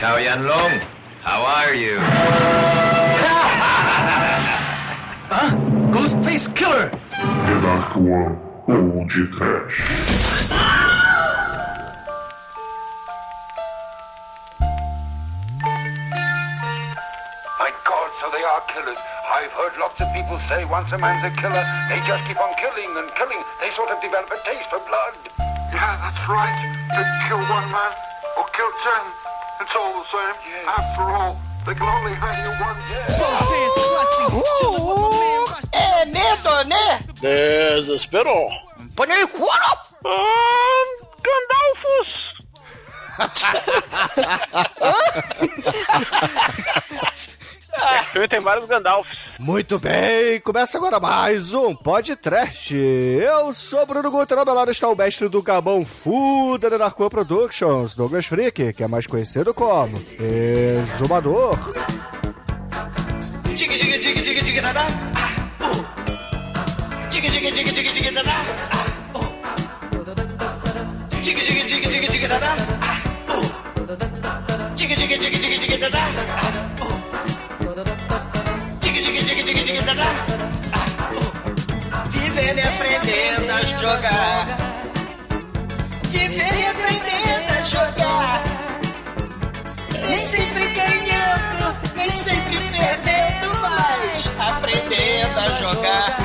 [0.00, 0.80] Chow Yan Long,
[1.20, 1.98] how are you?
[5.28, 5.52] huh?
[5.92, 6.88] Ghostface Killer!
[7.60, 9.76] Dark One, Old Trash.
[17.60, 18.96] My God, so they are killers.
[19.28, 21.60] I've heard lots of people say once a man's a killer,
[21.92, 23.44] they just keep on killing and killing.
[23.60, 25.12] They sort of develop a taste for blood.
[25.76, 26.56] Yeah, that's right.
[26.88, 27.92] They kill one man
[28.38, 29.29] or kill ten.
[29.60, 30.36] It's all the same.
[30.66, 32.80] After all, they can only hang you once.
[35.72, 37.00] É medo, né?
[37.20, 38.48] Desesperou.
[38.96, 39.50] Põe aí, couro!
[47.82, 49.16] Ah, tem vários Gandalfs.
[49.38, 52.74] Muito bem, começa agora mais um podcast.
[52.76, 57.08] Eu sou Bruno Guter, ao meu lado está o mestre do Gabão Fu da Narcoa
[57.08, 59.96] Productions, Douglas Freak, que é mais conhecido como
[60.82, 61.56] Exumador.
[63.54, 64.86] Diga, diga, diga, diga, diga, dadá.
[65.14, 67.10] Ah, uh.
[67.10, 68.36] Diga, diga, diga, diga, diga, dadá.
[68.72, 68.86] Ah,
[69.18, 69.28] uh.
[71.20, 72.56] Diga, diga, diga, diga, diga, dadá.
[72.80, 73.00] Ah,
[73.32, 73.44] uh.
[74.76, 75.98] Diga, diga, diga, diga, diga, dadá.
[75.98, 76.48] Ah,
[76.84, 77.39] uh.
[82.08, 84.58] Vivendo e aprendendo a jogar.
[86.08, 88.42] Vivendo e aprendendo a jogar.
[90.08, 96.19] Nem sempre ganhando, nem sempre perdendo, mas aprendendo a jogar.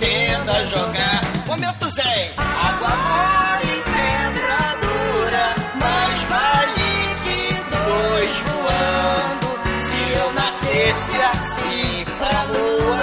[0.00, 1.20] Aprendendo a jogar.
[1.46, 2.32] Momento Zen.
[2.38, 9.48] Água mole, pedra dura, mais vale que dois voando.
[9.78, 13.02] Se eu nascesse assim pra lua,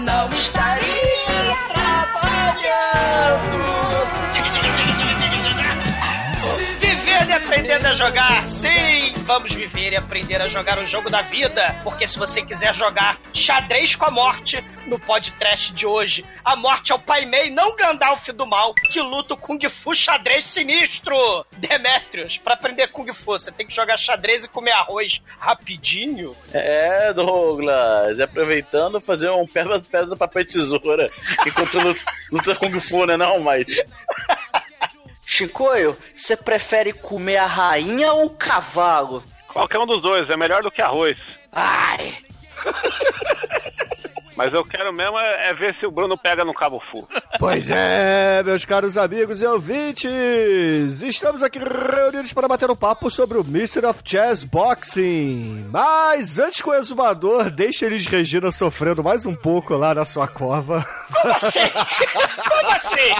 [0.00, 3.12] não estaria trabalhando.
[6.80, 8.91] Vivendo e aprendendo a jogar, sim!
[9.32, 13.18] Vamos viver e aprender a jogar o jogo da vida, porque se você quiser jogar
[13.32, 17.74] xadrez com a morte, no podcast de hoje, a morte é o Pai Mei, não
[17.74, 21.16] Gandalf do mal, que luta o Kung Fu xadrez sinistro!
[21.56, 26.36] Demetrius, pra aprender Kung Fu, você tem que jogar xadrez e comer arroz rapidinho?
[26.52, 31.10] É, Douglas, aproveitando fazer um pedra, pedra, papel tesoura,
[31.46, 33.66] enquanto luta, luta Kung Fu, né não, mas...
[35.32, 39.24] Chicoio, você prefere comer a rainha ou o cavalo?
[39.48, 41.16] Qualquer um dos dois, é melhor do que arroz.
[41.50, 42.18] Ai!
[44.42, 47.06] Mas eu quero mesmo é, é ver se o Bruno pega no Cabo Fu.
[47.38, 53.38] Pois é, meus caros amigos e ouvintes, estamos aqui reunidos para bater um papo sobre
[53.38, 55.68] o Mystery of Chess Boxing.
[55.70, 60.26] Mas antes que o exumador deixe eles Regina sofrendo mais um pouco lá na sua
[60.26, 60.84] cova.
[61.12, 61.70] Como assim?
[62.48, 63.14] Como assim?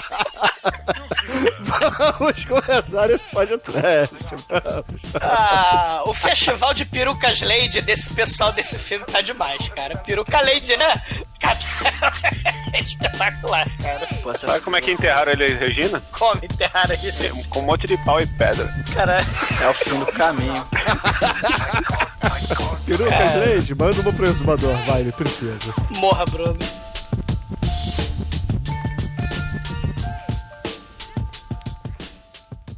[1.61, 4.17] Vamos começar esse podcast.
[4.49, 5.03] Vamos.
[5.21, 9.97] Ah, o festival de perucas Lady desse pessoal desse filme tá demais, cara.
[9.99, 11.03] Peruca Lady, né?
[12.73, 14.09] É espetacular, cara.
[14.23, 16.03] Pô, Sabe como é que enterraram ele e Regina?
[16.13, 17.45] Como enterraram ele?
[17.51, 18.73] Com um monte de pau e pedra.
[18.95, 19.19] Cara,
[19.63, 20.67] é o fim do caminho.
[22.87, 23.55] Perucas é.
[23.55, 25.75] Lady, manda uma pro exumador, vai, ele precisa.
[25.91, 26.59] Morra, Bruno.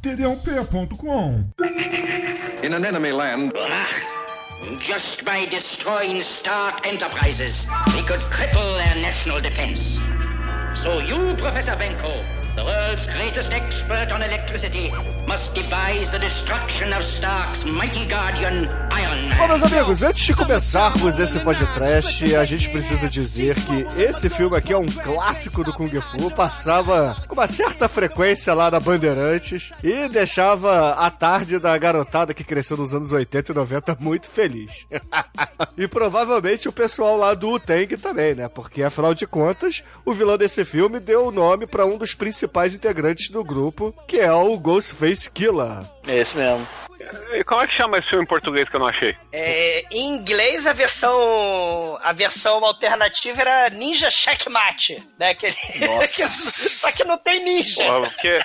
[0.01, 1.53] td1p.com
[2.63, 3.53] In an enemy land.
[4.79, 9.99] Just by destroying Stark Enterprises, we could cripple their national defense.
[10.81, 14.91] So you, Professor Venko, the world's greatest expert on electricity,
[15.27, 19.37] must devise the destruction of Stark's mighty guardian, Iron Man.
[19.37, 24.55] Bom, meus amigos, antes de começarmos esse podcast, a gente precisa dizer que esse filme
[24.55, 29.73] aqui é um clássico do Kung Fu, passava com uma certa frequência lá na Bandeirantes
[29.83, 34.87] e deixava a tarde da garotada que cresceu nos anos 80 e 90 muito feliz.
[35.77, 38.47] e provavelmente o pessoal lá do Tang também, né?
[38.47, 42.44] Porque afinal de contas, o vilão desse filme deu o nome para um dos principais
[42.73, 45.83] integrantes do grupo, que é o Ghostface Killer.
[46.07, 46.67] É esse mesmo.
[47.33, 49.15] E como é que chama esse filme em português que eu não achei?
[49.31, 55.31] É, em inglês a versão a versão alternativa era Ninja Checkmate, né?
[55.31, 55.55] Aquele,
[56.25, 57.83] só que não tem ninja.
[57.83, 58.39] Porra, porque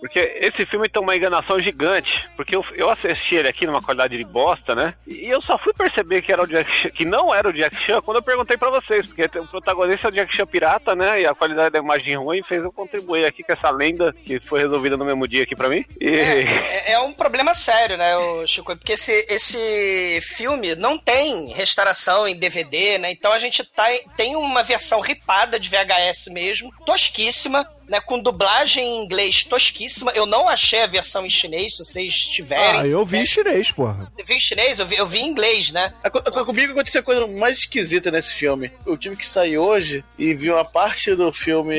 [0.00, 2.28] Porque esse filme tem uma enganação gigante.
[2.36, 4.94] Porque eu, eu assisti ele aqui numa qualidade de bosta, né?
[5.06, 7.76] E eu só fui perceber que, era o Jack Chan, que não era o Jack
[7.86, 9.06] Chan quando eu perguntei pra vocês.
[9.06, 11.22] Porque o protagonista é o Jack Chan pirata, né?
[11.22, 14.60] E a qualidade da imagem ruim fez eu contribuir aqui com essa lenda que foi
[14.60, 15.84] resolvida no mesmo dia aqui pra mim.
[16.00, 16.08] E...
[16.08, 18.12] É, é um problema sério, né,
[18.46, 18.76] Chico?
[18.76, 23.10] Porque esse, esse filme não tem restauração em DVD, né?
[23.10, 23.86] Então a gente tá,
[24.16, 30.12] tem uma versão ripada de VHS mesmo, tosquíssima, né, com dublagem em inglês tosquíssima.
[30.12, 32.80] Eu não achei a versão em chinês, se vocês tiverem.
[32.80, 33.22] Ah, eu vi né?
[33.24, 34.10] em chinês, porra.
[34.16, 35.92] Eu vi em chinês, eu vi, eu vi em inglês, né?
[36.02, 38.72] A, a, comigo aconteceu a coisa mais esquisita nesse filme.
[38.86, 41.76] Eu tive que sair hoje e vi uma parte do filme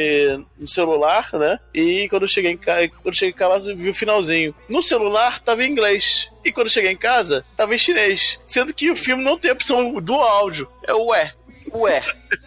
[0.60, 1.57] no celular, né?
[1.74, 4.54] E quando eu cheguei em casa, quando eu cheguei em casa, eu vi o finalzinho.
[4.69, 6.30] No celular tava em inglês.
[6.45, 8.39] E quando eu cheguei em casa, tava em chinês.
[8.45, 10.69] Sendo que o filme não tem opção do áudio.
[10.88, 11.33] É o ué.
[11.74, 12.04] Ué.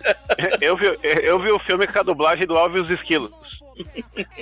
[0.60, 3.45] eu, vi, eu vi o filme com a dublagem do Alves Esquilos.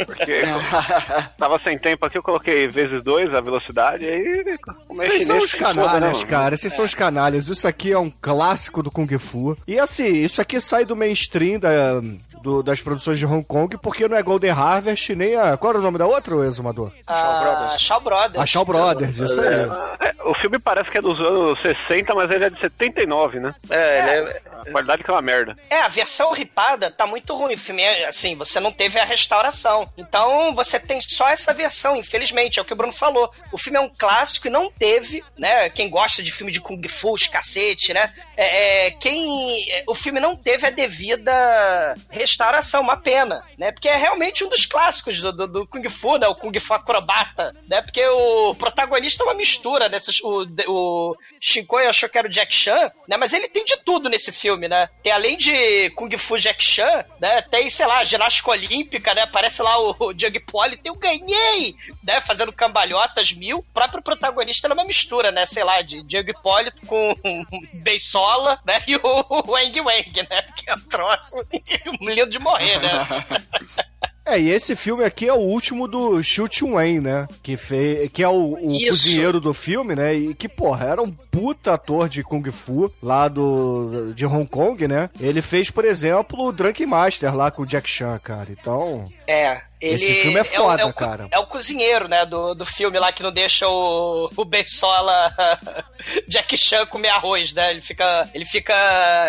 [0.06, 0.42] Porque
[1.36, 4.44] tava sem tempo aqui, eu coloquei vezes dois a velocidade, aí.
[4.88, 6.56] Vocês são os canalhas, foda, cara.
[6.56, 6.76] Vocês é.
[6.76, 7.48] são os canalhas.
[7.48, 9.56] Isso aqui é um clássico do Kung Fu.
[9.66, 12.00] E assim, isso aqui sai do mainstream da,
[12.44, 15.56] do, das produções de Hong Kong, porque não é Golden Harvest nem a.
[15.56, 16.92] Qual era o nome da outra, o exumador?
[17.06, 17.80] A Shaw Brothers.
[17.80, 18.42] Shaw Brothers.
[18.42, 19.54] A Shaw Brothers, isso aí.
[20.00, 23.54] É, o filme parece que é dos anos 60, mas ele é de 79, né?
[23.70, 24.42] É, ele é.
[24.66, 25.56] A qualidade que é uma merda.
[25.68, 27.54] É, a versão ripada tá muito ruim.
[27.54, 29.90] O filme é, assim, você não teve a restauração.
[29.96, 32.58] Então você tem só essa versão, infelizmente.
[32.58, 33.30] É o que o Bruno falou.
[33.52, 35.68] O filme é um clássico e não teve, né?
[35.70, 38.12] Quem gosta de filme de Kung Fu, os cacete, né?
[38.36, 39.64] É, é, quem.
[39.86, 42.33] O filme não teve a devida restauração,
[42.80, 43.72] uma pena, né?
[43.72, 46.26] Porque é realmente um dos clássicos do, do, do Kung Fu, né?
[46.28, 47.80] O Kung Fu acrobata, né?
[47.82, 49.98] Porque o protagonista é uma mistura, né?
[50.22, 53.16] O, o Shinkoi achou que era o Jack Chan, né?
[53.16, 54.88] Mas ele tem de tudo nesse filme, né?
[55.02, 57.42] Tem além de Kung Fu Jack Chan, né?
[57.42, 59.22] Tem, sei lá, ginástica olímpica, né?
[59.22, 62.20] Aparece lá o, o Jung Polly, tem o Ganhei, né?
[62.20, 63.58] Fazendo cambalhotas mil.
[63.58, 65.46] O próprio protagonista é uma mistura, né?
[65.46, 67.14] Sei lá, de Jung Polly com
[67.74, 68.82] Beisola, né?
[68.86, 70.42] E o Wang Wang, né?
[70.56, 71.36] Que é um troço
[72.24, 73.24] lindo de morrer, né?
[74.26, 77.28] É, e esse filme aqui é o último do Xiu Chun-wen, né?
[77.42, 80.14] Que, fez, que é o, o cozinheiro do filme, né?
[80.14, 84.88] E que, porra, era um puta ator de Kung Fu lá do, de Hong Kong,
[84.88, 85.10] né?
[85.20, 88.48] Ele fez, por exemplo, o Drunk Master lá com o Jack Chan, cara.
[88.50, 89.10] Então...
[89.28, 91.28] É, ele Esse filme é foda, é o, é o, cara.
[91.30, 95.34] É o cozinheiro, né, do, do filme lá que não deixa o, o Ben Sola
[96.26, 97.70] Jack Chan comer arroz, né?
[97.70, 98.74] Ele fica, ele fica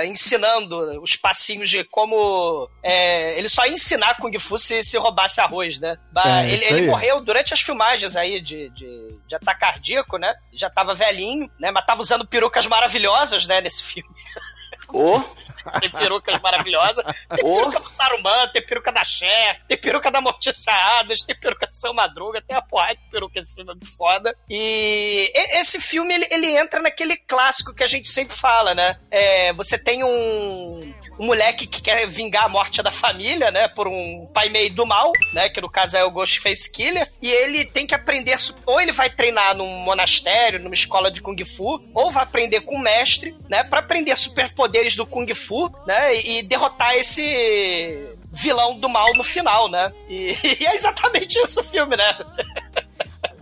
[0.06, 2.70] ensinando os passinhos de como.
[2.82, 5.98] É, ele só ia ensinar Kung Fu se, se roubasse arroz, né?
[6.26, 10.34] É, ele, ele morreu durante as filmagens aí de, de, de ataque cardíaco, né?
[10.54, 11.72] Já tava velhinho, né?
[11.72, 14.10] Mas tava usando perucas maravilhosas, né, nesse filme.
[14.90, 15.22] Oh.
[15.80, 17.04] Tem perucas maravilhosas.
[17.34, 21.68] Tem peruca do Saruman, tem peruca da Cher, tem peruca da Morticia Adams, tem peruca
[21.68, 23.40] de São Madruga, tem a porrada de peruca.
[23.40, 24.36] Esse filme é muito foda.
[24.50, 29.00] E esse filme, ele, ele entra naquele clássico que a gente sempre fala, né?
[29.10, 33.68] É, você tem um, um moleque que quer vingar a morte da família, né?
[33.68, 35.50] Por um pai meio do mal, né?
[35.50, 37.08] Que no caso é o Ghostface Killer.
[37.22, 41.44] E ele tem que aprender, ou ele vai treinar num monastério, numa escola de Kung
[41.44, 43.64] Fu, ou vai aprender com o mestre, né?
[43.64, 45.55] Pra aprender superpoderes do Kung Fu
[45.86, 46.16] né?
[46.16, 49.92] E, derrotar esse vilão do mal no final, né?
[50.10, 52.18] E, e é exatamente isso o filme, né?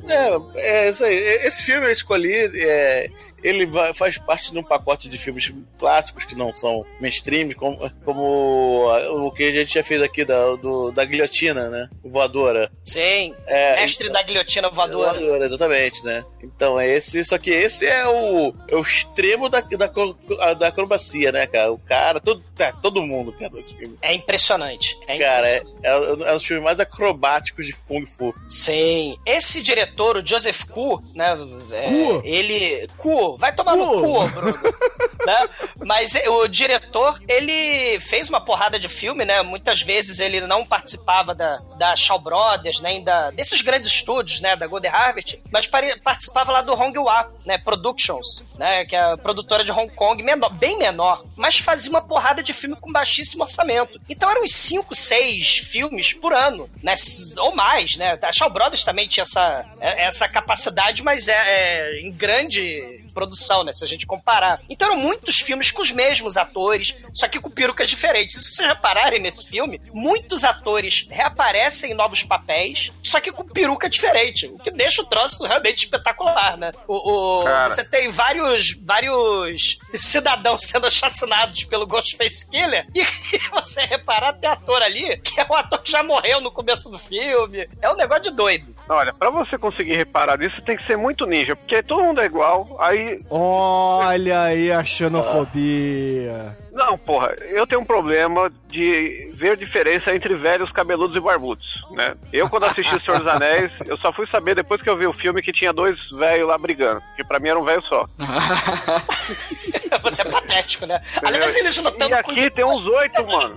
[0.07, 1.15] É, é isso aí.
[1.15, 2.51] Esse filme eu escolhi.
[2.55, 3.09] É,
[3.43, 7.91] ele vai, faz parte de um pacote de filmes clássicos que não são mainstream, como,
[8.05, 8.87] como
[9.27, 11.89] o que a gente já fez aqui da, do, da guilhotina, né?
[12.03, 12.71] Voadora.
[12.83, 15.19] Sim, é, mestre então, da guilhotina voadora.
[15.19, 15.45] voadora.
[15.45, 16.23] Exatamente, né?
[16.41, 21.31] Então é esse, só que esse é o, é o extremo da, da, da acrobacia,
[21.31, 21.71] né, cara?
[21.71, 23.97] O cara, todo, é, todo mundo, cara, desse filme.
[24.01, 24.97] É impressionante.
[25.07, 25.85] É cara, é, impressionante.
[25.85, 28.33] É, é, é um dos filmes mais acrobáticos de Kung Fu.
[28.47, 29.17] Sim.
[29.25, 31.37] Esse diretor, o Joseph Ku, né?
[31.71, 32.21] É, Ku.
[32.23, 32.87] Ele.
[32.97, 34.59] Ku, vai tomar no cu, Bruno.
[35.25, 35.49] né?
[35.85, 39.41] Mas o diretor, ele fez uma porrada de filme, né?
[39.41, 44.55] Muitas vezes ele não participava da, da Shaw Brothers, nem da, desses grandes estúdios, né?
[44.55, 45.67] Da Golden Harvest, mas
[46.03, 47.57] participava lá do Honghua, né?
[47.57, 48.85] Productions, né?
[48.85, 52.53] Que é a produtora de Hong Kong, menor, bem menor, mas fazia uma porrada de
[52.53, 53.99] filme com baixíssimo orçamento.
[54.09, 56.93] Então eram uns 5, 6 filmes por ano, né?
[57.37, 58.17] Ou mais, né?
[58.21, 63.71] A Shaw Brothers também tinha essa, essa capacidade, mas é, é em grande produção, né?
[63.71, 64.61] Se a gente comparar.
[64.69, 68.35] Então eram muitos filmes com os mesmos atores, só que com perucas diferentes.
[68.43, 73.89] Se vocês repararem nesse filme, muitos atores reaparecem em novos papéis, só que com peruca
[73.89, 76.71] diferente, o que deixa o troço realmente espetacular, né?
[76.87, 76.95] O,
[77.41, 83.03] o- você tem vários, vários cidadãos sendo assassinados pelo Ghostface Killer e,
[83.53, 86.97] você reparar, tem ator ali que é um ator que já morreu no começo do
[86.99, 87.67] filme.
[87.81, 88.75] É um negócio de doido.
[88.89, 92.25] Olha, pra você conseguir reparar nisso, tem que ser muito ninja, porque todo mundo é
[92.25, 93.02] igual, aí...
[93.29, 96.57] Olha aí a xenofobia.
[96.71, 102.15] Não, porra, eu tenho um problema de ver diferença entre velhos cabeludos e barbudos, né?
[102.31, 105.05] Eu, quando assisti O Senhor dos Anéis, eu só fui saber depois que eu vi
[105.05, 108.03] o filme que tinha dois velhos lá brigando, que pra mim era um velho só.
[110.01, 111.01] Você é patético, né?
[111.23, 113.55] Aliás, eles lutando E aqui tem uns oito, mano.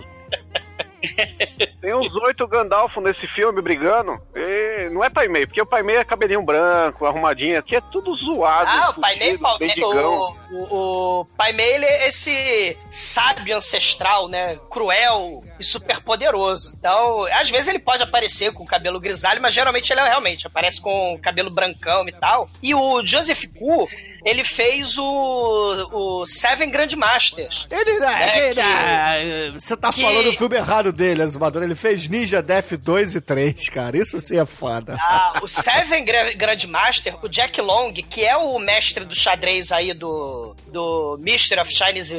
[1.81, 4.21] Tem uns oito Gandalf nesse filme brigando.
[4.35, 7.59] E não é Pai Mei, porque o Pai Mei é cabelinho branco, arrumadinho.
[7.59, 8.69] Aqui é tudo zoado.
[8.69, 10.37] Ah, o Pai Mei, fudido, o, mendigão.
[10.51, 14.59] o, o Pai Mei, ele é esse sábio ancestral, né?
[14.71, 16.75] Cruel e super poderoso.
[16.79, 20.81] Então, às vezes ele pode aparecer com cabelo grisalho, mas geralmente ele é realmente aparece
[20.81, 22.49] com cabelo brancão e tal.
[22.63, 23.89] E o Joseph Ku,
[24.27, 27.67] ele fez o, o Seven Grandmasters.
[27.71, 31.63] Ele, É ele- que- Você tá que- falando do filme errado dele, Azumador.
[31.63, 33.97] Ele fez Ninja Death 2 e 3, cara.
[33.97, 34.97] Isso sim é foda.
[35.01, 39.95] Ah, o Seven Gra- Grandmaster, o Jack Long, que é o mestre do xadrez aí
[39.95, 42.15] do, do Mystery of Chinese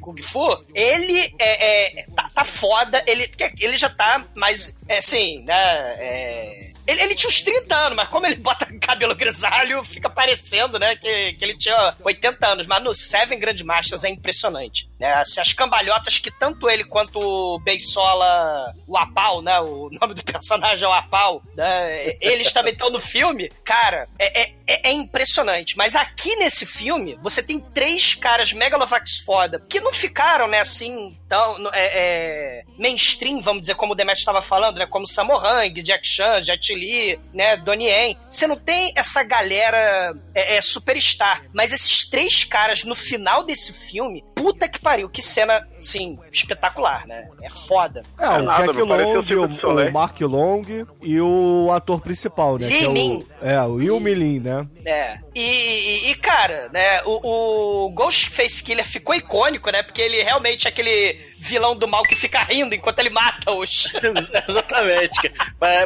[0.00, 3.30] Kung Fu, ele é, é- tá, tá foda, ele,
[3.60, 5.54] ele já tá mais, é, assim, né,
[5.98, 10.78] é, ele, ele tinha uns 30 anos, mas como ele bota cabelo grisalho, fica parecendo,
[10.78, 12.66] né, que, que ele tinha 80 anos.
[12.66, 17.58] Mas no Seven Grandmasters é impressionante, né, assim, as cambalhotas que tanto ele quanto o
[17.60, 22.90] Beisola, o Apau, né, o nome do personagem é o Apau, né, eles também estão
[22.90, 25.76] no filme, cara, é, é, é- é impressionante.
[25.76, 31.16] Mas aqui nesse filme, você tem três caras megalovax foda, que não ficaram, né, assim,
[31.28, 35.82] tão é, é, mainstream, vamos dizer, como o Demet estava falando, né, como Sammo Hung,
[35.82, 38.18] Jack Chan, Jet Li, né, Donnie Yen.
[38.28, 43.72] Você não tem essa galera é, é, superstar, mas esses três caras no final desse
[43.72, 47.28] filme, puta que pariu, que cena, assim, espetacular, né?
[47.42, 48.02] É foda.
[48.18, 50.62] É, o nada, Jack Long, o o, o Mark Long
[51.02, 52.68] e o ator principal, né?
[52.68, 53.18] Li que é Min.
[53.18, 54.66] o, é, o Yu Milin, né?
[54.84, 55.18] É.
[55.40, 59.82] E, e- e, cara, né, o, o Ghostface Killer ficou icônico, né?
[59.82, 63.92] Porque ele realmente é aquele vilão do mal que fica rindo enquanto ele mata os.
[64.48, 65.32] Exatamente.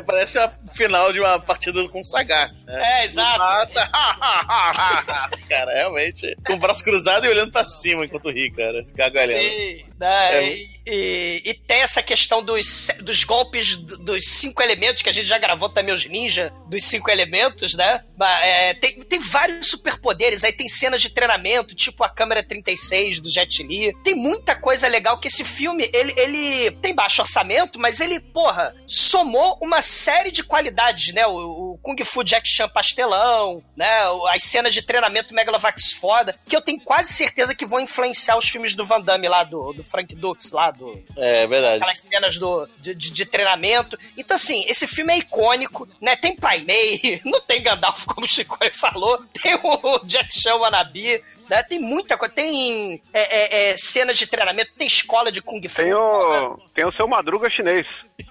[0.06, 2.50] Parece a final de uma partida com o Sagar.
[2.66, 3.00] né?
[3.02, 3.38] É, exato.
[3.38, 3.90] Mata.
[5.48, 6.36] cara, realmente.
[6.46, 8.84] Com o braço cruzado e olhando pra cima enquanto ri, cara.
[8.94, 9.42] Gargalhando.
[9.42, 10.34] Sim, né?
[10.36, 10.44] É.
[10.46, 15.26] E, e- e tem essa questão dos, dos golpes dos cinco elementos, que a gente
[15.26, 18.02] já gravou também os ninja dos cinco elementos, né?
[18.42, 23.28] É, tem, tem vários superpoderes, aí tem cenas de treinamento, tipo a câmera 36 do
[23.30, 23.94] Jet Li.
[24.02, 28.74] Tem muita coisa legal que esse filme, ele, ele tem baixo orçamento, mas ele, porra,
[28.86, 31.26] somou uma série de qualidades, né?
[31.26, 33.88] O, o Kung Fu Jack Chan pastelão, né?
[34.30, 38.48] As cenas de treinamento Megalovax foda, que eu tenho quase certeza que vão influenciar os
[38.48, 41.76] filmes do Van Damme lá, do, do Frank Dux lá, do, É, verdade.
[41.82, 43.98] aquelas cenas do, de, de- de treinamento.
[44.16, 46.16] Então, assim, esse filme é icônico, né?
[46.16, 51.22] Tem Pai Mei, não tem Gandalf, como o Chico falou, tem o Jack Chan Wannabe,
[51.52, 51.62] né?
[51.62, 55.76] Tem muita coisa, tem é, é, é, cenas de treinamento, tem escola de Kung Fu.
[55.76, 57.86] Tem o, tem o seu Madruga chinês.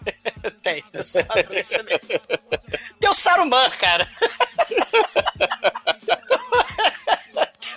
[0.63, 2.01] Tem, tem o Saruman chinês.
[2.99, 4.07] Tem o Saruman, cara.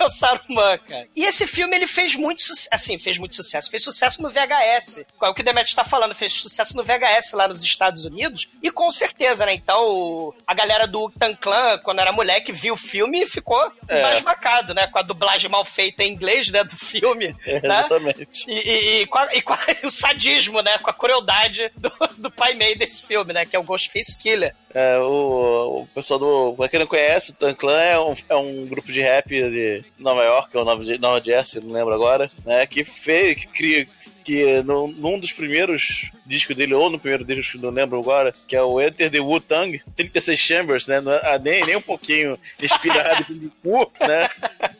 [0.05, 1.07] O Saruman, cara.
[1.15, 2.69] E esse filme, ele fez muito sucesso.
[2.71, 3.69] Assim, fez muito sucesso.
[3.69, 4.99] Fez sucesso no VHS.
[5.21, 6.13] É o que o Demet está falando.
[6.15, 8.47] Fez sucesso no VHS lá nos Estados Unidos.
[8.61, 9.53] E com certeza, né?
[9.53, 13.99] Então, a galera do Tan Clan, quando era moleque, viu o filme e ficou É.
[13.99, 14.87] embasbacado, né?
[14.87, 16.63] Com a dublagem mal feita em inglês, né?
[16.63, 17.35] Do filme.
[17.45, 17.79] É, né?
[17.79, 18.45] exatamente.
[18.49, 20.77] E, e- e com a- e com o sadismo, né?
[20.79, 23.45] Com a crueldade do, do pai meio desse filme, né?
[23.45, 24.55] Que é o Ghostface Killer.
[24.75, 26.53] É, o, o pessoal do.
[26.57, 29.85] Pra quem não conhece, o Tan Clan é um, é um grupo de rap de
[29.97, 32.65] Nova York, ou Nova, Nova Jersey, não lembro agora, né?
[32.65, 33.87] Que fez, que cria.
[34.25, 38.55] Que no, num dos primeiros discos dele, ou no primeiro disco, não lembro agora, que
[38.55, 40.99] é o Enter the Wu-Tang, 36 Chambers, né?
[41.01, 44.29] Não é- ah, nem, nem um pouquinho inspirado em Wu, né?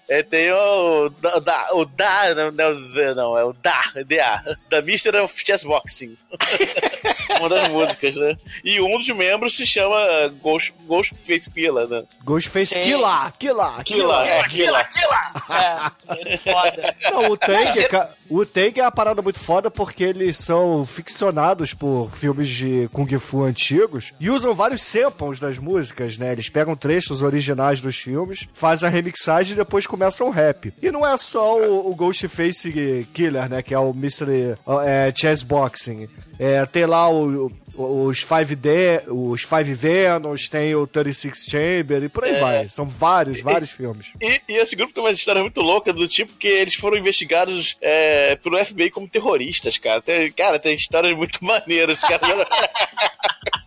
[0.10, 2.72] É, tem o da, da- o da, não, não, é
[3.12, 6.16] o não, é o da, DA, da Mister of Chess Boxing.
[7.40, 8.38] Uma das músicas, né?
[8.64, 9.98] E um dos membros se chama
[10.42, 12.04] Ghost, Ghostface Killer, né?
[12.24, 12.84] Ghostface Sim.
[12.84, 14.88] Killer, Killer, Killer, é, Killer.
[15.50, 16.96] É, foda.
[17.12, 21.35] Não, o Tank, é o Tank é uma parada muito foda porque eles são ficcionais
[21.36, 26.32] apaixonados por filmes de Kung Fu antigos e usam vários samples das músicas, né?
[26.32, 30.74] Eles pegam trechos originais dos filmes, fazem a remixagem e depois começam o rap.
[30.82, 33.62] E não é só o, o Ghostface Killer, né?
[33.62, 36.08] Que é o Mystery é, Chess Boxing.
[36.39, 42.24] É, tem lá o, os 5D, os Five Venoms, tem o 36 Chamber e por
[42.24, 42.39] aí É.
[42.39, 42.70] vai.
[42.70, 44.12] São vários, vários filmes.
[44.22, 47.75] E, e esse grupo tem uma história muito louca do tipo que eles foram investigados
[47.82, 50.01] é, pelo FBI como terroristas, cara.
[50.01, 52.22] Tem, cara, tem histórias muito maneiras, cara.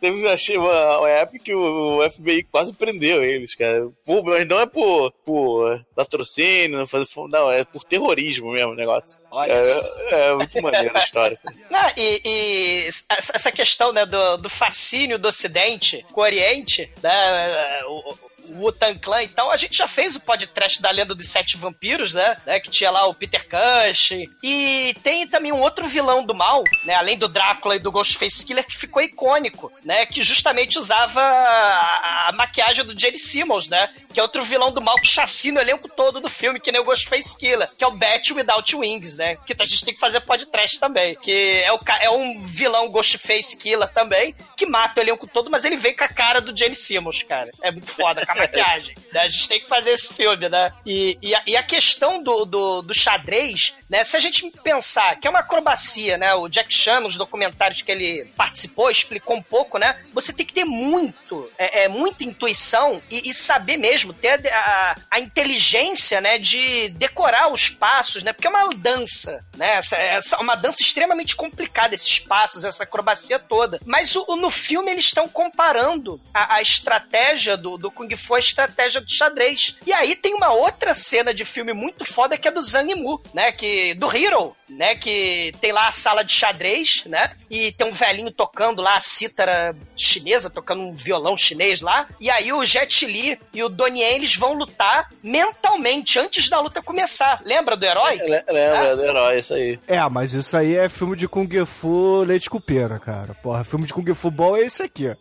[0.00, 3.88] Teve achei uma, uma época que o, o FBI quase prendeu eles, cara.
[4.04, 8.76] Por, mas não é por, por latrocínio, não, fazer- não, é por terrorismo mesmo o
[8.76, 9.20] negócio.
[9.30, 11.38] Olha é, é muito maneiro a história.
[11.70, 17.82] Não, e, e essa questão né, do, do fascínio do Ocidente com o Oriente, né,
[17.84, 21.28] o, o Wu-Tang Clan e tal, a gente já fez o podcast da Lenda dos
[21.28, 24.10] Sete Vampiros, né, né, que tinha lá o Peter Cush,
[24.42, 28.44] e tem também um outro vilão do mal, né, além do Drácula e do Ghostface
[28.44, 33.90] Killer, que ficou icônico, né, que justamente usava a, a maquiagem do Jerry Simmons, né,
[34.12, 36.80] que é outro vilão do mal que chacina o elenco todo do filme, que nem
[36.80, 40.00] o Ghostface Killer, que é o Bat Without Wings, né, que a gente tem que
[40.00, 45.04] fazer podcast também, que é, o, é um vilão Ghostface Killer também, que mata o
[45.04, 47.50] elenco todo, mas ele vem com a cara do Jerry Simmons, cara.
[47.62, 48.94] É muito foda, com a maquiagem.
[49.12, 49.20] né?
[49.20, 50.72] A gente tem que fazer esse filme, né?
[50.86, 54.04] E, e, a, e a questão do, do, do xadrez, né?
[54.04, 56.34] Se a gente pensar que é uma acrobacia, né?
[56.34, 59.98] O Jack Chan, nos documentários que ele participou, explicou um pouco, né?
[60.14, 64.96] Você tem que ter muito, é, é, muita intuição e, e saber mesmo, ter a,
[65.10, 66.38] a, inteligência, né?
[66.38, 68.32] De decorar os passos, né?
[68.32, 69.76] Porque é uma dança, né?
[69.76, 73.80] Essa, essa, uma dança extremamente complicada, esses passos, essa acrobacia toda.
[73.84, 78.27] Mas o, o- no filme eles estão comparando a, a estratégia do, do Kung Fu
[78.36, 79.76] à estratégia do xadrez.
[79.86, 83.22] E aí tem uma outra cena de filme muito foda que é do Zhang Yimou,
[83.34, 83.52] né?
[83.52, 84.94] Que, do Hero, né?
[84.94, 87.32] Que tem lá a sala de xadrez, né?
[87.50, 92.06] E tem um velhinho tocando lá a cítara chinesa, tocando um violão chinês lá.
[92.20, 96.60] E aí o Jet Li e o Donnie Yen, eles vão lutar mentalmente antes da
[96.60, 97.40] luta começar.
[97.44, 98.16] Lembra do herói?
[98.16, 99.78] Le- Lembra do herói, isso aí.
[99.86, 103.34] É, mas isso aí é filme de Kung Fu leite com pera, cara.
[103.42, 105.08] Porra, filme de Kung Fu bom é esse aqui.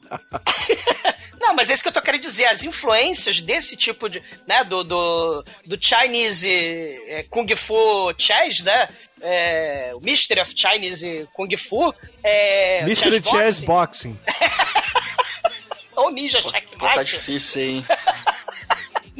[1.48, 2.46] Não, mas é isso que eu tô querendo dizer.
[2.46, 4.22] As influências desse tipo de.
[4.46, 8.90] né, do, do, do Chinese eh, Kung Fu Chess, né?
[9.22, 11.94] É, o Mystery of Chinese Kung Fu.
[12.22, 14.20] É, Mystery Chess Boxing.
[15.96, 17.04] Ou Ninja Tá Checkmate.
[17.16, 17.86] difícil, hein?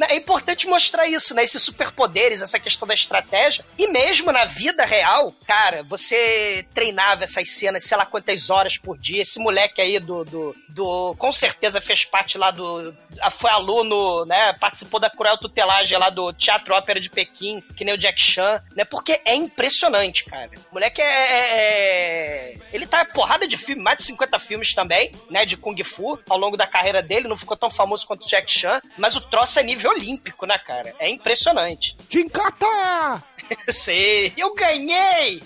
[0.08, 1.42] É importante mostrar isso, né?
[1.42, 3.64] Esses superpoderes, essa questão da estratégia.
[3.76, 8.96] E mesmo na vida real, cara, você treinava essas cenas, sei lá quantas horas por
[8.98, 9.22] dia.
[9.22, 10.24] Esse moleque aí do.
[10.24, 12.94] do, do com certeza fez parte lá do.
[13.32, 14.52] Foi aluno, né?
[14.54, 18.62] Participou da cruel tutelagem lá do Teatro Ópera de Pequim, que nem o Jack Chan,
[18.76, 18.84] né?
[18.84, 20.50] Porque é impressionante, cara.
[20.70, 21.04] O moleque é.
[21.04, 25.44] é- é- Ele tá porrada de filme, mais de 50 filmes também, né?
[25.44, 27.28] De Kung Fu ao longo da carreira dele.
[27.28, 30.58] Não ficou tão famoso quanto o Jack Chan, mas o troço é nível olímpico, né,
[30.58, 30.94] cara?
[30.98, 31.96] É impressionante.
[32.08, 33.22] Jinkata!
[33.70, 35.42] Sei, eu ganhei!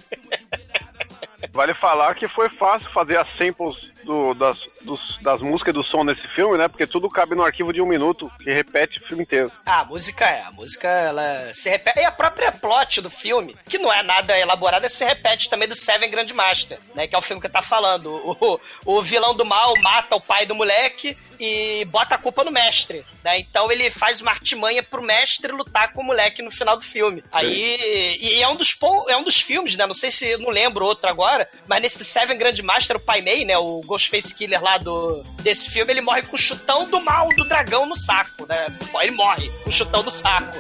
[1.53, 6.05] Vale falar que foi fácil fazer as samples do- das, dos- das músicas do som
[6.05, 6.69] nesse filme, né?
[6.69, 9.51] Porque tudo cabe no arquivo de um minuto, que repete o filme inteiro.
[9.65, 12.01] Ah, a música é, a música ela se repete.
[12.01, 15.75] E a própria plot do filme, que não é nada elaborada, se repete também do
[15.75, 17.07] Seven Grandmaster, né?
[17.07, 18.13] Que é o filme que tá falando.
[18.43, 18.61] O,
[18.99, 23.05] o vilão do mal mata o pai do moleque e bota a culpa no mestre,
[23.25, 23.39] né?
[23.39, 27.23] Então ele faz uma artimanha pro mestre lutar com o moleque no final do filme.
[27.33, 28.19] Aí.
[28.21, 28.77] E é um dos,
[29.09, 29.87] é um dos filmes, né?
[29.87, 33.57] Não sei se não lembro outro agora, mas nesse Seven Grandmaster, o Pai Mei, né?
[33.59, 37.45] O Ghostface Killer lá do, desse filme, ele morre com o chutão do mal do
[37.45, 38.67] dragão no saco, né?
[39.03, 40.57] Ele morre com o chutão do saco.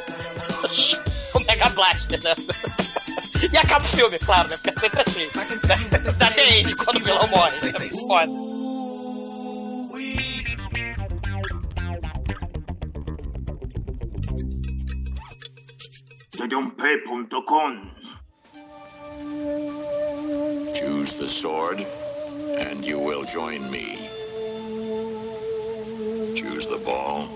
[1.33, 2.35] o Mega Blaster, né?
[3.51, 4.59] E acaba o filme, claro, né?
[4.59, 5.29] Porque é sempre assim.
[6.18, 7.57] Dá end quando o vilão morre.
[7.68, 8.53] É foda.
[20.75, 21.87] Choose the sword,
[22.59, 24.09] and you will join me.
[26.37, 27.29] Choose the ball,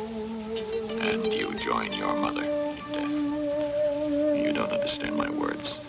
[1.00, 4.44] and you join your mother in death.
[4.44, 5.80] You don't understand my words,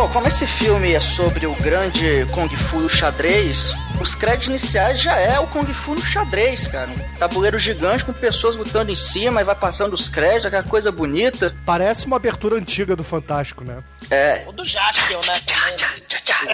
[0.00, 4.48] Bom, como esse filme é sobre o grande Kung Fu e o xadrez, os créditos
[4.48, 6.90] iniciais já é o Kung Fu no xadrez, cara.
[6.90, 10.90] Um tabuleiro gigante com pessoas lutando em cima e vai passando os créditos, aquela coisa
[10.90, 11.54] bonita.
[11.66, 13.84] Parece uma abertura antiga do Fantástico, né?
[14.10, 14.42] É.
[14.46, 15.34] O do Jaspion, né?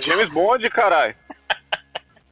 [0.05, 1.15] James Bond, caralho.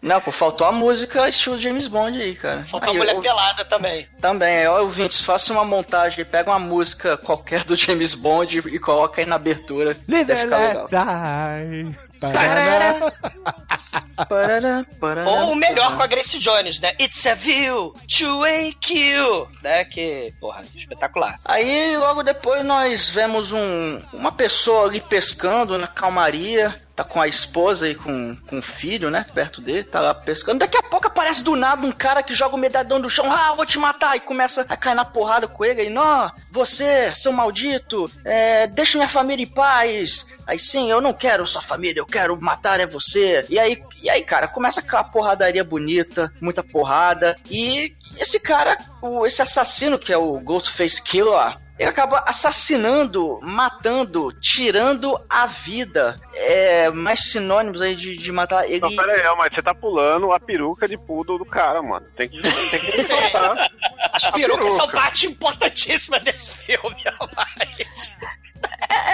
[0.04, 2.62] Não, pô, faltou a música estilo James Bond aí, cara.
[2.66, 4.06] Faltou aí, a mulher eu- pelada também.
[4.20, 9.22] Também, ó, ouvintes, faça uma montagem, pega uma música qualquer do James Bond e coloca
[9.22, 9.96] aí na abertura.
[10.06, 10.88] Deve and ficar legal.
[10.90, 11.96] die.
[14.28, 14.84] Parará.
[15.00, 15.96] Parará, Ou o melhor parará.
[15.96, 16.94] com a Grace Jones, né?
[17.00, 19.48] It's a view to a kill.
[19.62, 19.84] Né?
[19.84, 21.36] Que, porra, espetacular.
[21.44, 26.78] Aí logo depois nós vemos um, uma pessoa ali pescando na calmaria.
[26.94, 29.26] Tá com a esposa e com, com o filho, né?
[29.34, 30.60] Perto dele, tá lá pescando.
[30.60, 33.32] Daqui a pouco aparece do nada um cara que joga o medalhão do chão.
[33.32, 34.14] Ah, vou te matar.
[34.14, 35.86] E começa a cair na porrada com ele.
[35.86, 40.24] E, não, você, seu maldito, é, deixa minha família em paz.
[40.46, 43.44] Aí sim, eu não quero sua família, eu quero matar é você.
[43.48, 47.36] E aí, e aí, cara, começa aquela porradaria bonita, muita porrada.
[47.50, 54.32] E esse cara, o, esse assassino que é o Ghostface Killer, ele acaba assassinando, matando,
[54.40, 56.20] tirando a vida.
[56.34, 58.80] É, mais sinônimos aí de, de matar ele.
[58.80, 62.06] Não, pera aí, mas você tá pulando a peruca de poodle do cara, mano.
[62.16, 63.70] Tem que, tem que respeitar.
[64.12, 65.02] As A perucas são peruca.
[65.02, 66.96] parte importantíssima desse filme,
[67.36, 68.16] mas...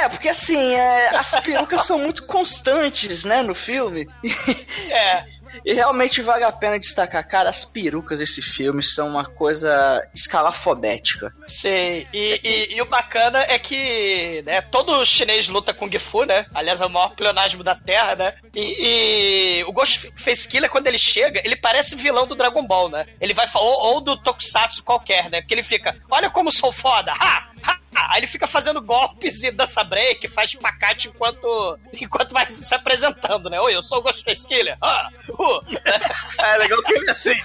[0.02, 4.08] É, porque assim, é, as perucas são muito constantes, né, no filme.
[4.90, 5.40] É.
[5.64, 11.34] E realmente vale a pena destacar, cara, as perucas desse filme são uma coisa escalafobética.
[11.46, 16.46] Sim, e, e- e o bacana é que né, todo chinês luta Kung Fu, né?
[16.54, 18.34] Aliás, é o maior pleonasmo da Terra, né?
[18.54, 23.06] E, e o Ghostface Killer, quando ele chega, ele parece vilão do Dragon Ball, né?
[23.20, 25.40] Ele vai falar, ou, ou do Tokusatsu qualquer, né?
[25.40, 27.48] Porque ele fica, olha como sou foda, ha!
[27.64, 27.79] ha!
[28.08, 33.50] Aí ele fica fazendo golpes e dança break, faz espacate enquanto, enquanto vai se apresentando,
[33.50, 33.60] né?
[33.60, 34.76] Oi, eu sou o Ghostface Killer.
[34.80, 35.60] Ah, uh.
[36.40, 37.38] É legal que ele assim.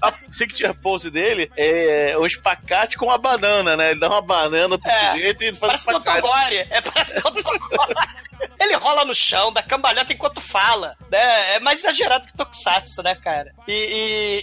[0.00, 3.90] A signature pose dele é o espacate com a banana, né?
[3.90, 5.96] Ele dá uma banana pro É, direito e faz Parece Dr.
[5.96, 6.20] espacate.
[6.20, 6.56] Gore.
[6.70, 7.14] É, parece.
[8.60, 11.54] Ele rola no chão, dá cambalhota enquanto fala, né?
[11.54, 13.52] É mais exagerado que Tokusatsu, né, cara?
[13.66, 13.72] E,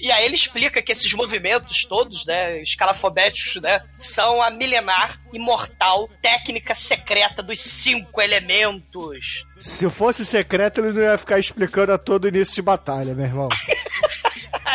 [0.02, 5.20] e, e aí ele explica que esses movimentos todos, né, escalafobéticos, né, são a milenar,
[5.34, 9.46] imortal, técnica secreta dos cinco elementos.
[9.60, 13.50] Se fosse secreto, ele não ia ficar explicando a todo início de batalha, meu irmão.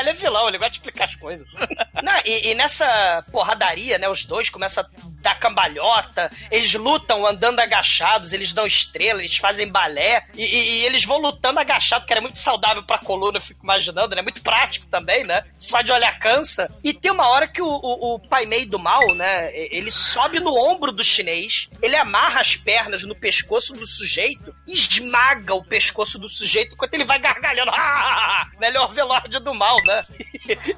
[0.01, 1.47] Ah, ele é vilão, ele gosta de explicar as coisas.
[2.03, 4.89] Não, e, e nessa porradaria, né, os dois começam a
[5.21, 10.87] dar cambalhota, eles lutam andando agachados, eles dão estrela, eles fazem balé, e, e- e
[10.87, 14.23] eles vão lutando agachado, que era muito saudável pra coluna, eu fico imaginando, né?
[14.23, 15.45] Muito prático também, né?
[15.59, 16.75] Só de olhar cansa.
[16.83, 20.41] E tem uma hora que o, o, o Pai Mei do mal, né, ele sobe
[20.41, 26.17] no ombro do chinês, ele amarra as pernas no pescoço do sujeito esmaga o pescoço
[26.19, 27.73] do sujeito enquanto ele vai gargalhando.
[28.59, 29.90] Melhor velório do mal, né?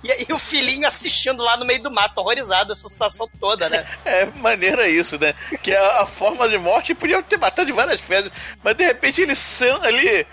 [0.03, 3.87] E aí o filhinho assistindo lá no meio do mato, horrorizado essa situação toda, né?
[4.05, 5.35] É maneira isso, né?
[5.63, 8.31] Que a, a forma de morte podia ter matado de várias vezes,
[8.63, 10.27] mas de repente ele são ali.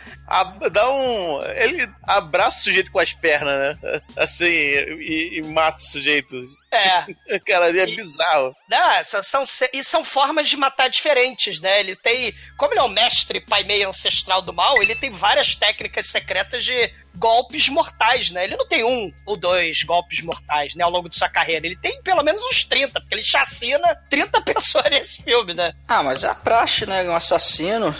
[0.71, 1.41] Dá um.
[1.43, 4.01] Ele abraça o sujeito com as pernas, né?
[4.15, 6.37] Assim, e, e mata o sujeito.
[6.71, 7.39] É.
[7.45, 8.55] Cara, ali é bizarro.
[8.69, 11.79] Não, essas são, e são formas de matar diferentes, né?
[11.79, 12.33] Ele tem.
[12.57, 16.63] Como ele é o mestre pai meio ancestral do mal, ele tem várias técnicas secretas
[16.63, 18.43] de golpes mortais, né?
[18.43, 21.65] Ele não tem um ou dois golpes mortais, né, ao longo de sua carreira.
[21.65, 25.73] Ele tem pelo menos uns 30, porque ele chacina 30 pessoas nesse filme, né?
[25.87, 27.03] Ah, mas é a praxe, né?
[27.09, 27.95] Um assassino.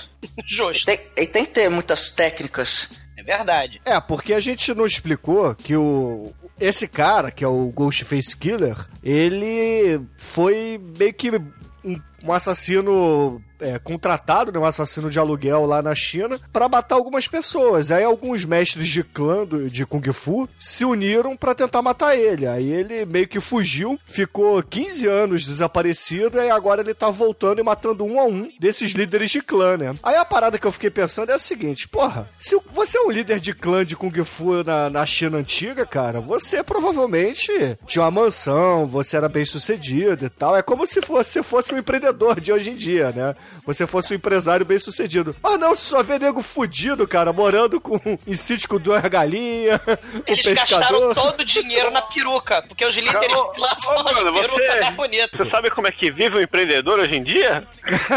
[0.46, 0.86] Justo.
[0.86, 2.90] Tem, ele tem que ter muitas técnicas.
[3.18, 3.82] É verdade.
[3.86, 8.76] É, porque a gente não explicou que o esse cara, que é o Ghostface Killer,
[9.02, 11.32] ele foi meio que
[12.24, 17.28] um assassino é, contratado, né, um assassino de aluguel lá na China, para matar algumas
[17.28, 17.92] pessoas.
[17.92, 22.48] Aí alguns mestres de clã do- de Kung Fu se uniram para tentar matar ele.
[22.48, 27.64] Aí ele meio que fugiu, ficou 15 anos desaparecido e agora ele tá voltando e
[27.64, 29.94] matando um a um desses líderes de clã, né?
[30.04, 33.12] Aí a parada que eu fiquei pensando é a seguinte, porra, se você é um
[33.12, 38.12] líder de clã de Kung Fu na, na China antiga, cara, você provavelmente tinha uma
[38.12, 40.56] mansão, você era bem sucedido e tal.
[40.56, 43.36] É como se você fosse um empreendedor de hoje em dia, né?
[43.66, 45.36] Você fosse um empresário bem sucedido.
[45.44, 49.80] Mas não, se só vê nego fudido, cara, morando com, em sítio com duas galinhas,
[49.88, 51.16] um Eles gastaram pescador.
[51.16, 55.30] todo o dinheiro na peruca, porque os líderes Ô, lançam ô, as perucas você- bonitas.
[55.40, 57.64] Você sabe como é que vive um empreendedor hoje em dia?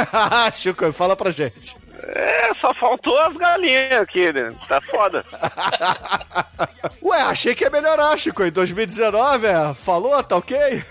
[0.57, 1.77] Chico, fala pra gente.
[2.05, 4.53] É, só faltou as galinhas aqui, né?
[4.66, 5.25] Tá foda.
[7.03, 8.42] Ué, achei que ia melhorar, Chico.
[8.42, 10.85] Em 2019, é, falou, tá ok?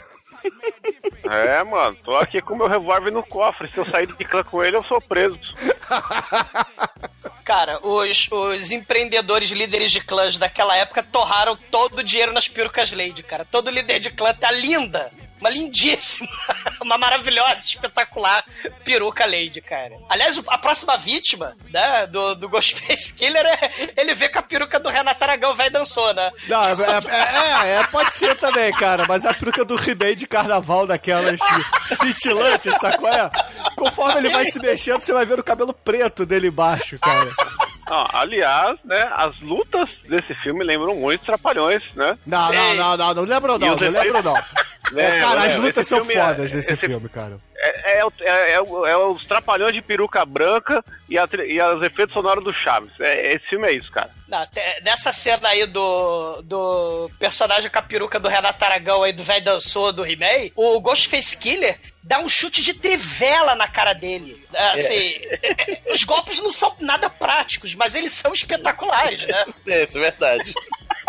[1.23, 3.69] É, mano, tô aqui com meu revólver no cofre.
[3.71, 5.39] Se eu sair de clã com ele, eu sou preso.
[7.45, 12.91] Cara, os, os empreendedores líderes de clãs daquela época torraram todo o dinheiro nas perucas
[12.91, 13.45] Lady, cara.
[13.45, 15.11] Todo líder de clã tá linda.
[15.41, 16.29] Uma lindíssima,
[16.81, 18.45] uma maravilhosa, espetacular
[18.85, 19.97] peruca Lady, cara.
[20.07, 24.79] Aliás, a próxima vítima, né, do, do Ghostface Killer é ele vê com a peruca
[24.79, 26.31] do Renato Aragão, vai dançou, né?
[26.47, 30.27] Não, é, é, é, é, pode ser também, cara, mas a peruca do He-Man de
[30.27, 31.39] carnaval daquelas
[31.87, 33.09] cintilantes, sacou?
[33.09, 33.31] É?
[33.75, 37.31] Conforme ele vai se mexendo, você vai ver o cabelo preto dele embaixo, cara.
[37.89, 42.17] Não, aliás, né, as lutas desse filme lembram muito Trapalhões, né?
[42.25, 44.35] Não, não, não, não, não lembro não, não lembro não.
[44.95, 47.39] É, cara, as lutas são fodas desse filme, cara.
[47.63, 52.43] É, é, é, é, os trapalhões de peruca branca e, a, e os efeitos sonoros
[52.43, 52.91] do Chaves.
[52.99, 54.09] É, esse filme é isso, cara.
[54.27, 54.47] Não,
[54.83, 59.43] nessa cena aí do, do personagem com a peruca do Renato Aragão aí, do velho
[59.43, 64.43] dançou do He-Man, o Ghostface Killer dá um chute de trivela na cara dele.
[64.73, 65.13] Assim,
[65.91, 69.45] os golpes não são nada práticos, mas eles são espetaculares, né?
[69.67, 70.53] É, isso é verdade.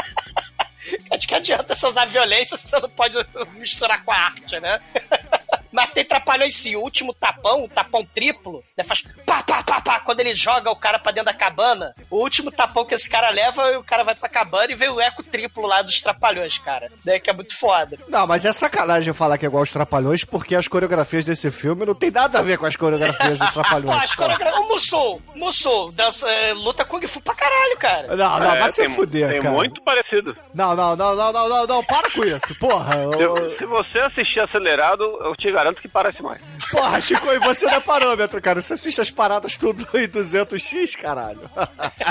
[1.18, 3.16] De que adianta você usar violência se você não pode
[3.54, 4.80] misturar com a arte, né?
[5.72, 6.76] Mas tem trapalhões sim.
[6.76, 10.70] O último tapão, o tapão triplo, né, faz pá, pá, pá, pá, quando ele joga
[10.70, 11.94] o cara pra dentro da cabana.
[12.10, 15.00] O último tapão que esse cara leva, o cara vai pra cabana e vê o
[15.00, 16.90] eco triplo lá dos trapalhões, cara.
[17.04, 17.98] Né, que é muito foda.
[18.08, 21.86] Não, mas é sacanagem falar que é igual aos trapalhões, porque as coreografias desse filme
[21.86, 23.96] não tem nada a ver com as coreografias dos trapalhões.
[23.96, 24.62] Pô, as coreografias...
[24.62, 28.16] O Musou, Musou, dança, é, luta Kung Fu pra caralho, cara.
[28.16, 29.54] Não, não, é, vai se fuder, tem cara.
[29.54, 30.36] muito parecido.
[30.54, 32.94] Não, não, não, não, não, não, não, para com isso, porra.
[33.12, 36.40] Se, se você assistir acelerado, eu te garanto que parece mais.
[36.70, 38.60] Porra, Chico, e você não é parâmetro, cara.
[38.60, 41.50] Você assiste as paradas tudo em 200x, caralho.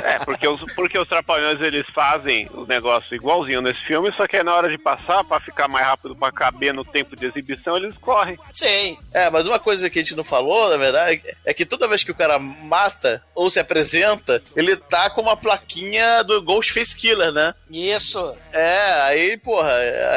[0.03, 4.37] É, porque os, porque os trapalhões eles fazem o negócio igualzinho nesse filme, só que
[4.37, 7.77] aí na hora de passar, pra ficar mais rápido, pra caber no tempo de exibição,
[7.77, 8.37] eles correm.
[8.53, 8.97] Sim.
[9.13, 12.03] É, mas uma coisa que a gente não falou, na verdade, é que toda vez
[12.03, 17.31] que o cara mata ou se apresenta, ele tá com uma plaquinha do Ghostface Killer,
[17.31, 17.53] né?
[17.69, 18.35] Isso.
[18.51, 19.73] É, aí, porra,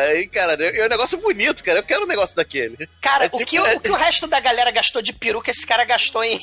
[0.08, 1.78] aí, cara, é um negócio bonito, cara.
[1.78, 2.88] Eu quero um negócio daquele.
[3.00, 3.76] Cara, é o, que, é...
[3.76, 6.38] o que o resto da galera gastou de peruca, esse cara gastou em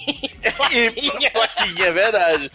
[0.55, 1.31] plaquinha.
[1.31, 2.51] plaquinha, é verdade.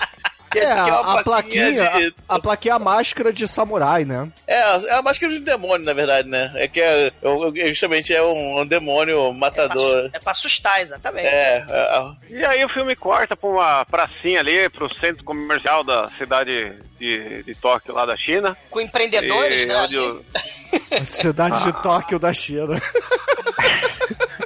[0.54, 2.14] É, é a plaquinha, de...
[2.28, 4.30] a, a, plaquinha é a máscara de samurai, né?
[4.46, 6.52] É, é a máscara de demônio, na verdade, né?
[6.54, 10.06] É que é, é justamente é um, um demônio matador.
[10.06, 11.26] É pra, é pra, assustar, exatamente.
[11.26, 16.08] É, é, E aí o filme corta pra uma pracinha ali, pro centro comercial da
[16.08, 18.56] cidade de, de Tóquio, lá da China.
[18.70, 19.76] Com empreendedores, e, né?
[19.82, 20.24] Onde...
[21.04, 22.80] cidade de Tóquio da China.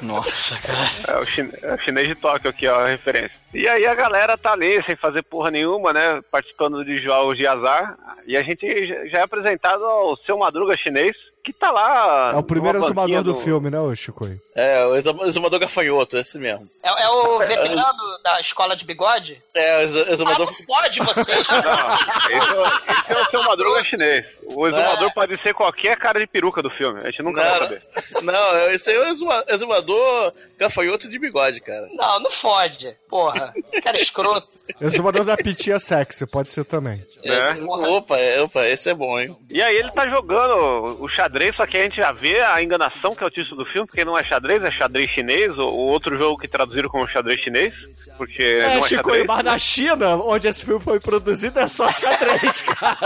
[0.03, 0.79] Nossa, cara.
[1.09, 3.41] É o, é o chinês de Tóquio aqui, ó, a referência.
[3.53, 6.23] E aí a galera tá ali sem fazer porra nenhuma, né?
[6.31, 7.97] Participando de jogos de azar.
[8.27, 8.67] E a gente
[9.11, 12.33] já é apresentado ao seu Madruga chinês, que tá lá.
[12.35, 13.33] É o primeiro exumador do...
[13.33, 14.29] do filme, né, o Chico?
[14.55, 16.69] É, o exumador gafanhoto, esse mesmo.
[16.83, 19.43] É, é o veterano da escola de bigode?
[19.55, 20.49] É, o exumador.
[20.49, 21.47] Ah, não pode vocês.
[21.49, 24.27] não, esse, é, esse é o seu Madruga chinês.
[24.43, 25.13] O exumador é.
[25.13, 27.01] pode ser qualquer cara de peruca do filme.
[27.03, 27.83] A gente nunca não, vai saber.
[28.23, 31.89] Não, esse aí é o exumador gafanhoto de bigode, cara.
[31.93, 32.97] Não, não fode.
[33.09, 33.55] Porra.
[33.83, 34.49] Cara escroto.
[34.81, 37.03] Exumador da pitia sexy, pode ser também.
[37.25, 37.53] É.
[37.65, 39.37] Opa, opa, esse é bom, hein?
[39.49, 43.15] E aí ele tá jogando o xadrez, só que a gente já vê a enganação
[43.15, 46.17] que é o título do filme, porque não é xadrez, é xadrez chinês, ou outro
[46.17, 47.73] jogo que traduziram como xadrez chinês,
[48.17, 49.27] porque é, não é Chico, xadrez.
[49.27, 52.99] mas na China, onde esse filme foi produzido, é só xadrez, cara.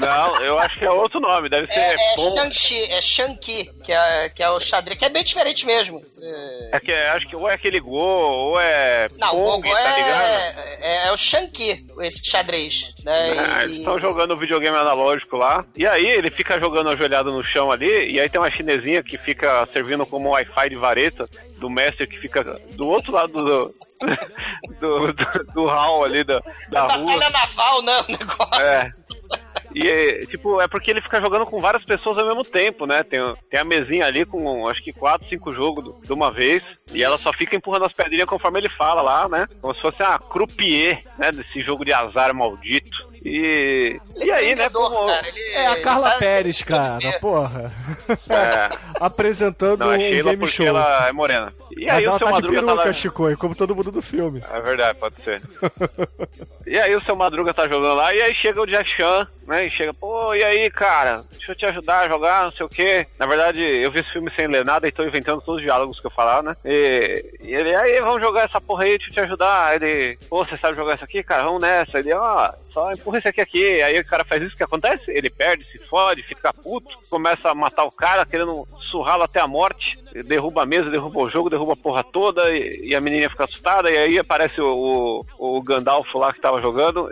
[0.00, 1.78] Não, eu acho que é outro nome, deve ser...
[1.78, 5.66] É, é Shang-Chi, é Shang-Chi, que é, que é o xadrez, que é bem diferente
[5.66, 6.00] mesmo.
[6.20, 9.76] É, é que acho que ou é aquele Go, ou é Não, Pong, o Go
[9.76, 12.94] tá é, é, é, o Shang-Chi, esse xadrez.
[13.04, 13.60] Né?
[13.60, 17.70] É, eles estão jogando videogame analógico lá, e aí ele fica jogando ajoelhado no chão
[17.70, 22.06] ali, e aí tem uma chinesinha que fica servindo como Wi-Fi de vareta, do mestre
[22.06, 22.42] que fica
[22.74, 23.74] do outro lado do,
[24.78, 26.40] do, do, do hall ali da,
[26.70, 27.14] da rua.
[27.14, 28.00] Batalha naval, né?
[28.08, 28.62] O negócio.
[28.62, 28.90] É.
[29.74, 33.02] E, tipo, é porque ele fica jogando com várias pessoas ao mesmo tempo, né?
[33.02, 36.64] Tem, tem a mesinha ali com, acho que quatro, cinco jogos de uma vez.
[36.92, 39.46] E ela só fica empurrando as pedrinhas conforme ele fala lá, né?
[39.60, 41.30] Como se fosse a croupier, né?
[41.32, 43.08] Desse jogo de azar maldito.
[43.24, 44.70] E, e aí, né?
[44.70, 45.06] Como...
[45.06, 45.26] Cara,
[45.58, 46.18] é a Carla tá...
[46.18, 47.72] Pérez, cara, porra.
[48.28, 48.68] É.
[49.00, 50.66] Apresentando Não, é um game show.
[50.66, 51.52] ela é morena.
[51.76, 52.92] E Mas aí ela o seu tá de Madruga peruca, tá lá...
[52.92, 54.42] Chico, como todo mundo do filme.
[54.50, 55.40] É verdade, pode ser.
[56.66, 59.66] e aí o seu Madruga tá jogando lá, e aí chega o Jack Chan, né?
[59.66, 62.68] E chega, pô, e aí, cara, deixa eu te ajudar a jogar, não sei o
[62.68, 63.06] quê.
[63.18, 66.00] Na verdade, eu vi esse filme sem ler nada e tô inventando todos os diálogos
[66.00, 66.56] que eu falar, né?
[66.64, 69.74] E, e ele, aí, vamos jogar essa porra aí, deixa eu te ajudar.
[69.76, 71.44] Ele, pô, você sabe jogar isso aqui, cara?
[71.44, 71.98] Vamos nessa.
[71.98, 73.82] Ele, ó, só empurra esse aqui aqui.
[73.82, 75.04] Aí o cara faz isso, o que acontece?
[75.08, 79.40] Ele pega perde, se fode, fica puto, começa a matar o cara, querendo surrá-lo até
[79.40, 83.00] a morte, derruba a mesa, derruba o jogo, derruba a porra toda, e, e a
[83.00, 87.10] menininha fica assustada, e aí aparece o, o, o Gandalf lá que tava jogando,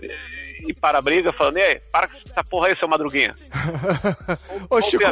[0.68, 3.34] e para a briga, falando, ei, para com essa porra aí, seu madruguinha.
[4.68, 5.04] Ô, Chico,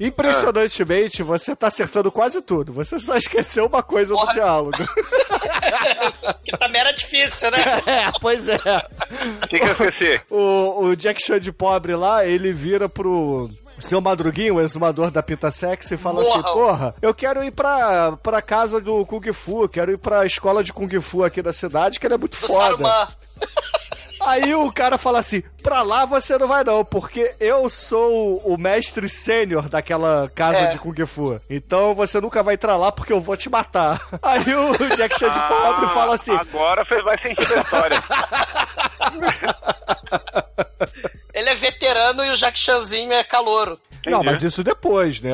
[0.00, 2.72] impressionantemente, você tá acertando quase tudo.
[2.72, 4.26] Você só esqueceu uma coisa porra.
[4.26, 4.78] do diálogo.
[6.44, 7.58] que também era difícil, né?
[7.86, 8.56] É, pois é.
[8.56, 10.20] O que, que eu esqueci?
[10.30, 15.22] O, o Jack Chan de pobre lá, ele vira pro seu Madruguinho, o exumador da
[15.22, 16.30] Pinta Sexy, fala Morra.
[16.30, 20.62] assim: Porra, eu quero ir pra, pra casa do Kung Fu, quero ir pra escola
[20.62, 23.08] de Kung Fu aqui da cidade, que ele é muito do foda.
[24.26, 28.58] Aí o cara fala assim: pra lá você não vai não, porque eu sou o
[28.58, 30.66] mestre sênior daquela casa é.
[30.66, 31.40] de Kung Fu.
[31.48, 34.00] Então você nunca vai entrar lá porque eu vou te matar.
[34.22, 38.02] Aí o Jack Chan de ah, pobre fala assim: Agora vai sentido a história.
[41.34, 43.78] Ele é veterano e o Jack Chanzinho é calouro.
[44.02, 44.10] Entendi.
[44.10, 45.30] Não, mas isso depois, né?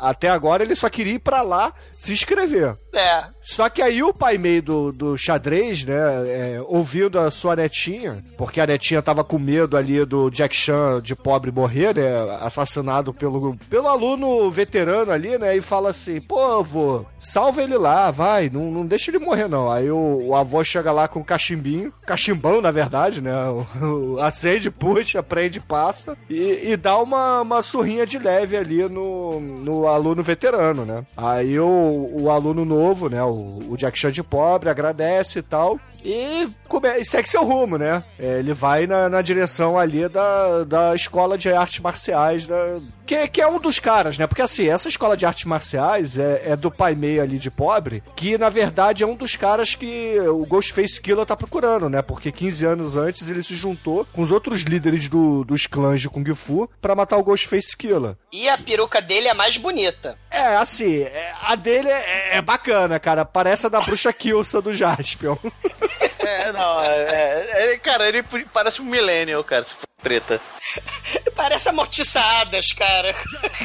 [0.00, 2.74] Até agora ele só queria ir pra lá se inscrever.
[2.92, 3.24] É.
[3.40, 8.22] Só que aí o pai meio do, do xadrez, né, é, ouvindo a sua netinha,
[8.36, 13.12] porque a netinha tava com medo ali do Jack Chan de pobre morrer, né, assassinado
[13.12, 18.48] pelo, pelo aluno veterano ali, né, e fala assim, pô, avô, salva ele lá, vai,
[18.48, 19.70] não, não deixa ele morrer não.
[19.70, 24.20] Aí o, o avô chega lá com o cachimbinho, cachimbão na verdade, né, o, o,
[24.22, 29.86] acende, puxa, prende, passa, e, e dá uma, uma surrinha de leve ali no, no
[29.86, 31.04] aluno veterano, né.
[31.16, 35.78] Aí o, o aluno novo, né, o, o Jack Chan de pobre, agradece e tal,
[36.04, 38.04] e, come, e segue seu rumo, né?
[38.18, 43.28] É, ele vai na, na, direção ali da, da escola de artes marciais, da, que,
[43.28, 44.26] que é um dos caras, né?
[44.26, 48.02] Porque assim, essa escola de artes marciais é, é do pai meio ali de pobre,
[48.16, 52.02] que na verdade é um dos caras que o Ghostface Killer tá procurando, né?
[52.02, 56.08] Porque 15 anos antes ele se juntou com os outros líderes do, dos clãs de
[56.08, 58.16] Kung Fu para matar o Ghostface Killer.
[58.32, 60.18] E a peruca dele é mais bonita.
[60.30, 63.24] É, assim, é, a dele é, é, bacana, cara.
[63.24, 65.36] Parece a da bruxa Kilsa do Jaspion.
[66.26, 70.40] É, não, é, é, cara, ele parece um millennial, cara, se for preta.
[71.34, 73.14] Parece amortiçadas, cara.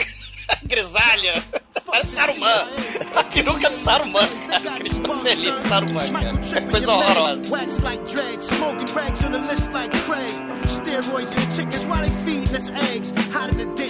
[0.64, 1.44] Grisalha.
[1.86, 2.68] Parece Saruman.
[3.16, 4.80] A peruca do Saruman, cara.
[4.80, 6.32] Cristão feliz de Saruman, cara.
[6.56, 7.50] É coisa horrorosa.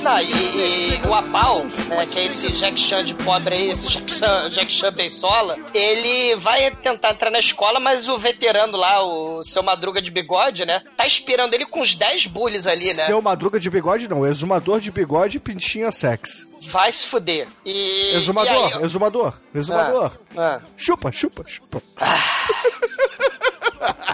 [0.03, 3.87] Não, e, e o Apau, né, que é esse Jack Chan de pobre aí, esse
[3.87, 9.03] Jack Chan, Jack Chan Bensola, ele vai tentar entrar na escola, mas o veterano lá,
[9.03, 13.03] o seu Madruga de bigode, né, tá esperando ele com os 10 bullies ali, né?
[13.05, 16.47] Seu Madruga de bigode não, exumador de bigode e pintinha sex.
[16.61, 17.47] Vai se fuder.
[17.65, 20.11] E, exumador, e aí, exumador, exumador.
[20.37, 20.67] Ah, ah.
[20.77, 21.81] Chupa, chupa, chupa.
[21.97, 22.17] Ah.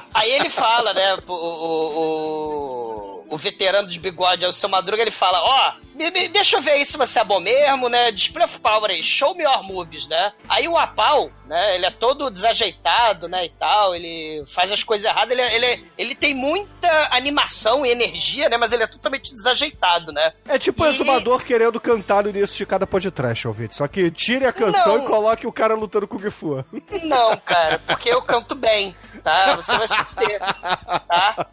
[0.14, 2.85] aí ele fala, né, o, o, o
[3.30, 5.95] o veterano de bigode, o seu Madruga, ele fala: Ó, oh,
[6.32, 8.12] deixa eu ver aí se você é bom mesmo, né?
[8.12, 10.34] Display of Power aí, show me your movies, né?
[10.50, 11.76] Aí o Apau, né?
[11.76, 13.46] Ele é todo desajeitado, né?
[13.46, 18.50] E tal, ele faz as coisas erradas, ele, ele, ele tem muita animação e energia,
[18.50, 18.58] né?
[18.58, 20.34] Mas ele é totalmente desajeitado, né?
[20.48, 23.76] É tipo o exumador querendo cantar no início de cada podcast, ouvinte.
[23.76, 25.04] Só que tire a canção Não.
[25.04, 26.66] e coloque o cara lutando com o Gifu.
[27.04, 29.56] Não, cara, porque eu canto bem, tá?
[29.56, 31.48] Você vai se ter, tá?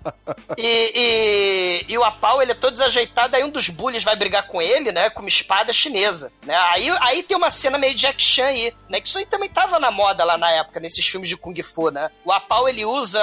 [0.56, 4.31] E, e, e, o Apau, ele é todo desajeitado, aí um dos bullies vai brigar
[4.40, 5.10] com ele, né?
[5.10, 6.56] Com uma espada chinesa, né?
[6.72, 9.00] Aí, aí tem uma cena meio Jack Chan aí, né?
[9.00, 11.90] Que isso aí também tava na moda lá na época, nesses filmes de Kung Fu,
[11.90, 12.08] né?
[12.24, 13.20] O Apau, ele usa,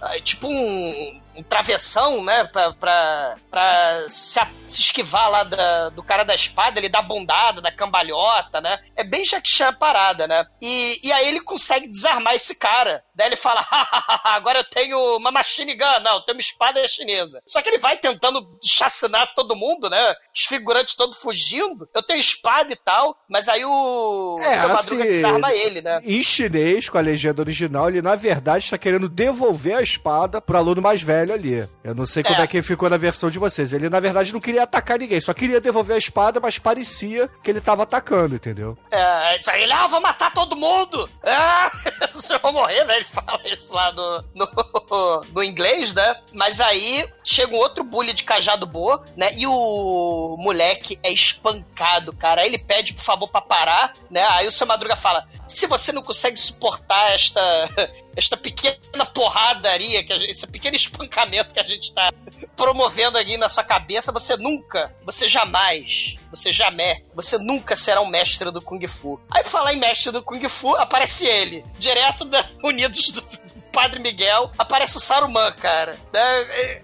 [0.00, 2.44] ah, tipo um um travessão, né?
[2.44, 7.60] Pra, pra, pra se, se, esquivar lá da, do cara da espada, ele dá bondada,
[7.60, 8.78] da cambalhota, né?
[8.94, 10.44] É bem Jack Chan parada, né?
[10.60, 13.04] E, e aí ele consegue desarmar esse cara.
[13.14, 13.66] Daí ele fala:
[14.24, 16.00] agora eu tenho uma machine gun.
[16.02, 17.42] Não, eu tenho uma espada chinesa.
[17.46, 20.14] Só que ele vai tentando chacinar todo mundo, né?
[20.34, 21.88] Os figurantes todos fugindo.
[21.94, 26.00] Eu tenho espada e tal, mas aí o é, seu Madruga assim, desarma ele, né?
[26.02, 30.56] Em chinês, com a legenda original, ele na verdade está querendo devolver a espada pro
[30.56, 31.68] aluno mais velho velho ali.
[31.82, 32.44] Eu não sei como é.
[32.44, 33.72] é que ficou na versão de vocês.
[33.72, 37.50] Ele, na verdade, não queria atacar ninguém, só queria devolver a espada, mas parecia que
[37.50, 38.78] ele tava atacando, entendeu?
[38.90, 41.08] É, isso aí, ele, ah, vou matar todo mundo!
[41.38, 41.70] Ah,
[42.14, 42.96] você vai morrer, né?
[42.96, 46.16] Ele fala isso lá no, no, no inglês, né?
[46.32, 49.30] Mas aí chega um outro bully de cajado boa, né?
[49.34, 52.40] E o moleque é espancado, cara.
[52.40, 54.24] Aí ele pede, por favor, pra parar, né?
[54.30, 57.40] Aí o seu Madruga fala: se você não consegue suportar esta,
[58.16, 60.76] esta pequena porradaria, que gente, esse pequeno
[61.16, 62.12] espancamento que a gente está
[62.54, 68.06] promovendo aqui na sua cabeça, você nunca, você jamais, você jamais, você nunca será um
[68.06, 69.18] mestre do Kung Fu.
[69.30, 73.24] Aí falar em mestre do Kung Fu, aparece ele, direto da Unidos do
[73.72, 75.98] Padre Miguel, aparece o Saruman, cara.
[76.12, 76.82] Né?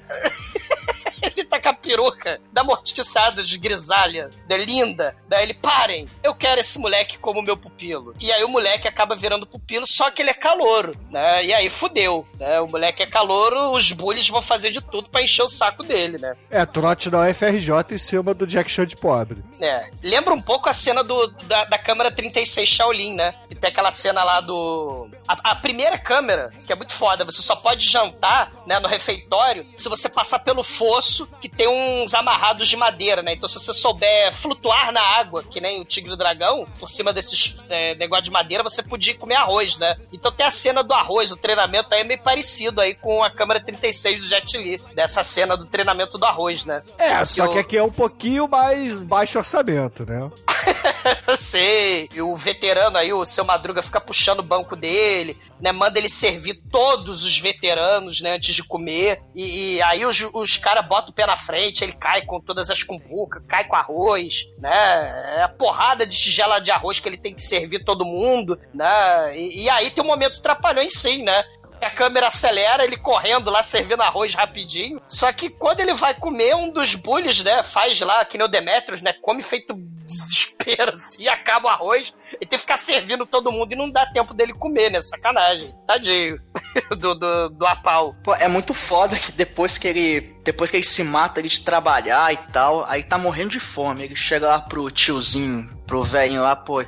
[1.37, 5.16] Ele tá com a peruca da mortiçada de grisalha, da linda.
[5.28, 8.14] Daí ele, parem, eu quero esse moleque como meu pupilo.
[8.20, 11.44] E aí o moleque acaba virando pupilo, só que ele é calouro, né?
[11.44, 12.61] E aí fudeu, né?
[12.61, 16.18] O moleque é calouro, os bullies vão fazer de tudo para encher o saco dele,
[16.18, 16.37] né?
[16.50, 19.42] É, trote na UFRJ em cima do Jack Chan de pobre.
[19.61, 19.90] É.
[20.02, 23.35] Lembra um pouco a cena do, da, da câmera 36 Shaolin, né?
[23.48, 25.08] Que tem aquela cena lá do.
[25.29, 29.66] A, a, primeira câmera, que é muito foda, você só pode jantar né, no refeitório
[29.75, 33.33] se você passar pelo fosso que tem uns amarrados de madeira, né?
[33.33, 37.56] Então, se você souber flutuar na água, que nem o tigre dragão, por cima desses
[37.69, 39.96] é, negócio de madeira, você podia comer arroz, né?
[40.13, 43.31] Então tem a cena do arroz, o treinamento aí é meio parecido aí com a
[43.31, 46.83] câmera 36 do Jet Li, dessa cena do treinamento do arroz, né?
[46.98, 50.31] É, só que aqui é um pouquinho mais baixo orçamento, né?
[51.27, 52.08] Eu sei.
[52.15, 55.71] E o veterano aí, o seu Madruga, fica puxando o banco dele, né?
[55.71, 58.35] Manda ele servir todos os veteranos, né?
[58.35, 59.23] Antes de comer.
[59.33, 62.69] E, e aí os, os caras botam o pé na frente, ele cai com todas
[62.69, 65.37] as cumbucas, cai com arroz, né?
[65.37, 69.38] É a porrada de tigela de arroz que ele tem que servir todo mundo, né?
[69.38, 71.44] E, e aí tem um momento trapalhão em si, né?
[71.85, 75.00] a câmera acelera, ele correndo lá, servindo arroz rapidinho.
[75.08, 78.48] Só que quando ele vai comer, um dos bullies, né, faz lá, que nem o
[78.48, 79.75] Demetrius, né, come feito
[80.13, 84.06] desespero, assim, acaba o arroz, e tem que ficar servindo todo mundo e não dá
[84.06, 85.75] tempo dele comer, né, sacanagem.
[85.87, 86.40] Tadinho
[86.96, 88.15] do, do, do Apau.
[88.23, 91.60] Pô, é muito foda que depois que ele depois que ele se mata ele de
[91.60, 94.02] trabalhar e tal, aí tá morrendo de fome.
[94.02, 96.85] Ele chega lá pro tiozinho, pro velhinho lá, pô,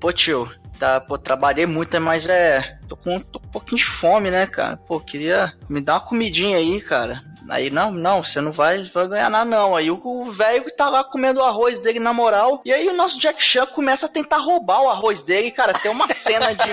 [0.00, 3.84] pô tio, tá, pô, trabalhei muito, mas é, tô com, tô com um pouquinho de
[3.84, 4.76] fome, né, cara?
[4.76, 7.22] Pô, queria me dar uma comidinha aí, cara.
[7.48, 9.74] Aí, não, não, você não vai, vai ganhar nada, não.
[9.74, 12.60] Aí o velho tá lá comendo o arroz dele na moral.
[12.64, 15.50] E aí o nosso Jack Chan começa a tentar roubar o arroz dele.
[15.50, 16.70] Cara, tem uma cena de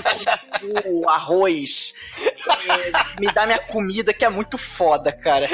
[0.86, 1.96] o arroz.
[2.20, 5.48] É, me dá minha comida que é muito foda, cara.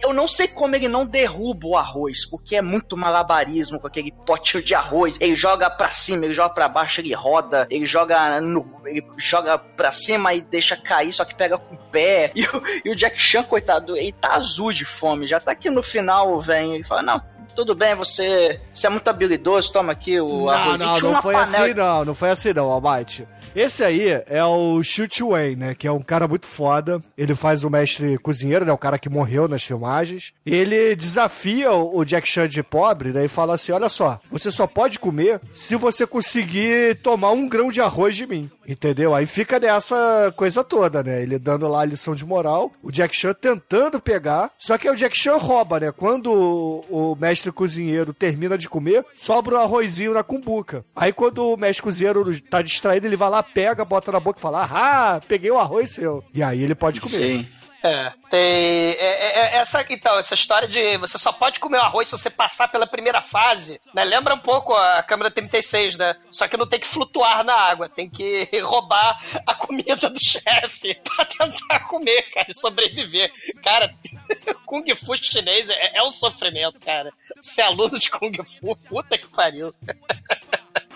[0.00, 4.12] Eu não sei como ele não derruba o arroz, porque é muito malabarismo com aquele
[4.12, 5.16] potinho de arroz.
[5.20, 8.80] Ele joga pra cima, ele joga pra baixo, ele roda, ele joga no.
[8.84, 9.43] Ele joga
[9.76, 12.32] pra cima e deixa cair, só que pega com o pé.
[12.34, 15.26] E o, e o Jack Chan, coitado, ele tá azul de fome.
[15.26, 17.22] Já tá aqui no final, vem e fala: Não,
[17.54, 20.90] tudo bem, você, você é muito habilidoso, toma aqui o não, arrozinho.
[20.90, 21.64] Não, não foi panela...
[21.64, 23.26] assim não, não foi assim não, Almighty.
[23.54, 25.74] Esse aí é o Shoot Wayne, né?
[25.76, 27.00] Que é um cara muito foda.
[27.16, 28.72] Ele faz o mestre cozinheiro, né?
[28.72, 30.32] O cara que morreu nas filmagens.
[30.44, 33.24] Ele desafia o Jack Chan de pobre, né?
[33.24, 37.70] E fala assim: olha só, você só pode comer se você conseguir tomar um grão
[37.70, 38.50] de arroz de mim.
[38.66, 39.14] Entendeu?
[39.14, 41.22] Aí fica nessa coisa toda, né?
[41.22, 44.96] Ele dando lá a lição de moral, o Jack Chan tentando pegar, só que o
[44.96, 45.92] Jack Chan rouba, né?
[45.92, 50.84] Quando o, o mestre cozinheiro termina de comer, sobra o um arrozinho na cumbuca.
[50.94, 54.42] Aí quando o mestre cozinheiro tá distraído, ele vai lá, pega, bota na boca e
[54.42, 56.24] fala: Ah, peguei o arroz seu.
[56.32, 57.14] E aí ele pode comer.
[57.14, 57.46] Sim.
[57.84, 58.12] É.
[58.30, 58.40] Tem.
[58.40, 62.16] É, é, é, essa, então, essa história de você só pode comer o arroz se
[62.16, 64.02] você passar pela primeira fase, né?
[64.04, 66.16] Lembra um pouco a câmera 36, né?
[66.30, 70.94] Só que não tem que flutuar na água, tem que roubar a comida do chefe
[71.04, 73.30] pra tentar comer, cara, e sobreviver.
[73.62, 73.94] Cara,
[74.64, 77.12] Kung Fu chinês é, é um sofrimento, cara.
[77.38, 79.74] Ser aluno de Kung Fu, puta que pariu.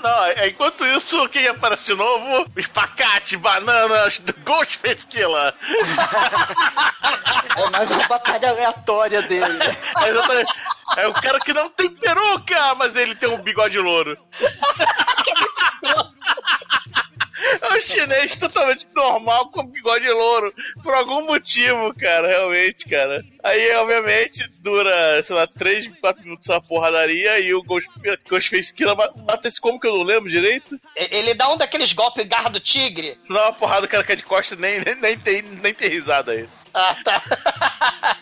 [0.03, 2.49] Não, é, enquanto isso, quem aparece de novo?
[2.57, 5.55] Espacate, bananas, Ghostface Killer.
[7.57, 9.59] é mais uma batalha aleatória dele.
[10.03, 10.55] É, exatamente.
[10.97, 14.17] É o cara que não tem peruca, mas ele tem um bigode louro.
[17.61, 20.53] É um chinês totalmente normal com bigode louro.
[20.83, 23.25] Por algum motivo, cara, realmente, cara.
[23.43, 27.89] Aí, obviamente, dura, sei lá, 3, 4 minutos a porradaria e o Ghost,
[28.29, 30.79] Ghostface Killer mata esse como que eu não lembro direito.
[30.95, 33.17] Ele dá um daqueles golpes garra do tigre.
[33.23, 35.89] Se dá uma porrada, o cara cai de costa nem, nem, nem, tem, nem tem
[35.89, 36.49] risada aí.
[36.75, 37.23] Ah, tá.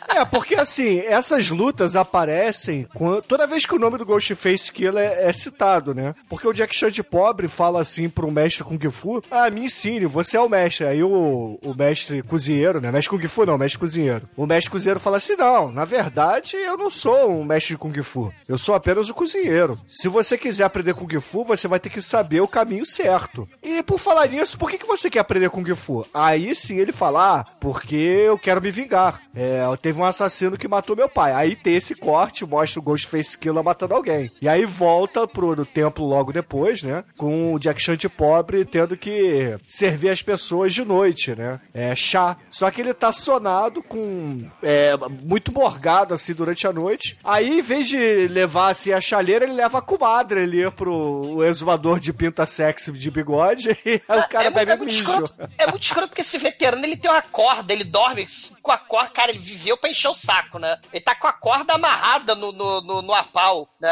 [0.08, 5.02] é, porque assim, essas lutas aparecem quando, toda vez que o nome do Ghostface Killer
[5.02, 6.14] é, é, citado, né?
[6.28, 10.06] Porque o Jack Chan de pobre fala assim pro mestre Kung Fu: Ah, me ensine,
[10.06, 10.86] você é o mestre.
[10.86, 12.90] Aí o, o mestre cozinheiro, né?
[12.90, 14.28] Mestre Kung Fu não, mestre cozinheiro.
[14.36, 18.02] O mestre cozinheiro fala assim: Não, na verdade eu não sou um mestre de Kung
[18.02, 18.32] Fu.
[18.48, 19.78] Eu sou apenas o cozinheiro.
[19.86, 23.48] Se você quiser aprender Kung Fu, você vai ter que saber o caminho certo.
[23.62, 26.06] E por falar nisso, por que, que você quer aprender Kung Fu?
[26.12, 29.20] Aí sim ele fala: ah, porque eu quero me vingar.
[29.34, 29.45] É,
[29.80, 31.32] teve um assassino que matou meu pai.
[31.32, 34.30] Aí tem esse corte, mostra o Ghostface Killer matando alguém.
[34.40, 37.04] E aí volta pro templo logo depois, né?
[37.16, 41.60] Com o Jack Chan pobre tendo que servir as pessoas de noite, né?
[41.72, 42.36] É chá.
[42.50, 44.48] Só que ele tá sonado com.
[44.62, 44.92] É,
[45.22, 47.18] muito morgado assim durante a noite.
[47.24, 51.98] Aí, em vez de levar assim a chaleira, ele leva a comadre ali pro exumador
[51.98, 53.76] de pinta sexy de bigode.
[53.86, 54.92] E o cara é, bebe é muito.
[54.92, 58.26] Escroto, é muito escroto porque esse veterano ele tem uma corda, ele dorme
[58.60, 60.78] com a corda, cara, ele viveu pra encher o saco, né?
[60.92, 63.90] Ele tá com a corda amarrada no, no, no, no apau, né?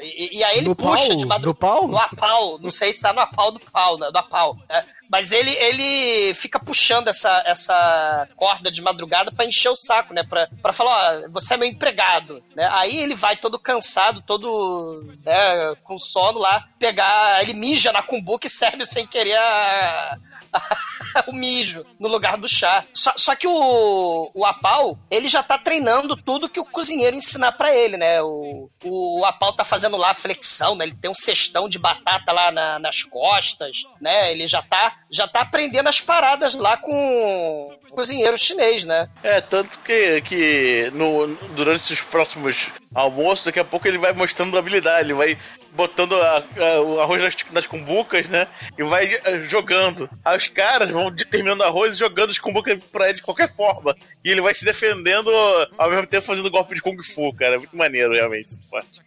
[0.00, 1.16] E, e aí ele No puxa pau?
[1.16, 1.46] de madrugada.
[1.46, 1.88] No pau?
[1.88, 2.58] No apau.
[2.58, 4.10] Não sei se tá no apau do pau, né?
[4.10, 4.56] Do apau.
[4.68, 4.84] né?
[5.10, 10.24] Mas ele, ele fica puxando essa, essa corda de madrugada pra encher o saco, né?
[10.24, 12.68] Pra, pra falar, ó, você é meu empregado, né?
[12.72, 18.46] Aí ele vai todo cansado, todo, né, com sono lá, pegar, ele mija na cumbuca
[18.46, 20.16] e serve sem querer a,
[21.26, 22.84] o mijo no lugar do chá.
[22.92, 27.52] Só, só que o, o Apau, ele já tá treinando tudo que o cozinheiro ensinar
[27.52, 28.22] pra ele, né?
[28.22, 30.84] O, o Apau tá fazendo lá a flexão, né?
[30.84, 34.32] Ele tem um cestão de batata lá na- nas costas, né?
[34.32, 39.08] Ele já tá, já tá aprendendo as paradas lá com cozinheiro chinês, né?
[39.22, 44.56] É, tanto que, que no, durante os próximos almoços, daqui a pouco ele vai mostrando
[44.58, 45.38] habilidade, ele vai
[45.72, 48.46] botando a- a- o arroz nas, nas cumbucas, né?
[48.78, 50.08] E vai eh, jogando.
[50.24, 53.22] Aí os caras vão de- terminando o arroz e jogando as cumbucas pra ele de
[53.22, 53.96] qualquer forma.
[54.24, 55.30] E ele vai se defendendo
[55.76, 57.54] ao mesmo tempo fazendo golpe de Kung Fu, cara.
[57.56, 58.54] É muito maneiro, realmente.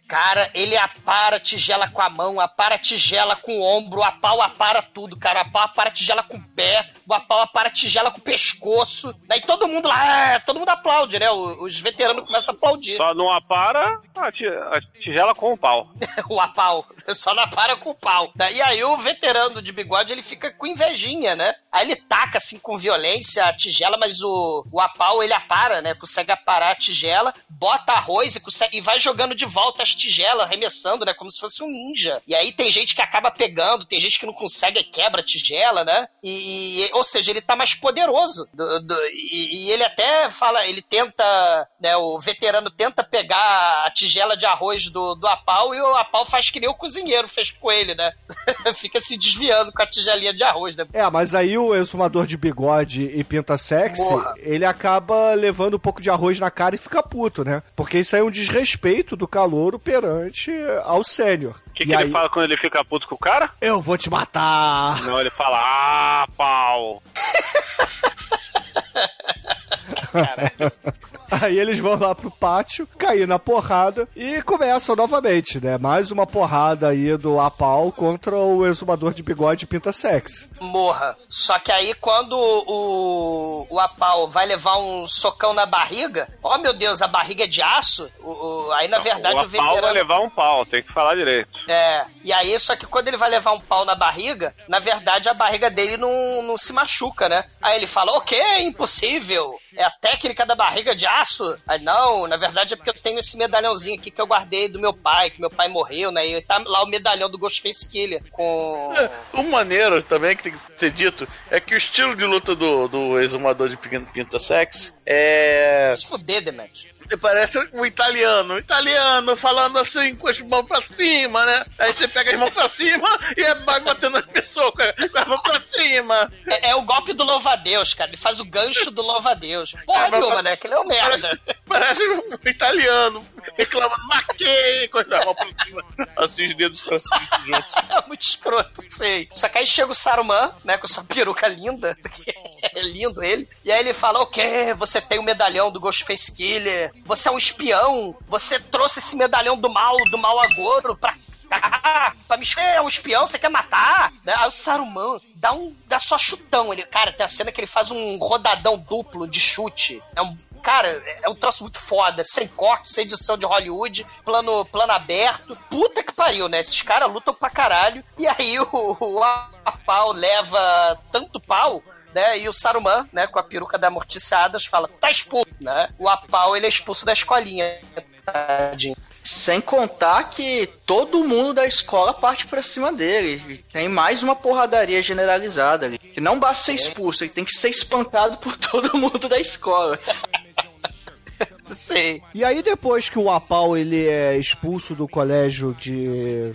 [0.08, 4.02] Cara, ele apara a tigela com a mão, apara a tigela com o ombro, o
[4.04, 5.40] apau apara tudo, cara.
[5.40, 8.22] O apau apara a tigela com o pé, o apau apara a tigela com o
[8.22, 9.14] pescoço.
[9.26, 11.30] Daí todo mundo lá, é, todo mundo aplaude, né?
[11.30, 12.96] Os veteranos começam a aplaudir.
[12.96, 15.90] Só não apara a, ti- a tigela com o pau.
[16.30, 16.86] o apau.
[17.14, 18.32] Só não para com o pau.
[18.52, 21.54] E aí o veterano de bigode, ele fica com invejinha, né?
[21.70, 25.92] Aí ele taca, assim, com violência a tigela, mas o, o apau, ele apara, né?
[25.94, 30.44] Consegue aparar a tigela, bota arroz e, consegue, e vai jogando de volta as tigelas,
[30.44, 31.12] arremessando, né?
[31.12, 32.22] Como se fosse um ninja.
[32.26, 35.84] E aí tem gente que acaba pegando, tem gente que não consegue quebra a tigela,
[35.84, 36.08] né?
[36.22, 38.48] E, e- ou seja, ele tá mais poderoso.
[38.54, 41.96] Do- do- e, e ele até fala, ele tenta, né?
[41.96, 46.48] O veterano tenta pegar a tigela de arroz do, do Apau e o Apau faz
[46.50, 48.12] que nem o cozinheiro fez com ele, né?
[48.74, 50.86] Fica se desviando com a tigelinha de arroz, né?
[50.92, 54.02] É, mas aí o exumador de bigode e pinta sexy,
[54.38, 57.62] ele acaba levando um pouco de arroz na cara e fica puto, né?
[57.74, 60.52] Porque isso aí é um desrespeito do calouro perante
[60.84, 61.54] ao sênior.
[61.66, 63.50] O que, que aí, ele fala quando ele fica puto com o cara?
[63.60, 65.00] Eu vou te matar!
[65.02, 67.02] Não, ele fala, ah, pau.
[71.30, 75.76] Aí eles vão lá pro pátio, cair na porrada e começam novamente, né?
[75.78, 80.48] Mais uma porrada aí do Apau contra o exumador de bigode e pinta sexy.
[80.60, 81.16] morra.
[81.28, 86.72] Só que aí quando o, o Apau vai levar um socão na barriga, ó meu
[86.72, 88.30] Deus, a barriga é de aço, o,
[88.68, 89.92] o- aí na verdade o o, pau vai veterano...
[89.94, 91.48] levar um pau, tem que falar direito.
[91.68, 95.28] É, e aí só que quando ele vai levar um pau na barriga, na verdade
[95.28, 97.44] a barriga dele não, não se machuca, né?
[97.60, 101.17] Aí ele fala, ok, impossível, é a técnica da barriga de aço.
[101.66, 104.78] Aí não, na verdade é porque eu tenho esse medalhãozinho aqui que eu guardei do
[104.78, 106.26] meu pai, que meu pai morreu, né?
[106.26, 108.92] E tá lá o medalhão do Ghostface Killer com...
[108.96, 112.54] É, o maneiro também que tem que ser dito é que o estilo de luta
[112.54, 115.92] do, do exumador de Pin- pinta sexy é.
[115.96, 116.94] Se fuder, Demet.
[117.16, 121.64] Parece um italiano, um italiano falando assim com as mãos pra cima, né?
[121.78, 125.26] Aí você pega as mãos pra cima e vai batendo a pessoa com com as
[125.26, 126.30] mãos pra cima.
[126.46, 128.10] É, é o golpe do louva-a-Deus, cara.
[128.10, 129.74] Ele faz o gancho do louva-a-Deus.
[129.86, 130.56] Porra É, nenhuma, né?
[130.56, 131.40] Que ele é um merda.
[131.66, 135.84] Parece um italiano reclamando, maquei, com as mãos pra cima.
[136.16, 137.72] Assim, os dedos pra cima juntos.
[137.88, 139.28] É muito escroto, sei.
[139.32, 141.96] Só que aí chega o Saruman, né, com sua peruca linda.
[142.62, 143.48] é lindo ele.
[143.64, 146.92] E aí ele fala: Ok, você tem o medalhão do Ghostface Killer.
[147.04, 148.16] Você é um espião.
[148.28, 152.14] Você trouxe esse medalhão do mal, do mal agouro pra cá.
[152.26, 154.12] Pra me é um espião, você quer matar?
[154.22, 154.34] Né?
[154.36, 155.74] Aí o Saruman dá um.
[155.86, 156.72] dá só chutão.
[156.72, 160.02] Ele, cara, tem a cena que ele faz um rodadão duplo de chute.
[160.14, 160.36] É um.
[160.62, 165.56] Cara, é um troço muito foda, sem corte, sem edição de Hollywood, plano, plano aberto.
[165.70, 166.60] Puta que pariu, né?
[166.60, 168.04] Esses caras lutam pra caralho.
[168.18, 169.22] E aí o, o
[169.64, 171.82] Apau leva tanto pau
[172.14, 172.38] né?
[172.38, 175.90] E o Saruman, né, com a peruca da Mortiçadas, fala, tá expulso, né?
[175.98, 177.80] O Apau, ele é expulso da escolinha.
[178.24, 178.96] Tadinho.
[179.24, 183.42] Sem contar que todo mundo da escola parte pra cima dele.
[183.48, 185.98] E Tem mais uma porradaria generalizada ali.
[185.98, 189.98] Que não basta ser expulso, ele tem que ser espancado por todo mundo da escola.
[191.70, 192.22] Sei.
[192.34, 196.52] E aí depois que o Apau ele é expulso do colégio de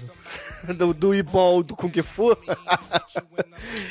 [0.71, 2.35] do, do Ibol do Kung Fu.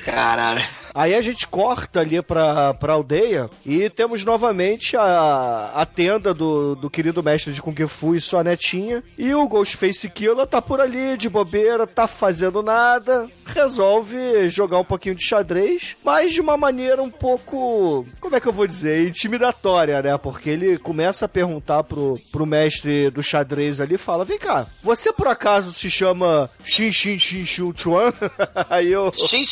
[0.04, 0.62] Caralho.
[0.94, 6.74] Aí a gente corta ali pra, pra aldeia e temos novamente a, a tenda do,
[6.74, 9.02] do querido mestre de Kung Fu e sua netinha.
[9.16, 13.28] E o Ghostface Killer tá por ali, de bobeira, tá fazendo nada.
[13.44, 18.06] Resolve jogar um pouquinho de xadrez, mas de uma maneira um pouco.
[18.20, 19.06] Como é que eu vou dizer?
[19.08, 20.16] Intimidatória, né?
[20.18, 25.12] Porque ele começa a perguntar pro, pro mestre do xadrez ali fala: Vem cá, você
[25.12, 28.12] por acaso se chama Xin Xin Xin Xin Chuan?
[28.70, 29.12] Aí eu.
[29.14, 29.44] Shin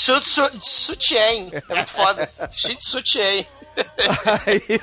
[1.31, 1.53] Sutien.
[1.69, 2.31] É muito foda.
[2.51, 3.47] Sutien.
[4.47, 4.81] Aí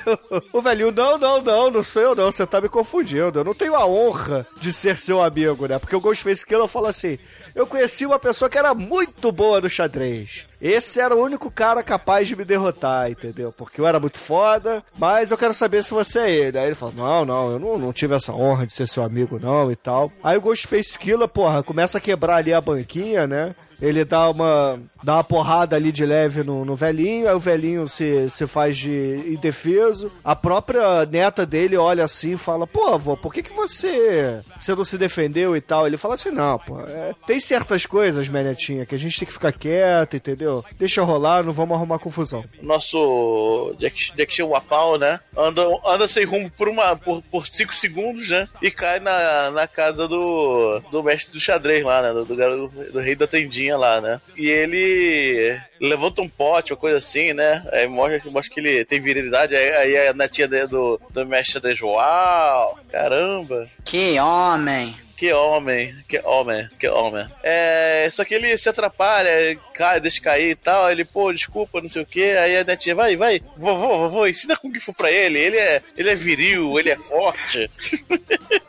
[0.52, 3.38] o, o velhinho, não, não, não, não sou eu não, você tá me confundindo.
[3.38, 5.78] Eu não tenho a honra de ser seu amigo, né?
[5.78, 7.18] Porque o Ghostface Killer fala assim:
[7.54, 10.46] eu conheci uma pessoa que era muito boa no xadrez.
[10.60, 13.52] Esse era o único cara capaz de me derrotar, entendeu?
[13.52, 16.58] Porque eu era muito foda, mas eu quero saber se você é ele.
[16.58, 19.38] Aí ele fala: Não, não, eu não, não tive essa honra de ser seu amigo,
[19.38, 20.10] não, e tal.
[20.24, 23.54] Aí o Ghostface Killer, porra, começa a quebrar ali a banquinha, né?
[23.80, 27.86] Ele dá uma, dá uma porrada ali de leve no, no velhinho, aí o velhinho
[27.86, 30.10] se, se faz de indefeso.
[30.24, 34.74] A própria neta dele olha assim e fala: Pô, avô, por que, que você, você
[34.74, 35.86] não se defendeu e tal?
[35.86, 39.26] Ele fala assim: Não, pô, é, tem certas coisas, minha netinha, que a gente tem
[39.26, 40.64] que ficar quieto, entendeu?
[40.76, 42.44] Deixa rolar, não vamos arrumar confusão.
[42.60, 45.20] Nosso Jack, Wapau, né?
[45.36, 48.48] Anda, anda sem rumo por, uma, por, por cinco segundos, né?
[48.60, 52.12] E cai na, na casa do, do mestre do xadrez lá, né?
[52.12, 54.20] Do, do, do rei da tendinha lá, né?
[54.36, 57.64] E ele levanta um pote, uma coisa assim, né?
[57.72, 59.54] Aí mostra, mostra que ele tem virilidade.
[59.54, 63.68] Aí, aí a netinha do, do mestre de Uau, caramba!
[63.84, 64.94] Que homem!
[65.18, 67.26] Que homem, que homem, que homem.
[67.42, 70.90] É, só que ele se atrapalha, cai, deixa cair e tal.
[70.90, 72.32] Ele, pô, desculpa, não sei o que.
[72.32, 75.38] Aí a netinha, vai, vai, vovô, vovô, ensina Kung Fu pra ele.
[75.38, 77.70] Ele é, ele é viril, ele é forte.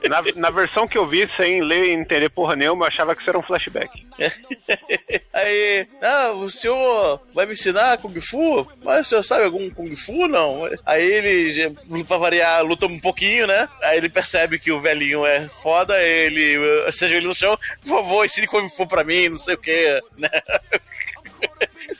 [0.07, 3.21] Na, na versão que eu vi, sem ler e entender porra nenhuma, eu achava que
[3.21, 4.07] isso era um flashback.
[5.33, 8.67] Aí, ah, o senhor vai me ensinar Kung Fu?
[8.83, 10.69] Mas o senhor sabe algum Kung Fu, não?
[10.85, 11.75] Aí ele,
[12.07, 13.67] pra variar, luta um pouquinho, né?
[13.83, 18.25] Aí ele percebe que o velhinho é foda, ele seja ele no chão, por favor,
[18.25, 20.29] ensine Kung Fu pra mim, não sei o que, né?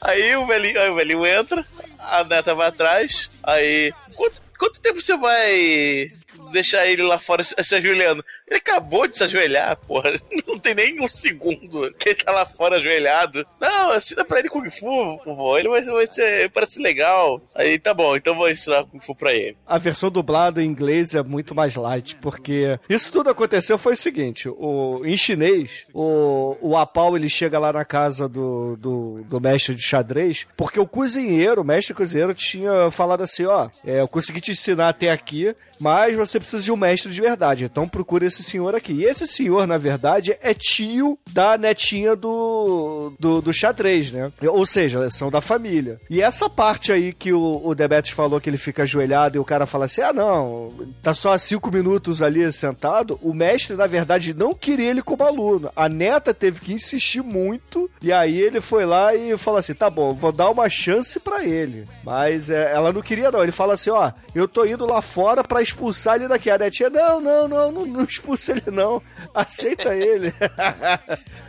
[0.01, 1.65] Aí o velhinho, aí o velhinho entra,
[1.97, 3.93] a neta vai atrás, aí.
[4.15, 6.11] Quanto, quanto tempo você vai
[6.51, 8.23] deixar ele lá fora se ajoelhando?
[8.49, 10.13] Ele acabou de se ajoelhar, porra.
[10.47, 13.45] Não tem nem um segundo que ele tá lá fora ajoelhado.
[13.59, 15.57] Não, ensina pra ele Kung Fu, vovô.
[15.57, 16.49] Ele vai, vai ser.
[16.49, 17.41] Parece legal.
[17.53, 19.55] Aí tá bom, então vou ensinar Kung Fu pra ele.
[19.67, 23.97] A versão dublada em inglês é muito mais light, porque isso tudo aconteceu foi o
[23.97, 29.39] seguinte: o, em chinês, o, o Apau ele chega lá na casa do, do, do
[29.39, 34.07] mestre de xadrez, porque o cozinheiro, o mestre cozinheiro, tinha falado assim: ó, é, eu
[34.07, 37.65] consegui te ensinar até aqui, mas você precisa de um mestre de verdade.
[37.65, 38.93] Então procura esse senhor aqui.
[38.93, 44.31] E esse senhor, na verdade, é tio da netinha do, do, do xadrez, né?
[44.47, 45.99] Ou seja, são da família.
[46.09, 49.45] E essa parte aí que o, o Debetes falou que ele fica ajoelhado e o
[49.45, 50.71] cara fala assim: ah, não,
[51.01, 53.19] tá só cinco minutos ali sentado.
[53.21, 55.71] O mestre, na verdade, não queria ele como aluno.
[55.75, 57.89] A neta teve que insistir muito.
[58.01, 61.43] E aí ele foi lá e falou assim: tá bom, vou dar uma chance para
[61.43, 61.87] ele.
[62.03, 63.43] Mas é, ela não queria, não.
[63.43, 66.49] Ele fala assim: ó, eu tô indo lá fora para expulsar ele daqui.
[66.49, 69.01] A netinha, não, não, não, não, não expulsa ele não.
[69.33, 70.33] Aceita ele.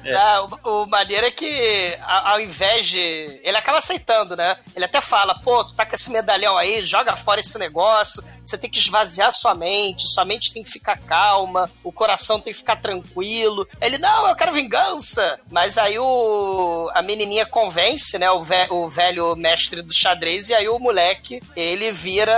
[0.03, 0.15] É.
[0.15, 2.99] Ah, o, o maneiro é que, ao invés de.
[3.43, 4.57] Ele acaba aceitando, né?
[4.75, 8.25] Ele até fala: pô, tu tá com esse medalhão aí, joga fora esse negócio.
[8.43, 12.53] Você tem que esvaziar sua mente, sua mente tem que ficar calma, o coração tem
[12.53, 13.69] que ficar tranquilo.
[13.81, 15.39] Ele, não, eu quero vingança.
[15.51, 20.55] Mas aí o, a menininha convence, né, o, ve, o velho mestre do xadrez, e
[20.55, 22.33] aí o moleque, ele vira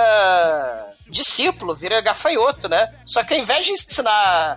[1.09, 2.93] discípulo, vira gafanhoto, né?
[3.07, 4.13] Só que ao invés de ensinar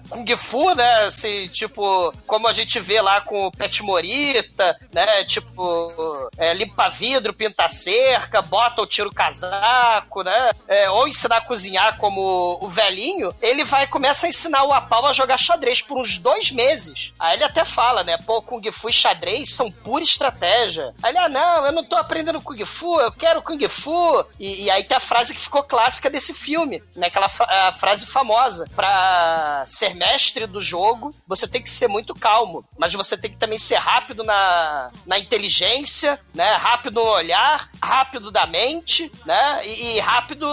[0.09, 5.23] Kung Fu, né, assim, tipo, como a gente vê lá com o Pet Morita, né,
[5.25, 11.41] tipo, é, limpa vidro, pinta cerca, bota o tiro casaco, né, é, ou ensinar a
[11.41, 15.97] cozinhar como o velhinho, ele vai começa a ensinar o Apau a jogar xadrez por
[15.97, 17.13] uns dois meses.
[17.19, 20.93] Aí ele até fala, né, pô, Kung Fu e xadrez são pura estratégia.
[21.01, 24.25] Aí ele, ah, não, eu não tô aprendendo Kung Fu, eu quero Kung Fu.
[24.39, 27.07] E, e aí tem a frase que ficou clássica desse filme, né?
[27.07, 28.67] Aquela fra frase famosa.
[28.75, 33.37] Pra ser mestre do jogo, você tem que ser muito calmo, mas você tem que
[33.37, 36.53] também ser rápido na, na inteligência, né?
[36.53, 39.61] Rápido no olhar, rápido da mente, né?
[39.67, 40.49] E, e rápido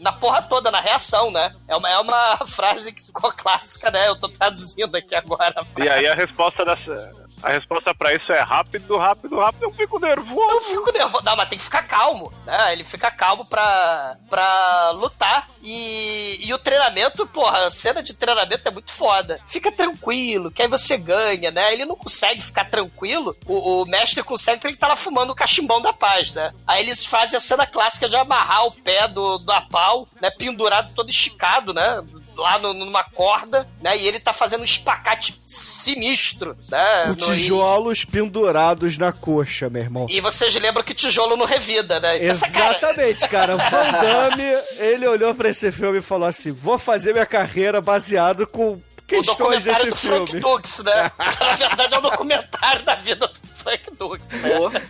[0.00, 1.54] na porra toda, na reação, né?
[1.66, 4.08] É uma, é uma frase que ficou clássica, né?
[4.08, 5.52] Eu tô traduzindo aqui agora.
[5.76, 7.22] E aí a resposta dessa.
[7.42, 9.64] A resposta para isso é rápido, rápido, rápido.
[9.64, 10.50] Eu fico nervoso.
[10.50, 11.24] Eu fico nervoso.
[11.24, 12.72] Não, mas tem que ficar calmo, né?
[12.72, 15.48] Ele fica calmo pra, pra lutar.
[15.60, 19.38] E, e o treinamento, porra, a cena de treinamento é muito foda.
[19.46, 21.72] Fica tranquilo, que aí você ganha, né?
[21.72, 23.36] Ele não consegue ficar tranquilo.
[23.46, 26.52] O, o mestre consegue porque ele tá lá fumando o cachimbão da paz, né?
[26.66, 30.30] Aí eles fazem a cena clássica de amarrar o pé do, do apau, né?
[30.30, 32.02] Pendurado todo esticado, né?
[32.42, 33.96] Lá no, numa corda, né?
[33.96, 37.06] E ele tá fazendo um espacate sinistro, né?
[37.06, 40.06] Com tijolos pendurados na coxa, meu irmão.
[40.10, 42.16] E vocês lembram que tijolo não revida, né?
[42.16, 43.56] Então, Exatamente, cara.
[43.70, 44.44] Van Damme,
[44.78, 49.22] ele olhou pra esse filme e falou assim: vou fazer minha carreira baseado com o
[49.22, 50.26] documentário do filme.
[50.26, 51.12] Frank Dux, né?
[51.18, 54.82] Na verdade é um documentário da vida do Frank Dux, né?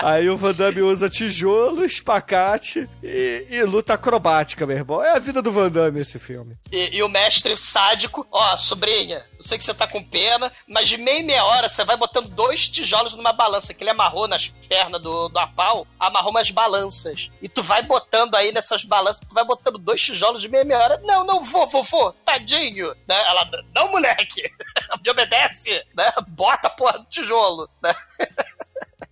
[0.00, 5.02] Aí o Van Damme usa tijolo, espacate e, e luta acrobática, meu irmão.
[5.02, 6.56] É a vida do Van Damme esse filme.
[6.70, 10.88] E, e o mestre sádico, ó, sobrinha, eu sei que você tá com pena, mas
[10.88, 14.28] de meia em meia hora você vai botando dois tijolos numa balança, que ele amarrou
[14.28, 17.28] nas pernas do, do apau, amarrou umas balanças.
[17.42, 20.66] E tu vai botando aí nessas balanças, tu vai botando dois tijolos de meia em
[20.66, 21.00] meia hora.
[21.02, 22.94] Não, não vou, vovô, tadinho.
[23.08, 23.20] Né?
[23.26, 24.42] Ela, não, moleque,
[25.04, 26.12] me obedece, né?
[26.28, 27.92] Bota porra do tijolo, né?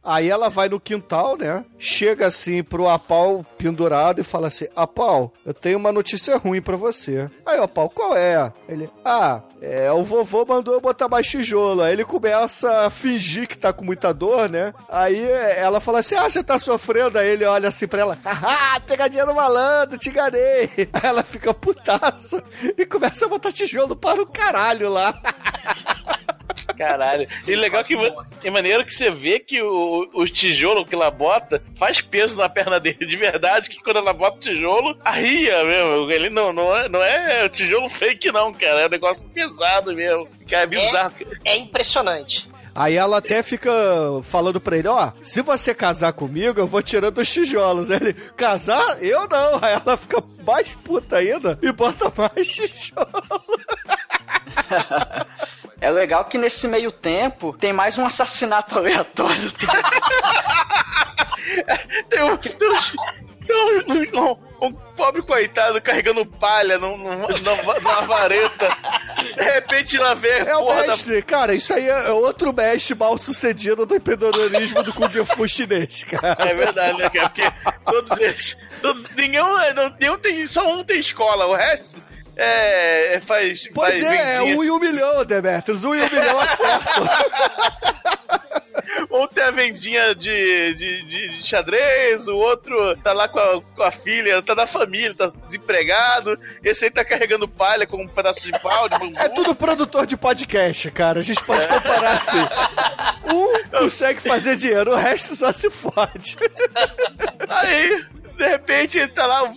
[0.06, 1.64] Aí ela vai no quintal, né?
[1.80, 6.76] Chega assim pro Apau pendurado e fala assim: Apau, eu tenho uma notícia ruim para
[6.76, 7.28] você.
[7.44, 8.52] Aí o Apau, qual é?
[8.68, 11.82] Ele, ah, é, o vovô mandou eu botar mais tijolo.
[11.82, 14.72] Aí ele começa a fingir que tá com muita dor, né?
[14.88, 17.18] Aí ela fala assim: Ah, você tá sofrendo?
[17.18, 20.70] Aí ele olha assim pra ela: Haha, pegadinha no malandro, te enganei.
[20.92, 22.44] Aí ela fica putaça
[22.78, 25.20] e começa a botar tijolo para o caralho lá.
[26.76, 27.28] Caralho.
[27.46, 27.96] E legal que,
[28.40, 32.48] que maneiro que você vê que o, o tijolo que ela bota faz peso na
[32.48, 33.06] perna dele.
[33.06, 36.10] De verdade, que quando ela bota o tijolo, arria mesmo.
[36.10, 38.82] Ele não, não, é, não é tijolo fake, não, cara.
[38.82, 40.28] É um negócio pesado mesmo.
[40.48, 41.12] Cara, é bizarro.
[41.44, 42.48] É, é impressionante.
[42.76, 43.72] Aí ela até fica
[44.22, 47.90] falando pra ele, ó, se você casar comigo, eu vou tirando os tijolos.
[47.90, 49.02] Aí ele, casar?
[49.02, 49.58] Eu não.
[49.62, 53.06] Aí ela fica mais puta ainda e bota mais tijolo.
[55.80, 59.52] É legal que nesse meio tempo tem mais um assassinato aleatório.
[62.08, 62.58] tem um, tem
[63.54, 68.68] um, um, um, pobre coitado carregando palha num, numa, numa vareta.
[69.36, 71.22] De repente lá vem É o mestre, da...
[71.22, 76.36] cara, isso aí é outro mestre mal sucedido do empreendedorismo do Kung Fu chinês, cara.
[76.48, 77.28] É verdade, né, cara?
[77.28, 77.52] Porque
[77.84, 78.56] todos eles.
[78.80, 79.56] Todos, nenhum,
[80.00, 80.46] nenhum tem.
[80.46, 82.05] Só um tem escola, o resto
[82.36, 83.68] é, faz.
[83.72, 85.84] Pois faz é, é um e um milhão, Demetrius.
[85.84, 87.02] Um e um milhão acerto.
[89.10, 93.62] um tem a vendinha de, de, de, de, xadrez, o outro tá lá com a,
[93.62, 96.38] com a filha, tá na família, tá desempregado.
[96.62, 99.18] Esse aí tá carregando palha com um pedaço de pau, de bambu.
[99.18, 101.20] É tudo produtor de podcast, cara.
[101.20, 102.38] A gente pode comparar assim.
[103.32, 106.36] Um consegue fazer dinheiro, o resto só se fode.
[107.48, 108.04] Aí,
[108.36, 109.52] de repente ele tá lá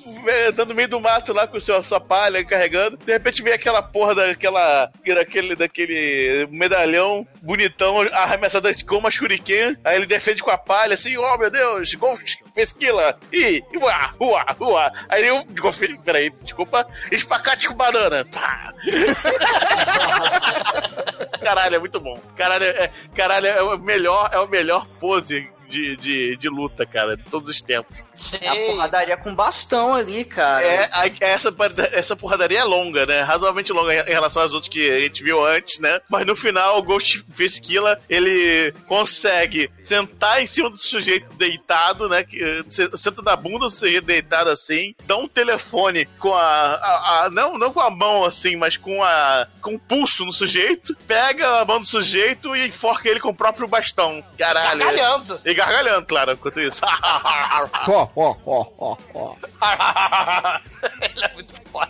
[0.47, 2.97] andando no meio do mato lá com a sua, palha carregando.
[2.97, 4.91] De repente vem aquela porra daquela.
[5.05, 9.75] Daquele, daquele medalhão bonitão arremessado com uma shuriken.
[9.83, 12.17] Aí ele defende com a palha assim: Oh meu Deus, gol
[12.53, 13.17] pesquila.
[13.31, 14.91] E uá, uá, uá.
[15.09, 15.45] Aí eu
[16.03, 18.25] Peraí, desculpa, espacate com banana.
[18.25, 18.73] Pá.
[21.41, 22.19] Caralho, é muito bom.
[22.35, 27.15] Caralho, é, caralho, é o melhor, é o melhor pose de, de, de luta, cara,
[27.15, 27.97] de todos os tempos.
[28.19, 28.45] Sim.
[28.45, 30.65] A porradaria com bastão ali, cara.
[30.65, 30.89] É,
[31.21, 31.55] essa,
[31.93, 33.21] essa porradaria é longa, né?
[33.21, 36.01] Razoavelmente longa em relação às outras que a gente viu antes, né?
[36.09, 42.25] Mas no final, o Ghostface Killer, ele consegue sentar em cima do sujeito deitado, né?
[42.95, 47.57] Senta na bunda do sujeito deitado assim, dá um telefone com a, a, a, não,
[47.57, 51.65] não com a mão assim, mas com a com o pulso no sujeito, pega a
[51.65, 54.23] mão do sujeito e enforca ele com o próprio bastão.
[54.37, 54.79] Caralho.
[54.79, 55.39] Gargalhando.
[55.45, 56.81] E gargalhando, claro, enquanto isso.
[61.01, 61.88] Ele é muito foda.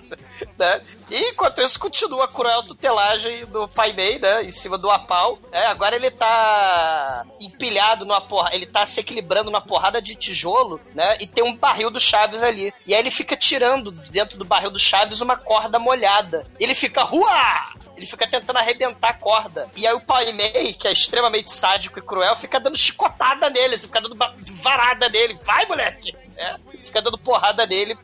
[0.59, 0.81] Né?
[1.09, 4.43] E enquanto isso, continua a cruel tutelagem do Pai Mei, né?
[4.43, 5.39] Em cima do Apau.
[5.53, 8.53] É, agora ele tá empilhado numa porra.
[8.53, 11.15] Ele tá se equilibrando numa porrada de tijolo, né?
[11.21, 12.73] E tem um barril do Chaves ali.
[12.85, 16.45] E aí ele fica tirando dentro do barril do Chaves uma corda molhada.
[16.59, 17.73] Ele fica, ruá!
[17.95, 19.69] Ele fica tentando arrebentar a corda.
[19.77, 23.77] E aí o Pai Mei, que é extremamente sádico e cruel, fica dando chicotada nele,
[23.77, 24.17] fica dando
[24.61, 25.39] varada nele.
[25.41, 26.13] Vai, moleque!
[26.37, 27.97] É, fica dando porrada nele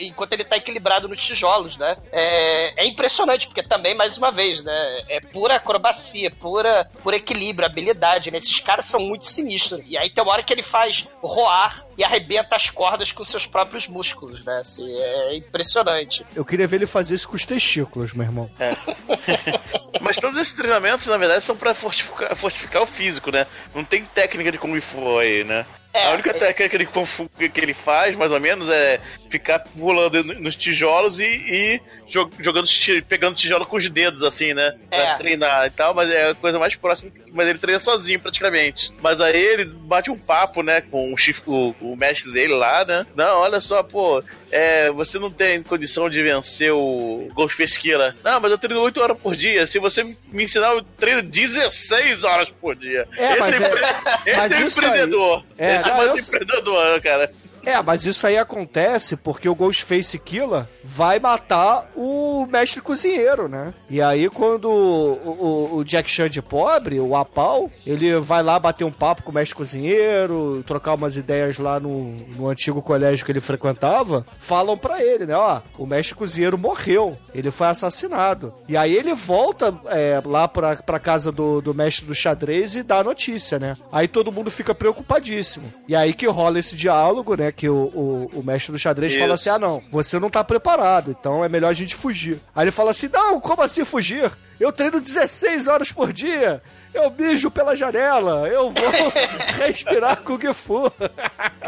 [0.00, 1.96] enquanto ele tá equilibrado nos tijolos, né?
[2.10, 5.02] É, é, impressionante, porque também, mais uma vez, né?
[5.08, 8.38] É pura acrobacia, pura, pura equilíbrio, habilidade, né?
[8.38, 9.82] Esses caras são muito sinistros.
[9.86, 13.46] E aí tem uma hora que ele faz roar e arrebenta as cordas com seus
[13.46, 14.58] próprios músculos, né?
[14.58, 16.24] Assim, é impressionante.
[16.34, 18.50] Eu queria ver ele fazer isso com os testículos, meu irmão.
[18.58, 18.76] É.
[20.00, 23.46] Mas todos esses treinamentos, na verdade, são pra fortificar, fortificar o físico, né?
[23.74, 25.66] Não tem técnica de Kung Fu aí, né?
[25.94, 31.20] É, a única técnica que ele faz, mais ou menos, é ficar pulando nos tijolos
[31.20, 31.80] e, e
[32.12, 32.68] jogando,
[33.08, 34.74] pegando tijolo com os dedos, assim, né?
[34.88, 35.14] Pra é.
[35.14, 37.10] treinar e tal, mas é a coisa mais próxima.
[37.32, 38.92] Mas ele treina sozinho, praticamente.
[39.00, 43.06] Mas aí ele bate um papo, né, com o, o, o mestre dele lá, né?
[43.16, 48.14] Não, olha só, pô, é, você não tem condição de vencer o Ghostface Killer.
[48.22, 49.66] Não, mas eu treino 8 horas por dia.
[49.66, 53.08] Se você me ensinar, eu treino 16 horas por dia.
[53.16, 53.54] É, esse mas
[54.26, 55.44] é, esse é empreendedor.
[55.56, 56.16] É, esse é mais eu...
[56.18, 57.30] empreendedor, cara.
[57.64, 63.72] É, mas isso aí acontece porque o Ghostface Killer vai matar o mestre cozinheiro, né?
[63.88, 65.12] E aí quando o,
[65.72, 69.30] o, o Jack Chan de pobre, o Apau, ele vai lá bater um papo com
[69.30, 74.76] o mestre cozinheiro, trocar umas ideias lá no, no antigo colégio que ele frequentava, falam
[74.76, 75.36] para ele, né?
[75.36, 78.52] Ó, o mestre cozinheiro morreu, ele foi assassinado.
[78.68, 82.82] E aí ele volta é, lá pra, pra casa do, do mestre do xadrez e
[82.82, 83.76] dá a notícia, né?
[83.92, 85.72] Aí todo mundo fica preocupadíssimo.
[85.86, 87.51] E aí que rola esse diálogo, né?
[87.52, 89.20] Que o, o, o mestre do xadrez Isso.
[89.20, 92.40] fala assim: ah, não, você não tá preparado, então é melhor a gente fugir.
[92.54, 94.30] Aí ele fala assim: não, como assim fugir?
[94.58, 96.62] Eu treino 16 horas por dia.
[96.94, 99.12] Eu bijo pela janela, eu vou
[99.66, 100.92] respirar com o Fu.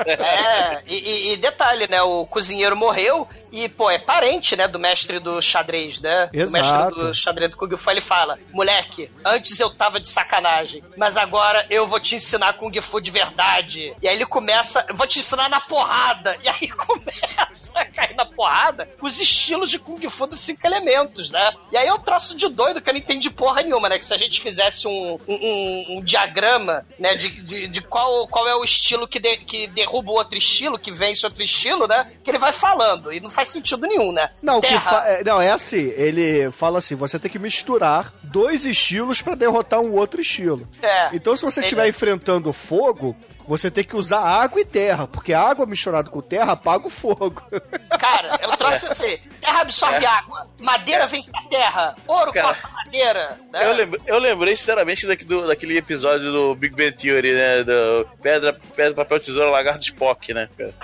[0.04, 2.02] É, e- e detalhe, né?
[2.02, 3.26] O cozinheiro morreu
[3.62, 6.28] e, pô, é parente, né, do mestre do xadrez, né?
[6.32, 6.94] O mestre Exato.
[6.96, 11.66] do xadrez do Kung Fu, ele fala, moleque, antes eu tava de sacanagem, mas agora
[11.70, 13.94] eu vou te ensinar Kung Fu de verdade.
[14.02, 16.36] E aí ele começa, eu vou te ensinar na porrada.
[16.44, 20.66] E aí começa a cair na porrada com os estilos de Kung Fu dos cinco
[20.66, 21.52] elementos, né?
[21.72, 23.98] E aí é um troço de doido que eu não entendi porra nenhuma, né?
[23.98, 28.26] Que se a gente fizesse um, um, um- um diagrama, né, de, de, de qual,
[28.28, 31.86] qual é o estilo que, de- que derruba o outro estilo, que vence outro estilo,
[31.86, 32.12] né?
[32.22, 33.12] Que ele vai falando.
[33.12, 34.30] E não faz sentido nenhum, né?
[34.42, 35.04] Não, Terra.
[35.06, 39.80] é, não, é assim, ele fala assim, você tem que misturar dois estilos pra derrotar
[39.80, 40.66] um outro estilo.
[40.82, 41.10] É.
[41.12, 43.14] Então se você Ele- estiver enfrentando fogo,
[43.46, 47.42] você tem que usar água e terra, porque água misturada com terra apaga o fogo.
[47.98, 50.08] Cara, eu trouxe assim: terra absorve É.
[50.08, 53.38] água, madeira vem da terra, ouro Cara, corta madeira.
[53.52, 53.64] Né?
[53.66, 57.62] Eu, lembra- eu lembrei, sinceramente, daqui do- daquele episódio do Big Bang Theory, né?
[57.64, 60.48] Do pedra, pedra papel, tesoura, lagarto, Spock, né?
[60.56, 60.74] cara?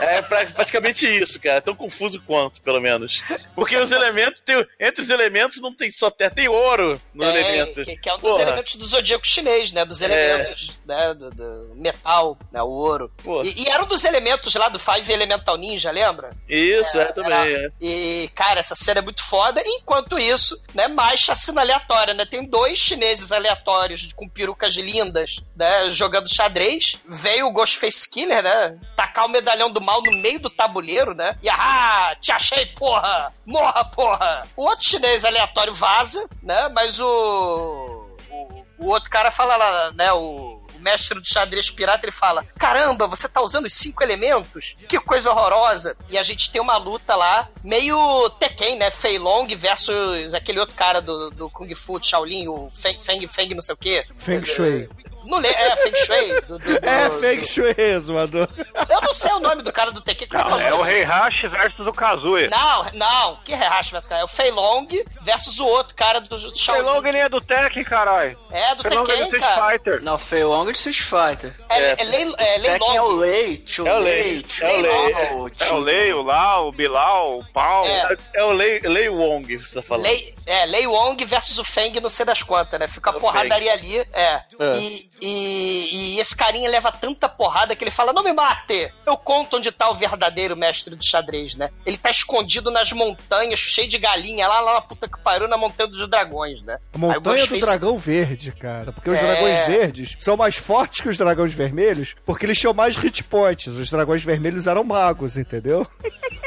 [0.00, 1.60] É pra- praticamente isso, cara.
[1.60, 3.22] Tão confuso quanto, pelo menos.
[3.54, 7.28] Porque os elementos, tem, entre os elementos não tem só terra, tem ouro no É,
[7.30, 7.84] elemento.
[7.84, 8.42] Que, que é um dos Porra.
[8.42, 9.84] elementos do zodíaco chinês, né?
[9.84, 10.04] Dos É.
[10.06, 11.14] elementos, né?
[11.14, 12.62] Do, do metal, né?
[12.62, 13.10] O ouro.
[13.44, 16.36] E, e era um dos elementos lá do Five Elemental Ninja, lembra?
[16.48, 17.32] Isso, é, também.
[17.32, 17.68] Era- é.
[17.80, 19.62] E, cara, essa cena é muito foda.
[19.64, 22.24] Enquanto isso, né, mais chacina aleatória, né?
[22.24, 25.90] Tem dois chineses aleatórios com perucas lindas, né?
[25.90, 26.96] Jogando xadrez.
[27.08, 28.78] Veio o Ghostface Killer, né?
[28.94, 31.36] Tacar o medalhão do mal no meio do tabuleiro, né?
[31.42, 33.32] E ah, te achei, porra!
[33.44, 34.42] Morra, porra!
[34.56, 36.68] O outro chinês aleatório vaza, né?
[36.68, 38.06] Mas o.
[38.30, 40.12] O, o outro cara fala lá, né?
[40.12, 40.55] O.
[40.86, 44.76] mestre do xadrez pirata, ele fala: Caramba, você tá usando os cinco elementos?
[44.88, 45.96] Que coisa horrorosa!
[46.08, 48.90] E a gente tem uma luta lá, meio Tekken, né?
[48.90, 53.54] Fei Long versus aquele outro cara do, do Kung Fu Shaolin, o Feng Feng, Feng
[53.54, 54.04] não sei o quê.
[54.16, 54.88] Feng Shui.
[55.26, 56.40] Não lembro, é Feng Shui?
[56.42, 58.48] Do, do- do- É Feng Shui, zoador.
[58.88, 60.28] Eu não sei o nome do cara do Tekken.
[60.28, 62.48] como Não, que é o Hash versus o Kazuya.
[62.50, 64.20] Não, não, que Rehashi versus cara?
[64.20, 64.86] É o Fei Long
[65.22, 66.82] versus o outro cara do Fei Shaolin.
[66.82, 68.38] Long nem é do Tekken, caralho.
[68.50, 69.70] É, do Fei Long é do Tekken, Street cara.
[69.70, 70.02] Fighter.
[70.02, 71.54] Não, Fei Long é de Street Fighter.
[71.68, 73.16] É, é, Lei, é Lei Tekken é o Long.
[73.18, 76.72] Lei, Tio É o Lei, é o Lei, Lao, É o Lei, o Lau, o
[76.72, 77.84] Bilal, o Pau.
[77.86, 78.16] É.
[78.34, 80.04] É o Lei, Lei Wong, você tá falando.
[80.06, 82.86] Lei, é, Lei Wong versus o Feng, não sei das quantas, né?
[82.88, 83.98] Fica a O porradaria ali.
[83.98, 84.22] É.
[84.36, 84.42] É.
[84.78, 88.92] E, e, e esse carinha leva tanta porrada que ele fala: Não me mate!
[89.06, 91.70] Eu conto onde tá o verdadeiro mestre do xadrez, né?
[91.84, 95.56] Ele tá escondido nas montanhas, cheio de galinha, lá, lá na puta que pariu, na
[95.56, 96.78] Montanha dos Dragões, né?
[96.94, 98.92] A montanha do Ghostface- dragão verde, cara.
[98.92, 99.22] Porque os É.
[99.22, 103.66] dragões verdes são mais fortes que os dragões vermelhos, porque eles tinham mais hit points.
[103.78, 105.86] Os dragões vermelhos eram magos, entendeu?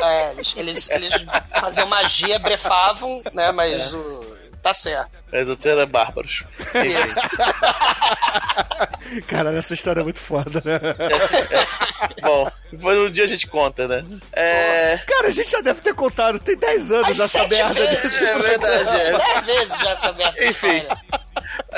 [0.01, 1.22] É, eles, eles, eles
[1.59, 3.51] faziam magia, brefavam, né?
[3.51, 4.38] Mas o.
[4.62, 5.22] Tá certo.
[5.32, 6.43] Os outros eram bárbaros.
[7.03, 7.22] Isso.
[9.28, 10.80] Caralho, essa história é muito foda, né?
[12.22, 14.05] Bom, depois um dia a gente conta, né?
[14.34, 14.97] É.
[15.07, 18.24] Cara, a gente já deve ter contado, tem 10 anos As essa merda vezes, desse
[18.24, 19.12] É verdade, é.
[19.41, 20.45] Dez vezes já essa merda.
[20.45, 20.84] Enfim.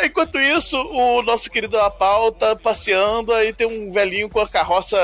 [0.03, 4.97] Enquanto isso, o nosso querido Apau tá passeando, aí tem um velhinho com a carroça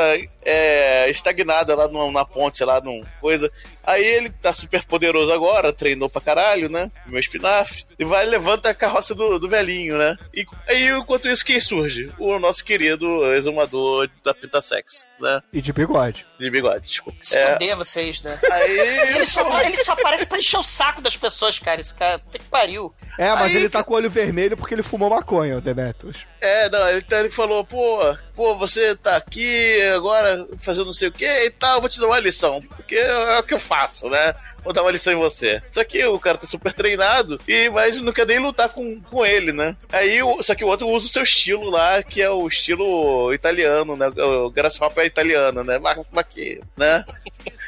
[0.49, 3.51] é, estagnada lá numa, na ponte, lá num coisa.
[3.83, 6.89] Aí ele tá super poderoso agora, treinou pra caralho, né?
[7.05, 7.85] Meu espinafre.
[7.99, 10.17] E vai e levanta a carroça do, do velhinho, né?
[10.33, 12.11] E aí, enquanto isso, quem surge?
[12.17, 15.41] O nosso querido exumador da Pita Sex, né?
[15.53, 16.25] E de bigode.
[16.39, 17.17] De bigode, desculpa.
[17.21, 18.37] Se É, fuder vocês, né?
[18.51, 18.77] aí.
[19.15, 21.79] Ele só, ele só aparece pra encher o saco das pessoas, cara.
[21.81, 22.93] Esse cara, tem que pariu.
[23.17, 26.25] É, mas Aí, ele tá com o olho vermelho porque ele fumou maconha, o Demetrius.
[26.41, 27.99] É, não, ele, tá- ele falou, pô,
[28.35, 32.07] pô, você tá aqui agora fazendo não sei o que e tal, vou te dar
[32.07, 34.33] uma lição, porque é o que eu faço, né?
[34.63, 35.61] Vou dar uma lição em você.
[35.71, 39.25] Só que o cara tá super treinado, e mas não quer nem lutar com, com
[39.25, 39.75] ele, né?
[39.91, 43.95] Aí, só que o outro usa o seu estilo lá, que é o estilo italiano,
[43.95, 44.07] né?
[44.07, 45.79] O Grasshopper é italiano, né?
[46.15, 47.05] Aqui, né?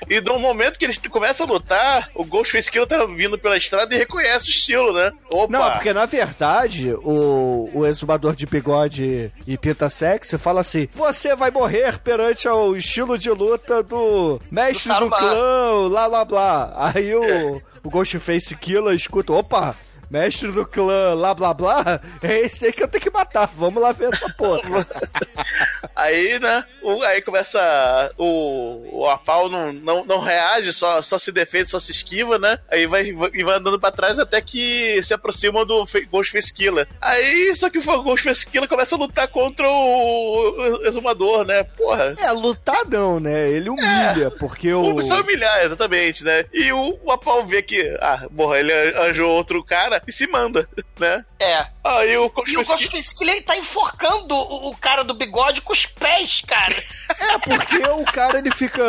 [0.09, 3.93] E no momento que eles começam a lutar, o Ghostface Killer tá vindo pela estrada
[3.93, 5.11] e reconhece o estilo, né?
[5.29, 5.51] Opa!
[5.51, 11.35] Não, porque na verdade, o, o exumador de bigode e pinta sexy fala assim: Você
[11.35, 16.73] vai morrer perante o estilo de luta do mestre do, do clã, blá blá blá.
[16.79, 19.75] Aí o, o Ghostface Killer escuta: Opa!
[20.09, 23.49] Mestre do clã, blá blá blá, é esse aí que eu tenho que matar.
[23.55, 24.87] Vamos lá ver essa porra.
[25.95, 28.11] aí, né, o, aí começa.
[28.17, 32.59] O, o Apau não, não, não reage, só, só se defende, só se esquiva, né?
[32.69, 36.87] Aí vai, vai, vai andando pra trás até que se aproxima do Ghostface Killer.
[36.99, 41.63] Aí, só que o Ghostface Killer começa a lutar contra o, o exumador, né?
[41.63, 42.15] Porra.
[42.17, 43.49] É, lutar não, né?
[43.49, 45.01] Ele humilha, é, porque o.
[45.01, 46.45] Só humilhar, exatamente, né?
[46.51, 50.67] E o, o Apau vê que, ah, porra, ele arranjou outro cara e se manda,
[50.99, 51.23] né?
[51.39, 51.65] É.
[51.83, 55.85] Aí o E o Ghostface Killer tá enforcando o, o, cara do bigode com os
[55.85, 56.75] pés, cara.
[57.19, 58.83] é, porque o cara ele fica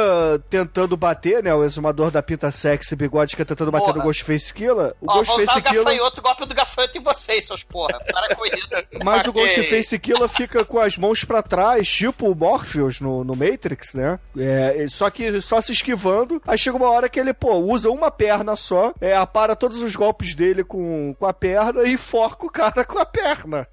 [0.48, 1.54] tentando bater, né?
[1.54, 3.98] O exumador da pinta sexy bigode fica tentando bater porra.
[3.98, 4.94] no Ghostface Killer.
[5.00, 5.80] O Ó, Ghostface vou usar Killer.
[5.80, 8.00] O gafanhoto, golpe do gafanhoto em vocês, seus porra.
[8.10, 8.68] Para com isso.
[9.04, 13.34] Mas o Ghostface Killer fica com as mãos para trás, tipo o Morpheus no, no
[13.34, 14.18] Matrix, né?
[14.36, 16.42] É, só que só se esquivando.
[16.46, 19.94] Aí chega uma hora que ele, pô, usa uma perna só, é, apara todos os
[19.96, 20.80] golpes dele com,
[21.18, 23.66] com a perna e forca o cara com a perna.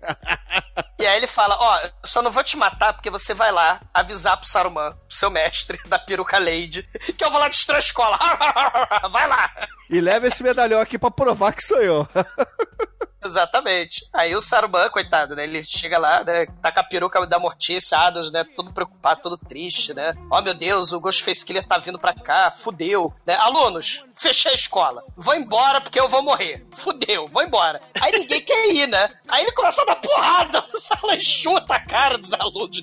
[0.99, 3.82] E aí ele fala: Ó, oh, só não vou te matar porque você vai lá
[3.93, 6.84] avisar pro Saruman, seu mestre da peruca Lady,
[7.17, 8.17] que eu vou lá destruir a escola.
[9.11, 9.67] vai lá.
[9.89, 12.07] E leva esse medalhão aqui pra provar que sou eu.
[13.24, 14.07] Exatamente.
[14.13, 15.43] Aí o Saruman, coitado, né?
[15.43, 16.45] Ele chega lá, né?
[16.61, 18.43] Tá com a peruca da Mortícia, Adams, né?
[18.55, 20.13] Todo preocupado, todo triste, né?
[20.30, 23.36] Ó, oh, meu Deus, o Ghostface Killer tá vindo pra cá, fudeu, né?
[23.36, 25.03] Alunos, fechei a escola.
[25.15, 26.65] Vou embora porque eu vou morrer.
[26.72, 27.82] Fudeu, vou embora.
[27.99, 29.09] Aí ninguém quer ir, né?
[29.28, 32.78] Aí ele começa a dar porrada no sala e chuta a cara dos alunos.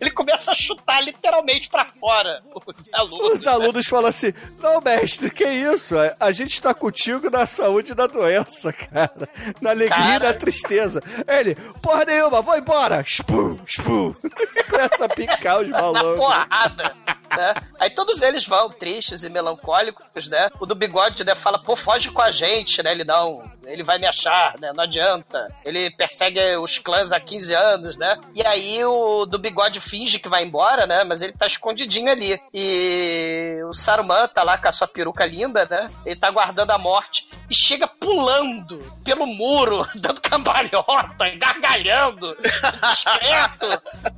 [0.00, 3.40] Ele começa a chutar literalmente pra fora os alunos.
[3.40, 5.96] Os alunos falam assim: Não, mestre, que isso?
[6.18, 9.28] A gente tá contigo na saúde da doença, cara.
[9.60, 10.24] Na alegria cara...
[10.24, 11.02] e na tristeza.
[11.26, 13.02] Ele, porra nenhuma, vou embora.
[13.06, 14.14] Spum, spum.
[14.70, 16.04] Começa a picar os balões.
[16.04, 16.96] Na porrada.
[17.36, 17.54] Né?
[17.78, 20.50] Aí todos eles vão tristes e melancólicos, né?
[20.58, 22.92] O do bigode, né, fala, pô, foge com a gente, né?
[22.92, 24.72] Ele não, ele vai me achar, né?
[24.74, 25.48] Não adianta.
[25.64, 28.18] Ele persegue os clãs há 15 anos, né?
[28.34, 31.04] E aí o do bigode finge que vai embora, né?
[31.04, 32.40] Mas ele tá escondidinho ali.
[32.52, 35.88] E o Saruman tá lá com a sua peruca linda, né?
[36.04, 43.66] Ele tá guardando a morte e chega pulando pelo muro, dando cambalhota, gargalhando, discreto,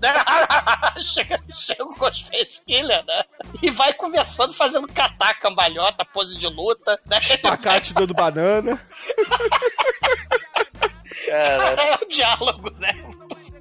[0.01, 0.15] né?
[1.03, 3.02] chega, chega o Ghostface Killer,
[3.63, 7.19] E vai conversando, fazendo catar cambalhota, pose de luta, né?
[7.19, 8.81] Espacate dando banana.
[11.27, 11.83] Cara.
[11.83, 12.93] É o diálogo, né?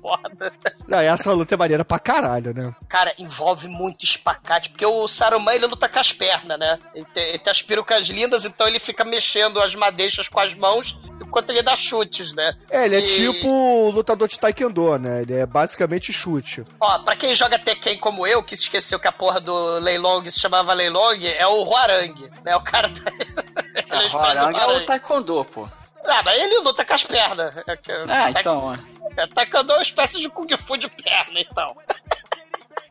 [0.02, 0.54] Foda.
[0.88, 2.74] Não, essa luta é maneira pra caralho, né?
[2.90, 6.80] Cara, envolve muito espacate, porque o Saruman ele luta com as pernas, né?
[6.94, 10.54] Ele tem, ele tem as perucas lindas, então ele fica mexendo as madeixas com as
[10.54, 12.58] mãos enquanto ele dá chutes, né?
[12.70, 15.22] É, ele é tipo lutador de Taekwondo, né?
[15.22, 16.66] Ele é basicamente chute.
[16.80, 20.30] Ó, pra quem joga Tekken como eu, que se esqueceu que a porra do Leilong
[20.30, 22.56] se chamava Leilong, é o Huarang, né?
[22.56, 23.12] O cara tá...
[23.90, 25.68] Ah, é, Huarang é o Taekwondo, pô.
[26.06, 27.54] Ah, mas ele luta com as pernas.
[28.10, 28.74] Ah, então.
[29.18, 31.76] É, é uma espécie de Kung Fu de perna, então.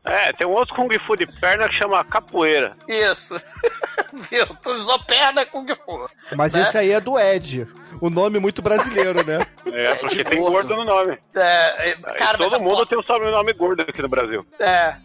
[0.04, 2.76] É, tem um outro Kung Fu de perna que chama capoeira.
[2.88, 3.36] Isso.
[4.12, 4.46] Viu?
[4.62, 6.08] Tu usou perna Kung Fu.
[6.36, 6.62] Mas né?
[6.62, 7.68] esse aí é do Ed.
[8.00, 9.46] O nome muito brasileiro, né?
[9.66, 11.18] É, porque tem gordo no nome.
[11.34, 12.86] É, cara, todo mundo porra...
[12.86, 14.46] tem um sobrenome gordo aqui no Brasil.
[14.58, 14.96] É,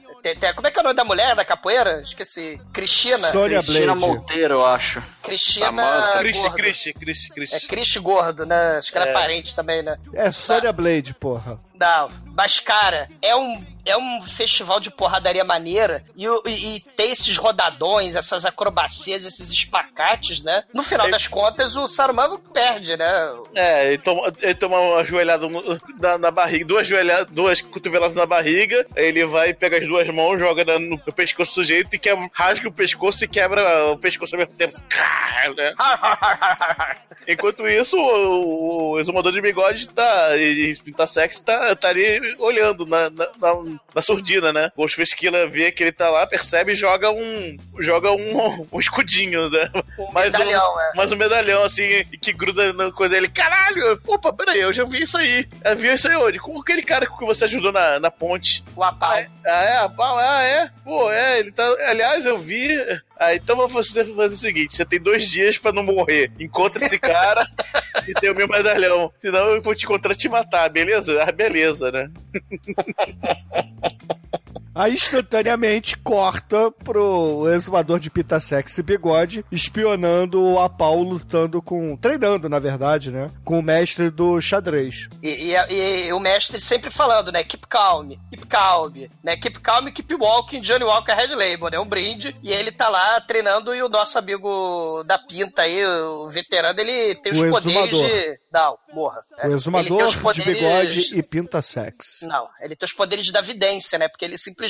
[0.55, 2.01] como é que é o nome da mulher da capoeira?
[2.01, 2.59] Esqueci.
[2.73, 3.17] Cristina.
[3.29, 5.03] Sônia Cristina Monteiro, eu acho.
[5.21, 5.71] Cristina.
[6.17, 7.55] Cristi, Cristi, Cristi, Cristi.
[7.55, 8.77] É Cristi Gordo, né?
[8.77, 9.97] Acho que ela é parente também, né?
[10.13, 11.59] É Sônia Blade, porra.
[11.79, 17.11] Não, mas cara, é um é um festival de porradaria maneira e, e, e tem
[17.11, 20.63] esses rodadões, essas acrobacias, esses espacates, né?
[20.73, 23.33] No final das contas, o Saruman perde, né?
[23.53, 25.47] É, ele toma, ele toma uma joelhada
[25.99, 30.39] na, na barriga, duas joelhadas, duas cotoveladas na barriga, ele vai, pega as duas mãos,
[30.39, 34.35] joga no, no pescoço do sujeito e quebra, rasga o pescoço e quebra o pescoço
[34.35, 34.73] ao mesmo tempo.
[35.55, 35.73] Né?
[37.27, 42.85] Enquanto isso, o, o, exumador de bigode tá, e tá sexy, tá, tá ali olhando
[42.85, 44.69] na, na, na na surdina, né?
[44.75, 47.55] O Ghostface Killer vê que ele tá lá, percebe e joga um.
[47.79, 49.71] joga um, um escudinho, né?
[49.97, 50.91] Um mais medalhão, um, é.
[50.95, 53.15] Mais um medalhão, assim, que gruda na coisa.
[53.15, 55.47] Ele, caralho, opa, peraí, eu já vi isso aí.
[55.63, 56.39] Eu vi isso aí onde?
[56.39, 58.65] Com aquele cara que você ajudou na, na ponte.
[58.75, 59.09] O Apau.
[59.11, 60.69] Ah, é, Apau, ah, é.
[60.83, 61.65] Pô, é, ele tá.
[61.87, 62.67] Aliás, eu vi.
[63.17, 66.31] Ah, então você fazer o seguinte: você tem dois dias pra não morrer.
[66.39, 67.47] Encontra esse cara
[68.07, 69.11] e tem o meu medalhão.
[69.19, 71.23] Senão eu vou te encontrar e te matar, beleza?
[71.23, 72.09] Ah, beleza, né?
[74.75, 81.95] Aí instantaneamente corta pro exumador de pita sexy bigode, espionando o Apau lutando com.
[81.95, 83.31] treinando, na verdade, né?
[83.45, 85.07] Com o mestre do xadrez.
[85.23, 87.41] E, e, e, o mestre sempre falando, né?
[87.41, 88.91] Keep calm, keep calm,
[89.23, 89.37] né?
[89.37, 91.79] Keep calm, keep walking, Johnny Walker Red Label, né?
[91.79, 92.35] Um brinde.
[92.43, 97.15] E ele tá lá treinando e o nosso amigo da pinta aí, o veterano, ele
[97.15, 98.09] tem os o poderes exumador.
[98.09, 98.39] de.
[98.51, 99.23] Não, morra.
[99.41, 102.27] O exumador de bigode e pinta sexy.
[102.27, 104.09] Não, ele tem os poderes da vidência, né?
[104.09, 104.64] Porque ele simplesmente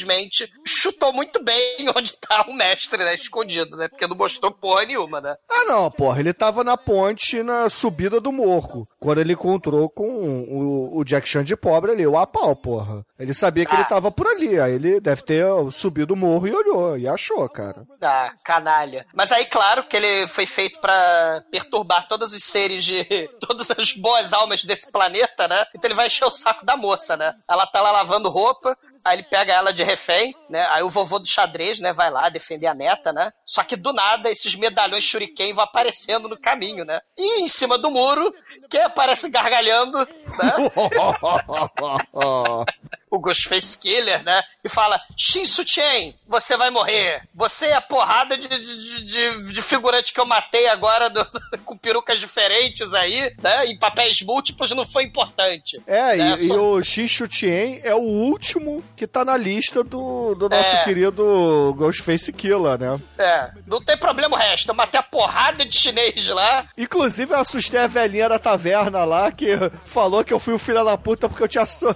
[0.66, 3.14] chutou muito bem onde tá o mestre, né?
[3.16, 3.88] Escondido, né?
[3.88, 5.36] Porque não mostrou porra nenhuma, né?
[5.50, 8.88] Ah, não, porra, ele tava na ponte na subida do morro.
[9.00, 10.08] Quando ele encontrou com
[10.44, 13.06] o, o Jack Chan de pobre ali, o Apau, porra.
[13.20, 13.80] Ele sabia que Ah.
[13.80, 14.60] ele tava por ali.
[14.60, 16.98] Aí ele deve ter subido o morro e olhou.
[16.98, 17.86] E achou, cara.
[18.02, 19.06] Ah, canalha.
[19.14, 23.06] Mas aí, claro, que ele foi feito pra perturbar todos os seres de.
[23.40, 25.66] todas as boas almas desse planeta, né?
[25.76, 27.34] Então ele vai encher o saco da moça, né?
[27.50, 28.78] Ela tá lá lavando roupa.
[29.06, 30.66] Aí ele pega ela de refém, né?
[30.72, 33.32] Aí o vovô do xadrez, né, vai lá defender a neta, né?
[33.46, 37.00] Só que do nada esses medalhões shuriken vão aparecendo no caminho, né?
[37.16, 38.34] E em cima do muro,
[38.68, 40.08] quem aparece gargalhando, né?
[43.10, 44.42] o Ghostface Killer, né?
[44.64, 47.22] E fala: Shinsu Chen, você vai morrer.
[47.34, 51.26] Você é a porrada de, de, de, de figurante que eu matei agora do-
[51.66, 53.66] com perucas diferentes aí, né?
[53.68, 55.82] Em papéis múltiplos não foi importante.
[55.88, 56.30] É, né?
[56.32, 60.50] e, e Só- o Xixu Tien é o último que tá na lista do, do
[60.50, 60.84] nosso É.
[60.84, 63.00] querido Ghostface Killer, né?
[63.18, 64.70] É, não tem problema o resto.
[64.70, 66.68] Eu matei a porrada de chinês lá.
[66.78, 69.48] Inclusive, eu assustei a velhinha da taverna lá que
[69.86, 71.86] falou que eu fui o filho da puta porque eu asso...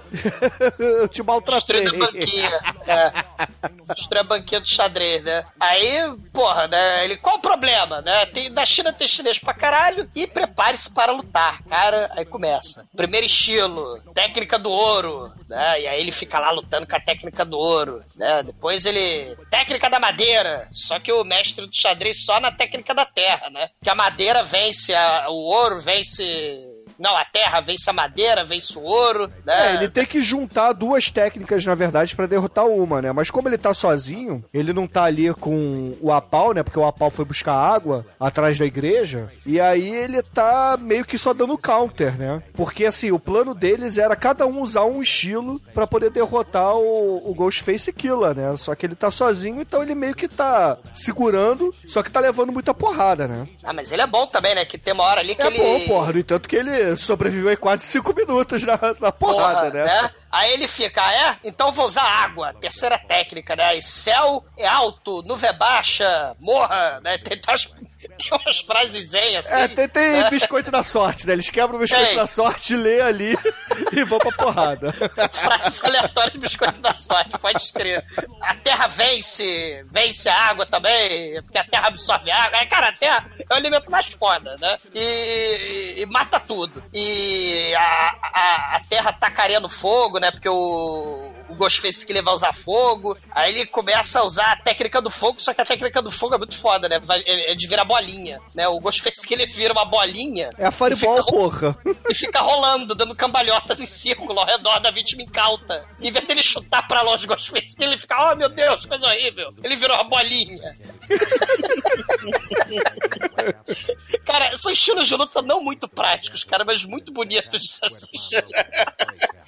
[0.90, 1.80] eu te maltratei.
[1.82, 2.60] Destruindo a banquinha.
[2.86, 3.94] É.
[3.94, 5.44] Destruiu a banquinha do xadrez, né?
[5.58, 6.00] Aí,
[6.32, 7.04] porra, né?
[7.04, 8.26] Ele, qual o problema, né?
[8.26, 12.10] Tem, na China tem chinês pra caralho e prepare-se para lutar, cara.
[12.16, 12.86] Aí começa.
[12.96, 15.80] Primeiro estilo, técnica do ouro, né?
[15.82, 18.42] E aí ele fica lá lutando com a técnica do ouro, né?
[18.42, 19.36] Depois ele.
[19.50, 20.68] Técnica da madeira.
[20.70, 23.68] Só que o mestre do xadrez só na técnica da terra, né?
[23.82, 26.66] Que a madeira vence, a- o ouro vence.
[27.00, 29.72] Não, a terra vence a madeira, vence o ouro, né?
[29.72, 33.10] É, ele tem que juntar duas técnicas, na verdade, pra derrotar uma, né?
[33.10, 36.62] Mas como ele tá sozinho, ele não tá ali com o Apau, né?
[36.62, 39.32] Porque o Apau foi buscar água atrás da igreja.
[39.46, 42.42] E aí ele tá meio que só dando counter, né?
[42.52, 47.30] Porque assim, o plano deles era cada um usar um estilo pra poder derrotar o,
[47.30, 48.54] o Ghostface Killer, né?
[48.58, 52.52] Só que ele tá sozinho, então ele meio que tá segurando, só que tá levando
[52.52, 53.48] muita porrada, né?
[53.64, 54.64] Ah, mas ele é bom também, né?
[54.66, 55.58] Que tem uma hora ali que É ele.
[55.58, 56.12] bom, porra.
[56.12, 60.10] No entanto que ele sobreviveu aí quase cinco minutos na, na porrada, Porra, né?
[60.30, 61.36] Aí ele fica, ah, é?
[61.44, 62.54] Então vou usar água.
[62.60, 63.76] Terceira técnica, né?
[63.76, 67.18] E céu é alto, nuvem é baixa, morra, né?
[67.18, 69.54] Tem, umas, tem umas frasezinhas assim.
[69.62, 70.30] É, tem, tem né?
[70.30, 71.32] biscoito da sorte, né?
[71.32, 72.16] Eles quebram o biscoito Tem.
[72.16, 73.36] da sorte, lê ali
[73.92, 74.92] e vão pra porrada.
[75.32, 78.04] Frases aleatórias de biscoito da sorte, pode escrever.
[78.40, 82.58] A terra vence, vence a água também, porque a terra absorve água.
[82.58, 84.76] Aí, cara, a terra é o alimento mais foda, né?
[84.94, 86.82] E, e- e mata tudo.
[86.92, 90.30] E a, a, a terra tacaria no fogo, né?
[90.30, 93.16] Porque o, o Ghostface que ele vai usar fogo.
[93.30, 96.34] Aí ele começa a usar a técnica do fogo, só que a técnica do fogo
[96.34, 96.98] é muito foda, né?
[97.00, 98.68] Vai, é é de virar bolinha, né?
[98.68, 100.50] O Ghostface que ele vira uma bolinha.
[100.56, 101.76] É a Fireball, porra.
[102.08, 105.84] E fica rolando, dando cambalhotas em círculo ao redor da vítima incauta.
[106.00, 109.52] Em vez dele chutar pra longe o Ghostface, ele fica, oh meu Deus, coisa horrível.
[109.62, 110.78] Ele virou uma bolinha.
[114.24, 118.44] cara, são estilos de luta não muito práticos, cara, mas muito bonitos de se assistir.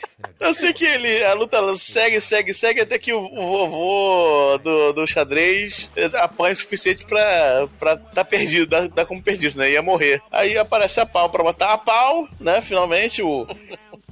[0.42, 5.06] Eu sei que ele, a luta segue, segue, segue, até que o, vovô do, do
[5.06, 9.70] xadrez apanha o suficiente pra, pra tá perdido, dá como perdido, né?
[9.70, 10.20] Ia morrer.
[10.30, 12.60] Aí aparece a pau pra matar a pau, né?
[12.60, 13.46] Finalmente, o.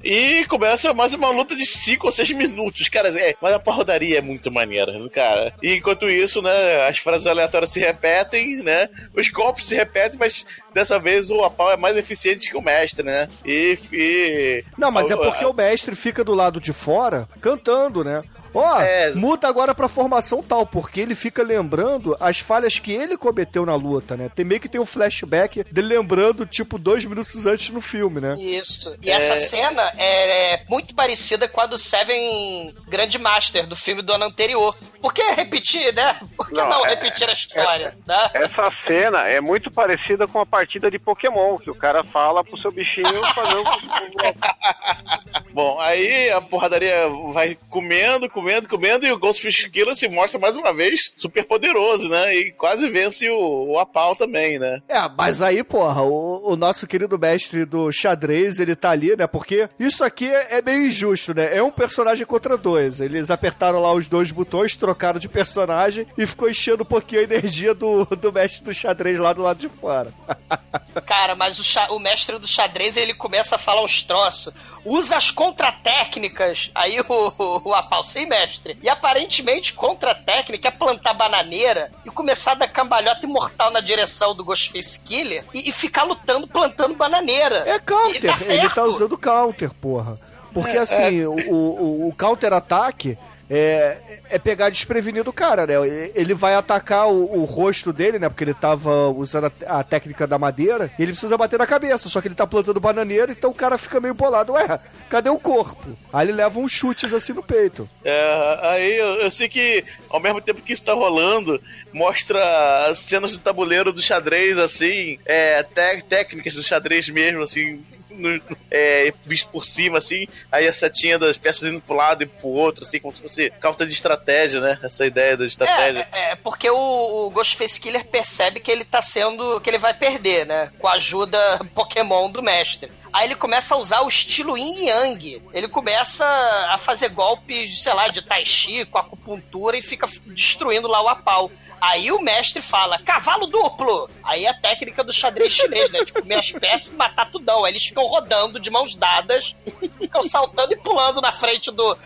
[0.03, 3.09] E começa mais uma luta de 5 ou 6 minutos, cara.
[3.21, 5.53] É, mas a porradaria é muito maneira, cara.
[5.63, 8.89] E enquanto isso, né, as frases aleatórias se repetem, né?
[9.15, 13.05] Os golpes se repetem, mas dessa vez o Apau é mais eficiente que o mestre,
[13.05, 13.29] né?
[13.45, 13.79] E.
[13.93, 14.65] e...
[14.79, 18.23] Não, mas é porque o mestre fica do lado de fora cantando, né?
[18.55, 19.13] Ó, É.
[19.15, 23.75] muda agora pra formação tal, porque ele fica lembrando as falhas que ele cometeu na
[23.75, 24.31] luta, né?
[24.35, 28.37] Tem meio que tem um flashback dele lembrando, tipo, dois minutos antes no filme, né?
[28.41, 28.97] Isso.
[29.03, 34.13] E essa cena é, é muito parecida com a do Seven Grandmaster, do filme do
[34.13, 34.77] ano anterior.
[35.01, 36.19] Por que repetir, né?
[36.37, 38.31] Por que não, Não, é- repetir a história, né?
[38.35, 42.59] Essa cena é muito parecida com a partida de Pokémon, que o cara fala pro
[42.61, 43.65] seu bichinho fazer um.
[45.53, 50.57] Bom, aí a porradaria vai comendo, comendo, comendo, e o Ghostfish Killer se mostra mais
[50.57, 52.35] uma vez super poderoso, né?
[52.35, 54.81] E quase vence o, o Apau também, né?
[54.89, 59.27] É, mas aí, porra, o, o nosso querido mestre do xadrez, ele tá ali, né?
[59.27, 61.57] Porque isso aqui é, é meio injusto, né?
[61.57, 63.01] É um personagem contra dois.
[63.01, 67.25] Eles apertaram lá os dois botões, trocaram de personagem e ficou enchendo um pouquinho a
[67.25, 70.13] energia do, do mestre do xadrez lá do lado de fora.
[71.07, 74.53] Cara, mas o, o mestre do xadrez, ele começa a falar uns troços
[74.85, 76.71] usa as contratécnicas.
[76.75, 77.05] Aí o,
[77.39, 78.79] o, o Apau, sem mestre.
[78.83, 84.45] E aparentemente, contra-técnica é plantar bananeira e começar a dar cambalhota imortal na direção do
[84.45, 87.65] Ghostface Killer e, e ficar lutando plantando bananeira.
[87.67, 90.19] É counter, tá ele tá usando counter, porra.
[90.53, 91.29] Porque é, assim, é...
[91.29, 93.17] O, o, o counter-ataque
[93.51, 93.99] é,
[94.31, 95.75] é pegar desprevenido o cara, né?
[96.15, 98.29] Ele vai atacar o, o, rosto dele, né?
[98.29, 100.93] Porque ele tava usando a, a, técnica da madeira.
[100.97, 103.99] Ele precisa bater na cabeça, só que ele tá plantando bananeira, então o cara fica
[103.99, 104.53] meio bolado.
[104.53, 104.79] Ué,
[105.09, 105.99] cadê o corpo?
[106.13, 107.89] Aí ele leva uns chutes assim no peito.
[108.05, 111.61] É, aí eu, eu sei que ao mesmo tempo que isso tá rolando,
[111.93, 115.61] mostra as cenas do tabuleiro do xadrez, assim, é,
[116.09, 117.83] técnicas do xadrez mesmo, assim,
[118.13, 122.27] no, é, visto por cima, assim, aí a setinha das peças indo pro lado e
[122.27, 124.79] pro outro, assim, como se fosse carta de estratégia, né?
[124.83, 126.09] Essa ideia da estratégia.
[126.13, 129.61] É, é porque o, o Ghostface Killer percebe que ele tá sendo.
[129.61, 130.73] que ele vai perder, né?
[130.79, 131.39] Com a ajuda
[131.75, 132.91] Pokémon do mestre.
[133.13, 135.43] Aí ele começa a usar o estilo Yin Yang.
[135.53, 136.25] Ele começa
[136.71, 141.09] a fazer golpes, sei lá, de Tai Chi, com acupuntura e fica destruindo lá o
[141.09, 141.51] Apau.
[141.81, 144.11] Aí o mestre fala, cavalo duplo!
[144.23, 146.05] Aí é a técnica do xadrez chinês, né?
[146.05, 147.65] De comer as peças e matar tudão.
[147.65, 149.57] Aí eles ficam rodando de mãos dadas,
[149.99, 151.97] ficam saltando e pulando na frente do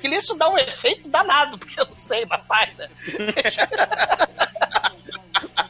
[0.00, 0.18] Killer.
[0.18, 2.90] Isso dá um efeito danado, porque eu não sei, mas faz, né?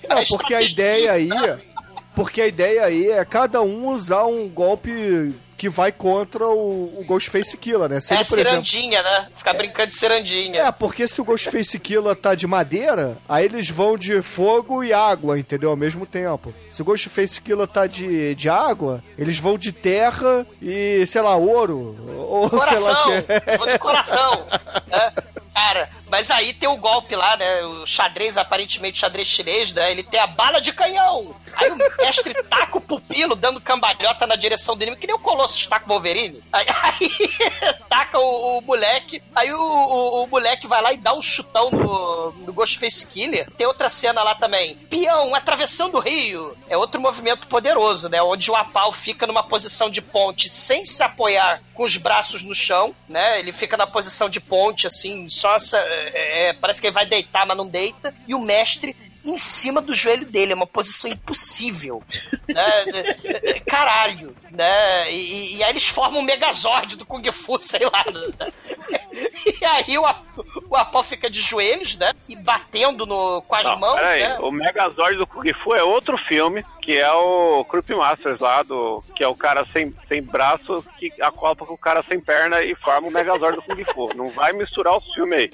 [0.09, 1.29] Não, porque a ideia aí...
[2.15, 7.05] Porque a ideia aí é cada um usar um golpe que vai contra o, o
[7.07, 8.01] Ghostface Killer, né?
[8.01, 9.29] Se é ele, cirandinha, exemplo, né?
[9.35, 10.63] Ficar é, brincando de cirandinha.
[10.63, 14.93] É, porque se o Ghostface Killer tá de madeira, aí eles vão de fogo e
[14.93, 15.71] água, entendeu?
[15.71, 16.53] Ao mesmo tempo.
[16.71, 21.37] Se o Ghostface Killer tá de, de água, eles vão de terra e, sei lá,
[21.37, 21.97] ouro.
[22.29, 23.57] Ou coração, sei lá o quê.
[23.59, 24.47] Vou de coração.
[24.91, 25.35] é.
[25.55, 27.63] Cara, mas aí tem o golpe lá, né?
[27.63, 29.91] O xadrez, aparentemente xadrez chinês, né?
[29.91, 31.35] Ele tem a bala de canhão.
[31.55, 35.67] Aí o mestre taca o pupilo dando cambalhota na direção inimigo, que nem o Colossus
[35.67, 36.43] taca o Wolverine.
[36.53, 37.11] Aí, aí
[37.89, 41.71] taca o, o, moleque, aí o, o, o, moleque vai lá e dá um chutão
[41.71, 43.49] no, no Ghostface Killer.
[43.53, 44.77] Tem outra cena lá também.
[44.91, 46.57] Peão atravessando o rio.
[46.69, 48.21] É outro movimento poderoso, né?
[48.23, 52.55] Onde o Apau fica numa posição de ponte sem se apoiar com os braços no
[52.55, 53.39] chão, né?
[53.39, 57.05] Ele fica na posição de ponte, assim, só essa, é, é, parece que ele vai
[57.05, 58.15] deitar, mas não deita.
[58.27, 62.03] E o mestre em cima do joelho dele, é uma posição impossível.
[62.49, 63.61] né?
[63.67, 65.11] Caralho, né?
[65.13, 68.05] E, e, aí eles formam um Megazord do Kung Fu, sei lá.
[68.13, 68.53] Né?
[69.61, 70.05] E aí o,
[70.69, 72.13] o Apó fica de joelhos, né?
[72.29, 74.39] E batendo no, com as Não, mãos, né?
[74.41, 79.03] O Megazord do Kung Fu é outro filme, que é o Creep Masters lá, do,
[79.17, 82.75] que é o cara sem, sem braço que acopla com o cara sem perna e
[82.75, 84.15] forma o Megazord do Kung Fu.
[84.15, 85.51] Não vai misturar os filmes aí.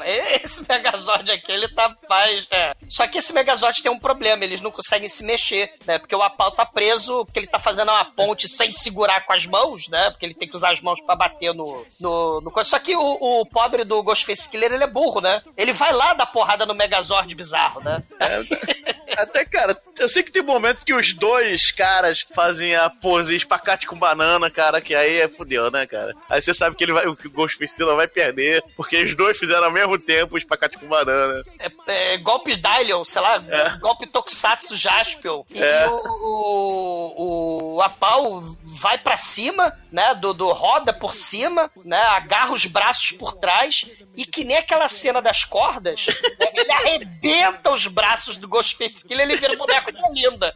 [0.02, 2.48] é, esse Megazord aqui, ele tá mais...
[2.50, 2.74] É.
[2.88, 5.98] Só que esse Megazord tem um problema, eles não conseguem se mexer, né?
[5.98, 9.44] Porque o Apau tá preso, porque ele tá fazendo uma ponte sem segurar com as
[9.44, 10.10] mãos, né?
[10.10, 12.64] Porque ele tem que usar as mãos para bater no, no, no...
[12.64, 15.42] Só que o, o pobre do Ghostface Killer, ele é burro, né?
[15.58, 18.02] Ele vai lá dar porrada no Megazord bizarro, né?
[18.18, 22.88] É, até, cara, eu sei que tem um momento que os dois caras fazem a
[22.88, 26.14] pose espacate com banana, cara, que aí é fudeu, né, cara?
[26.28, 29.64] Aí você sabe que ele vai, o Ghostface Killer vai perder, porque os dois fizeram
[29.64, 31.42] ao mesmo tempo o espacate com banana.
[31.58, 33.78] É, é golpe Dylion, sei lá, é.
[33.78, 35.44] golpe Tokusatsu Jaspion.
[35.50, 35.88] E é.
[35.88, 38.42] o, o, o Apau
[38.80, 43.86] vai para cima, né, do, do roda por cima, né, agarra os braços por trás
[44.16, 49.28] e que nem aquela cena das cordas, né, ele arrebenta os braços do Ghostface Killer
[49.28, 50.54] e ele vira boneco da linda.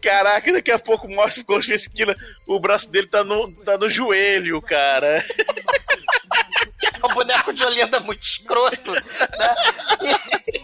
[0.00, 3.88] Caraca, daqui a pouco mostra o Ghostface Killer, o braço dele tá no, tá no
[3.90, 5.24] joelho, cara.
[6.82, 9.02] É um boneco de Olinda muito escroto, né?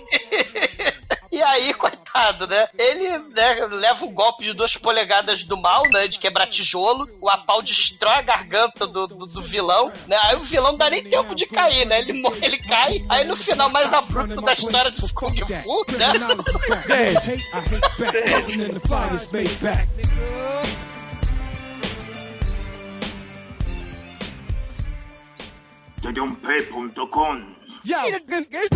[1.42, 1.44] E...
[1.44, 2.68] Aí, coitado, né?
[2.78, 6.06] Ele né, leva um golpe de duas polegadas do mal, né?
[6.06, 7.08] De quebrar tijolo.
[7.20, 10.16] O apau destrói a garganta do, do, do vilão, né?
[10.22, 12.00] Aí o vilão não dá nem tempo de cair, né?
[12.00, 13.04] Ele, ele cai.
[13.08, 16.12] Aí no final mais abrupto da história do Kung Fu, né?
[26.02, 27.96] TDUMP.com Yo,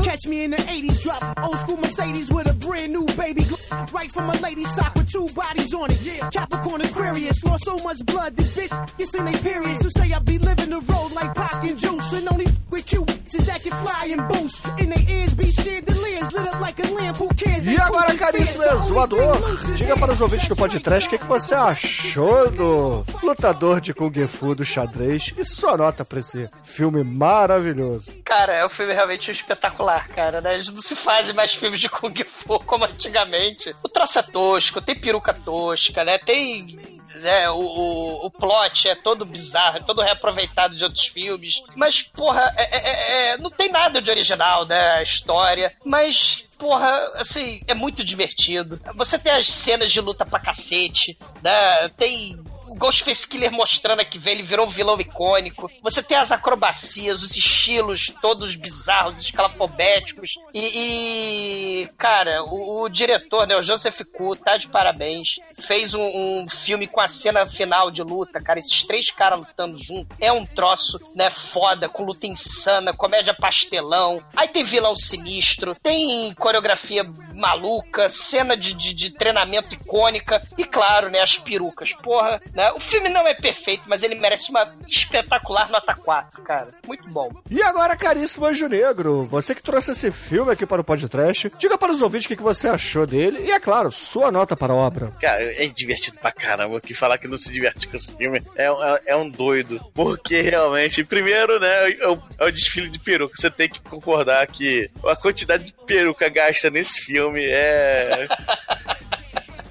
[0.03, 1.23] catch me in the 80s drop.
[1.45, 3.45] Old school Mercedes with a brand new baby.
[3.93, 6.03] Right from a lady's sock with two bodies on it.
[6.03, 7.45] Yeah, Capricorn Aquarius.
[7.45, 9.83] Lost so much blood, this bitch gets in their periods.
[9.83, 12.12] Who say I be living the road like Pac and Juice.
[12.15, 14.66] And only with cute that can fly and boost.
[14.78, 17.16] In their ears be chandeliers lit up like a lamp.
[17.19, 17.66] Who cares?
[17.66, 19.39] E agora, caríssimo exuador,
[19.77, 24.12] diga para os ouvintes do podcast o que, que você achou do lutador de Kung
[24.27, 28.12] Fu do xadrez e sua nota pra esse filme maravilhoso.
[28.24, 30.55] Cara, é um filme realmente espetacular, cara, né?
[30.55, 33.74] Eles não se fazem mais filmes de Kung Fu como antigamente.
[33.82, 36.18] O troço é tosco, tem peruca tosca, né?
[36.18, 37.48] Tem né?
[37.51, 41.62] O, o, o, plot é todo bizarro, é todo reaproveitado de outros filmes.
[41.74, 44.93] Mas, porra, é, é, é, não tem nada de original, né?
[44.93, 45.74] A história.
[45.85, 48.81] Mas porra, assim, é muito divertido.
[48.94, 51.89] Você tem as cenas de luta pra cacete, né?
[51.97, 52.39] Tem
[52.74, 55.70] Ghostface Killer mostrando que ele virou um vilão icônico.
[55.82, 60.34] Você tem as acrobacias, os estilos todos bizarros, escalafobéticos.
[60.52, 65.36] E, e cara, o, o, diretor, né, o Joseph Ku, tá de parabéns.
[65.66, 68.59] Fez um, um, filme com a cena final de luta, cara.
[68.59, 70.14] Esses três caras lutando junto.
[70.20, 74.22] É um troço, né, foda, com luta insana, comédia pastelão.
[74.34, 80.43] Aí tem vilão sinistro, tem coreografia maluca, cena de, de, de treinamento icônica.
[80.56, 81.93] E claro, né, as perucas.
[81.93, 82.73] Porra, né?
[82.73, 86.69] O filme não é perfeito, mas ele merece uma espetacular nota 4, cara.
[86.87, 87.31] Muito bom.
[87.51, 91.77] E agora, caríssimo Anjo Negro, você que trouxe esse filme aqui para o podcast, diga
[91.77, 94.77] para os ouvintes o que você achou dele e, é claro, sua nota para a
[94.77, 95.12] obra.
[95.20, 96.81] Cara, é divertido pra caramba.
[96.81, 99.85] Que falar que não se diverte com esse filme é, é, é um doido.
[99.93, 103.35] Porque realmente, primeiro, né, é o, é o desfile de peruca.
[103.37, 108.27] Você tem que concordar que a quantidade de peruca gasta nesse filme é.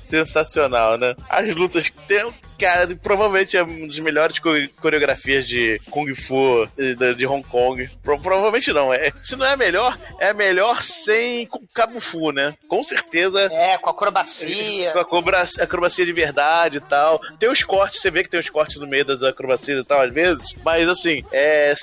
[0.07, 1.15] Sensacional, né?
[1.29, 7.27] As lutas tem, Cara, provavelmente é uma das melhores coreografias de Kung Fu de, de
[7.27, 7.89] Hong Kong.
[8.01, 8.93] Pro, provavelmente não.
[8.93, 12.55] É, se não é a melhor, é a melhor sem Cabo Fu, né?
[12.67, 13.41] Com certeza.
[13.51, 14.91] É, com acrobacia.
[14.93, 17.19] Com acrobacia, acrobacia de verdade e tal.
[17.37, 20.01] Tem os cortes, você vê que tem os cortes no meio das acrobacias e tal,
[20.01, 20.55] às vezes.
[20.63, 21.73] Mas assim, é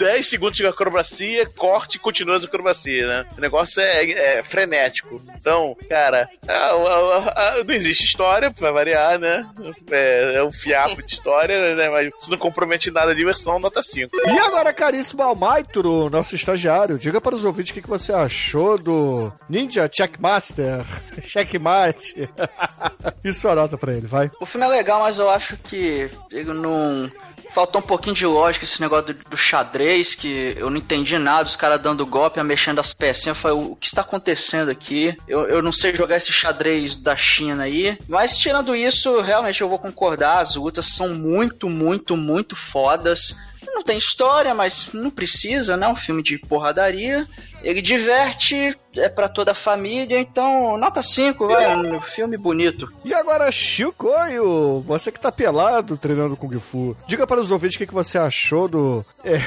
[0.00, 3.26] 10 segundos de acrobacia, corte e continua as acrobacias, né?
[3.36, 5.20] O negócio é, é frenético.
[5.38, 9.46] Então, cara, a, a, a, não existe história, pra variar, né?
[9.90, 11.90] É, é, um fiapo de história, né?
[11.90, 14.10] Mas se não compromete nada de diversão, nota 5.
[14.16, 18.78] E agora, caríssimo Almaitro, nosso estagiário, diga para os ouvintes o que, que você achou
[18.78, 20.82] do Ninja Checkmaster,
[21.22, 22.26] Checkmate.
[23.22, 24.30] Isso a nota pra ele, vai.
[24.40, 27.12] O filme é legal, mas eu acho que ele não
[27.52, 31.48] faltou um pouquinho de lógica esse negócio do, do xadrez, que eu não entendi nada,
[31.48, 33.36] os caras dando golpe, mexendo as pecinhas.
[33.36, 35.16] Eu falei, o, que está acontecendo aqui?
[35.28, 37.98] Eu, eu não sei jogar esse xadrez da China aí.
[38.08, 43.36] Mas tirando isso, realmente eu vou concordar, as lutas são muito, muito, muito fodas.
[43.72, 45.86] Não tem história, mas não precisa, né?
[45.86, 47.26] Um filme de porradaria.
[47.62, 52.90] Ele diverte, é para toda a família, então nota 5, vai, um filme bonito.
[53.04, 57.78] E agora, Chicoio, você que tá pelado treinando Kung Fu, diga para os ouvintes o
[57.78, 59.38] que, que você achou do é,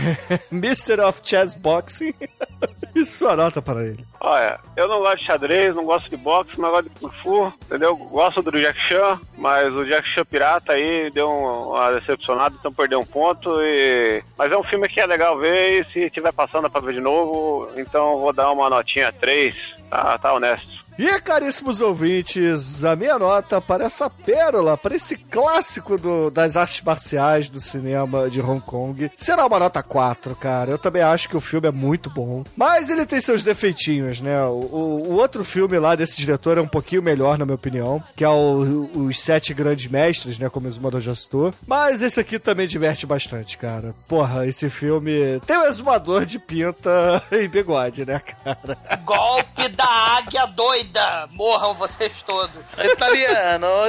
[0.51, 1.01] Mr.
[1.01, 2.13] of Chess Boxing
[2.95, 4.05] e sua nota para ele.
[4.19, 7.53] Olha, eu não gosto de xadrez, não gosto de boxe, mas gosto de Kung Fu,
[7.65, 7.97] entendeu?
[7.97, 12.99] Gosto do Jack Chan, mas o Jack Chan pirata aí deu uma decepcionada, então perdeu
[12.99, 14.23] um ponto e...
[14.37, 17.01] Mas é um filme que é legal ver e se tiver passando para ver de
[17.01, 19.55] novo, então vou dar uma notinha 3,
[19.89, 20.82] tá, tá honesto.
[20.97, 26.81] E caríssimos ouvintes, a minha nota para essa pérola, para esse clássico do, das artes
[26.81, 30.69] marciais do cinema de Hong Kong, será uma nota 4, cara.
[30.69, 32.43] Eu também acho que o filme é muito bom.
[32.55, 34.43] Mas ele tem seus defeitinhos, né?
[34.45, 38.03] O, o, o outro filme lá desse diretor é um pouquinho melhor, na minha opinião,
[38.15, 40.47] que é o, Os Sete Grandes Mestres, né?
[40.47, 41.53] Como o Exumador já citou.
[41.65, 43.95] Mas esse aqui também diverte bastante, cara.
[44.07, 48.77] Porra, esse filme tem o exumador de pinta e bigode, né, cara?
[49.03, 49.85] Golpe da
[50.17, 51.27] águia doida doida!
[51.31, 52.55] Morram vocês todos!
[52.77, 53.67] Italiano,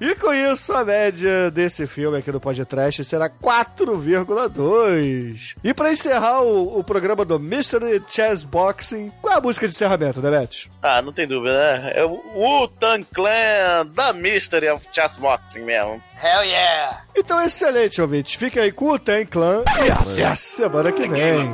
[0.00, 5.54] E com isso, a média desse filme aqui no podcast será 4,2.
[5.62, 9.72] E para encerrar o, o, programa do Mystery Chess Boxing, qual é a música de
[9.72, 10.68] encerramento, Debete?
[10.82, 11.92] Ah, não tem dúvida, né?
[11.94, 16.02] É o Wu-Tang Clan da Mystery of Chess Boxing mesmo.
[16.22, 17.04] Hell yeah!
[17.16, 18.36] Então, excelente, ouvinte.
[18.36, 21.52] Fica aí com o Ten Clan e até a semana que vem.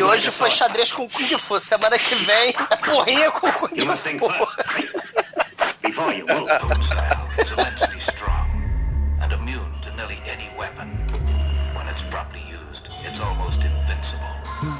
[0.00, 1.60] E, hoje foi xadrez com Kung Fu.
[1.60, 4.18] Semana que vem é porrinha com Kung Fu.
[5.82, 6.24] Before you
[6.82, 8.48] style is immensely strong
[9.20, 10.88] and immune to nearly any weapon.
[11.74, 14.79] When it's properly used, it's almost invincible.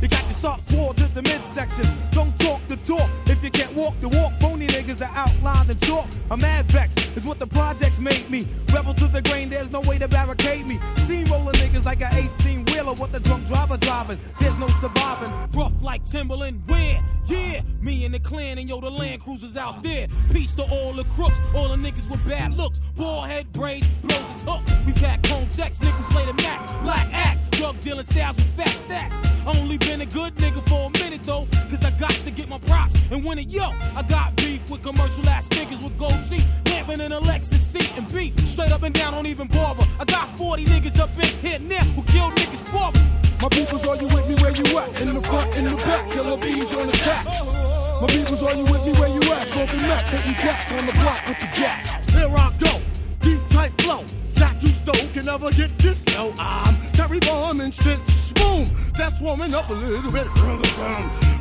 [0.01, 1.85] you got your soft sword to the midsection.
[2.11, 4.33] Don't talk the talk if you can't walk the walk.
[4.39, 6.07] Phony niggas that outline the chalk.
[6.29, 8.47] I'm mad vex is what the projects made me.
[8.73, 10.79] Rebel to the grain, there's no way to barricade me.
[10.97, 14.19] Steamroller niggas like an 18 wheeler, what the drunk driver driving.
[14.39, 15.31] There's no surviving.
[15.53, 17.03] Rough like Timberland, where?
[17.25, 20.07] Yeah, me and the clan and yo, the land cruisers out there.
[20.31, 22.79] Peace to all the crooks, all the niggas with bad looks.
[22.95, 24.61] Ball head braids, blows his hook.
[24.85, 26.67] We pack home text, nigga play the max.
[26.83, 29.21] Black axe, drug dealing styles with fat stacks.
[29.45, 32.95] Only a good nigga for a minute though, cause I got to get my props.
[33.11, 36.45] And when it yo, I got beef with commercial ass niggas with gold teeth.
[36.63, 38.39] Camping in a Lexus seat and beat.
[38.47, 39.85] Straight up and down, don't even bother.
[39.99, 43.05] I got 40 niggas up in here now who killed niggas for me.
[43.41, 45.01] My peoples, are you with me where you at?
[45.01, 47.25] In the front, in the back, killer bees on the attack.
[47.25, 49.47] My peoples, are you with me where you at?
[49.47, 52.09] Smoking meth, hitting cats on the block with the gap.
[52.11, 52.79] Here I go,
[53.21, 54.05] deep tight flow.
[54.35, 56.05] Jack you stole can never get this.
[56.07, 57.99] No, I'm Terry Bomb and shit.
[58.41, 60.27] Boom, that's warming up a little bit.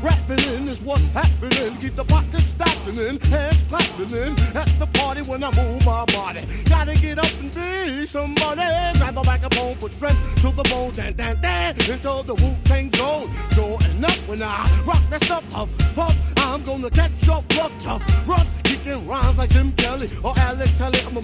[0.02, 1.76] Rapping in is what's happening.
[1.78, 4.38] Keep the pockets stacking in, hands clapping in.
[4.56, 6.46] At the party when I move my body.
[6.66, 8.62] Gotta get up and be somebody.
[8.98, 10.94] Grab the microphone, put strength to the bone.
[10.94, 13.30] Dan, dan, dan, into the Wu Tang zone.
[13.52, 15.44] Showing up when I rock that stuff.
[15.52, 18.48] Huff, huff, I'm gonna catch up rough, tough, rough.
[18.64, 21.00] Kicking rhymes like Jim Kelly or Alex Kelly.
[21.06, 21.22] I'm a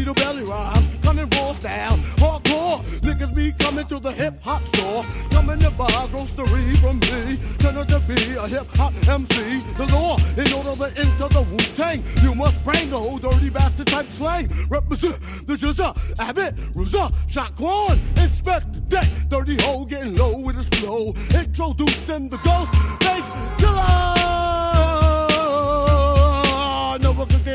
[0.00, 0.88] beat a belly rhymes.
[1.02, 2.82] Coming raw style, hardcore.
[3.00, 5.04] Niggas be coming to the hip hop store.
[5.30, 7.38] Coming to buy grocery from me.
[7.58, 9.60] Turn to be a hip hop MC.
[9.76, 13.50] The law, in order to enter the Wu Tang, you must bring the whole dirty
[13.50, 14.48] bastard type slang.
[14.68, 15.16] Represent
[15.46, 19.08] the Jizza, Abbott, Ruza, Shaquan, inspect the deck.
[19.28, 21.14] Dirty hole getting low with his flow.
[21.30, 23.24] Introduced in the ghost bass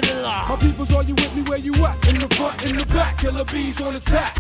[0.02, 2.08] My peoples, are you with me where you at?
[2.08, 4.38] In the front, in the back, killer bees on attack.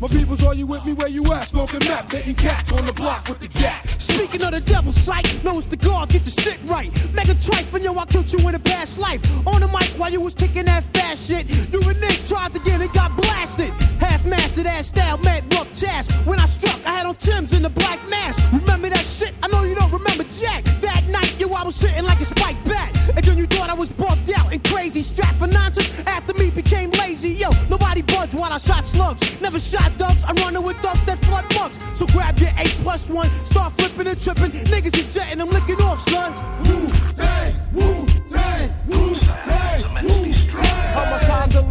[0.00, 1.48] My peoples, are you with me where you at?
[1.48, 3.86] Smoking meth, hitting cats on the block with the gap.
[3.98, 6.90] Speaking of the devil's sight, know it's the guard, get your shit right.
[7.12, 9.20] Mega trife, and yo, I killed you in a past life.
[9.46, 11.46] On the mic while you was kicking that fast shit.
[11.46, 13.72] You and Nick tried to get it, got blasted.
[14.18, 16.10] Half mastered ass style, mad rough chest.
[16.26, 18.40] When I struck, I had on Tim's in the black mask.
[18.52, 19.32] Remember that shit?
[19.42, 20.64] I know you don't remember Jack.
[20.80, 22.96] That night, yo, I was sitting like a spike bat.
[23.14, 25.02] And then you thought I was bugged out and crazy.
[25.02, 27.30] Strapped for nonsense after me became lazy.
[27.30, 29.20] Yo, nobody budged while I shot slugs.
[29.40, 31.78] Never shot ducks, I'm running with ducks that flood mugs.
[31.94, 34.50] So grab your 8 plus 1, start flipping and tripping.
[34.50, 36.32] Niggas is jetting, I'm licking off, son.
[36.64, 39.47] Wu Tang, Wu Tang, Wu Homicide's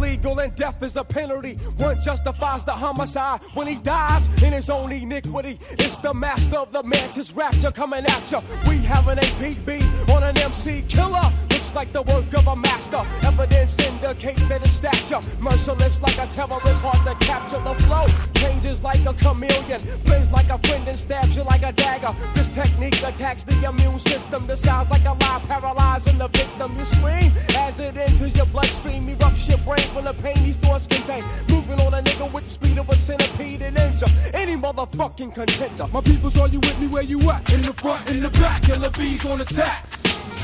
[0.08, 1.54] illegal and death is a penalty.
[1.76, 5.58] One justifies the homicide when he dies in his own iniquity.
[5.72, 8.40] It's the master of the mantis rapture coming at ya.
[8.66, 11.32] We have an APB on an MC killer.
[11.68, 13.04] Looks like the work of a master.
[13.20, 15.20] Evidence indicates that it's stature.
[15.38, 18.06] Merciless like a terrorist, hard to capture the flow.
[18.32, 19.82] Changes like a chameleon.
[20.06, 22.16] Plays like a friend and stabs you like a dagger.
[22.34, 24.46] This technique attacks the immune system.
[24.46, 26.74] Disguised like a lie, paralyzing the victim.
[26.78, 29.06] You scream as it enters your bloodstream.
[29.06, 31.22] Erupts your brain from the pain these thoughts contain.
[31.50, 35.86] Moving on a nigga with the speed of a centipede and injure any motherfucking contender.
[35.92, 37.52] My peoples, are you with me where you at?
[37.52, 39.86] In the front, in the back, killer bees on attack.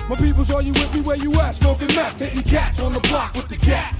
[0.08, 1.54] My peoples, are you with me where you at?
[1.54, 3.96] Smoking meth, hitting cats on the block with the gap.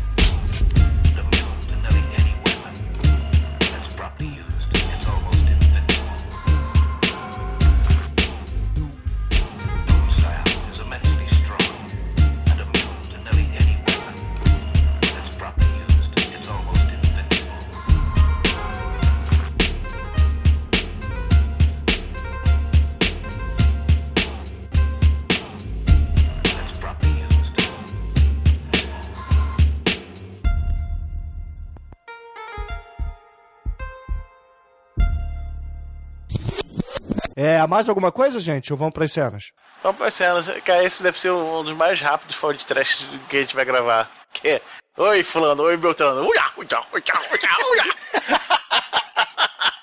[37.37, 38.73] É, há mais alguma coisa, gente?
[38.73, 39.51] Ou vamos para as cenas?
[39.83, 40.47] Vamos para as cenas.
[40.65, 43.65] Cara, esse deve ser um dos mais rápidos fora de trash que a gente vai
[43.65, 44.11] gravar.
[44.33, 44.63] Que é...
[44.97, 45.65] Oi, fulano.
[45.65, 46.21] Oi, Beltrano.
[46.23, 47.95] Uia, uia, uia, uia, uia.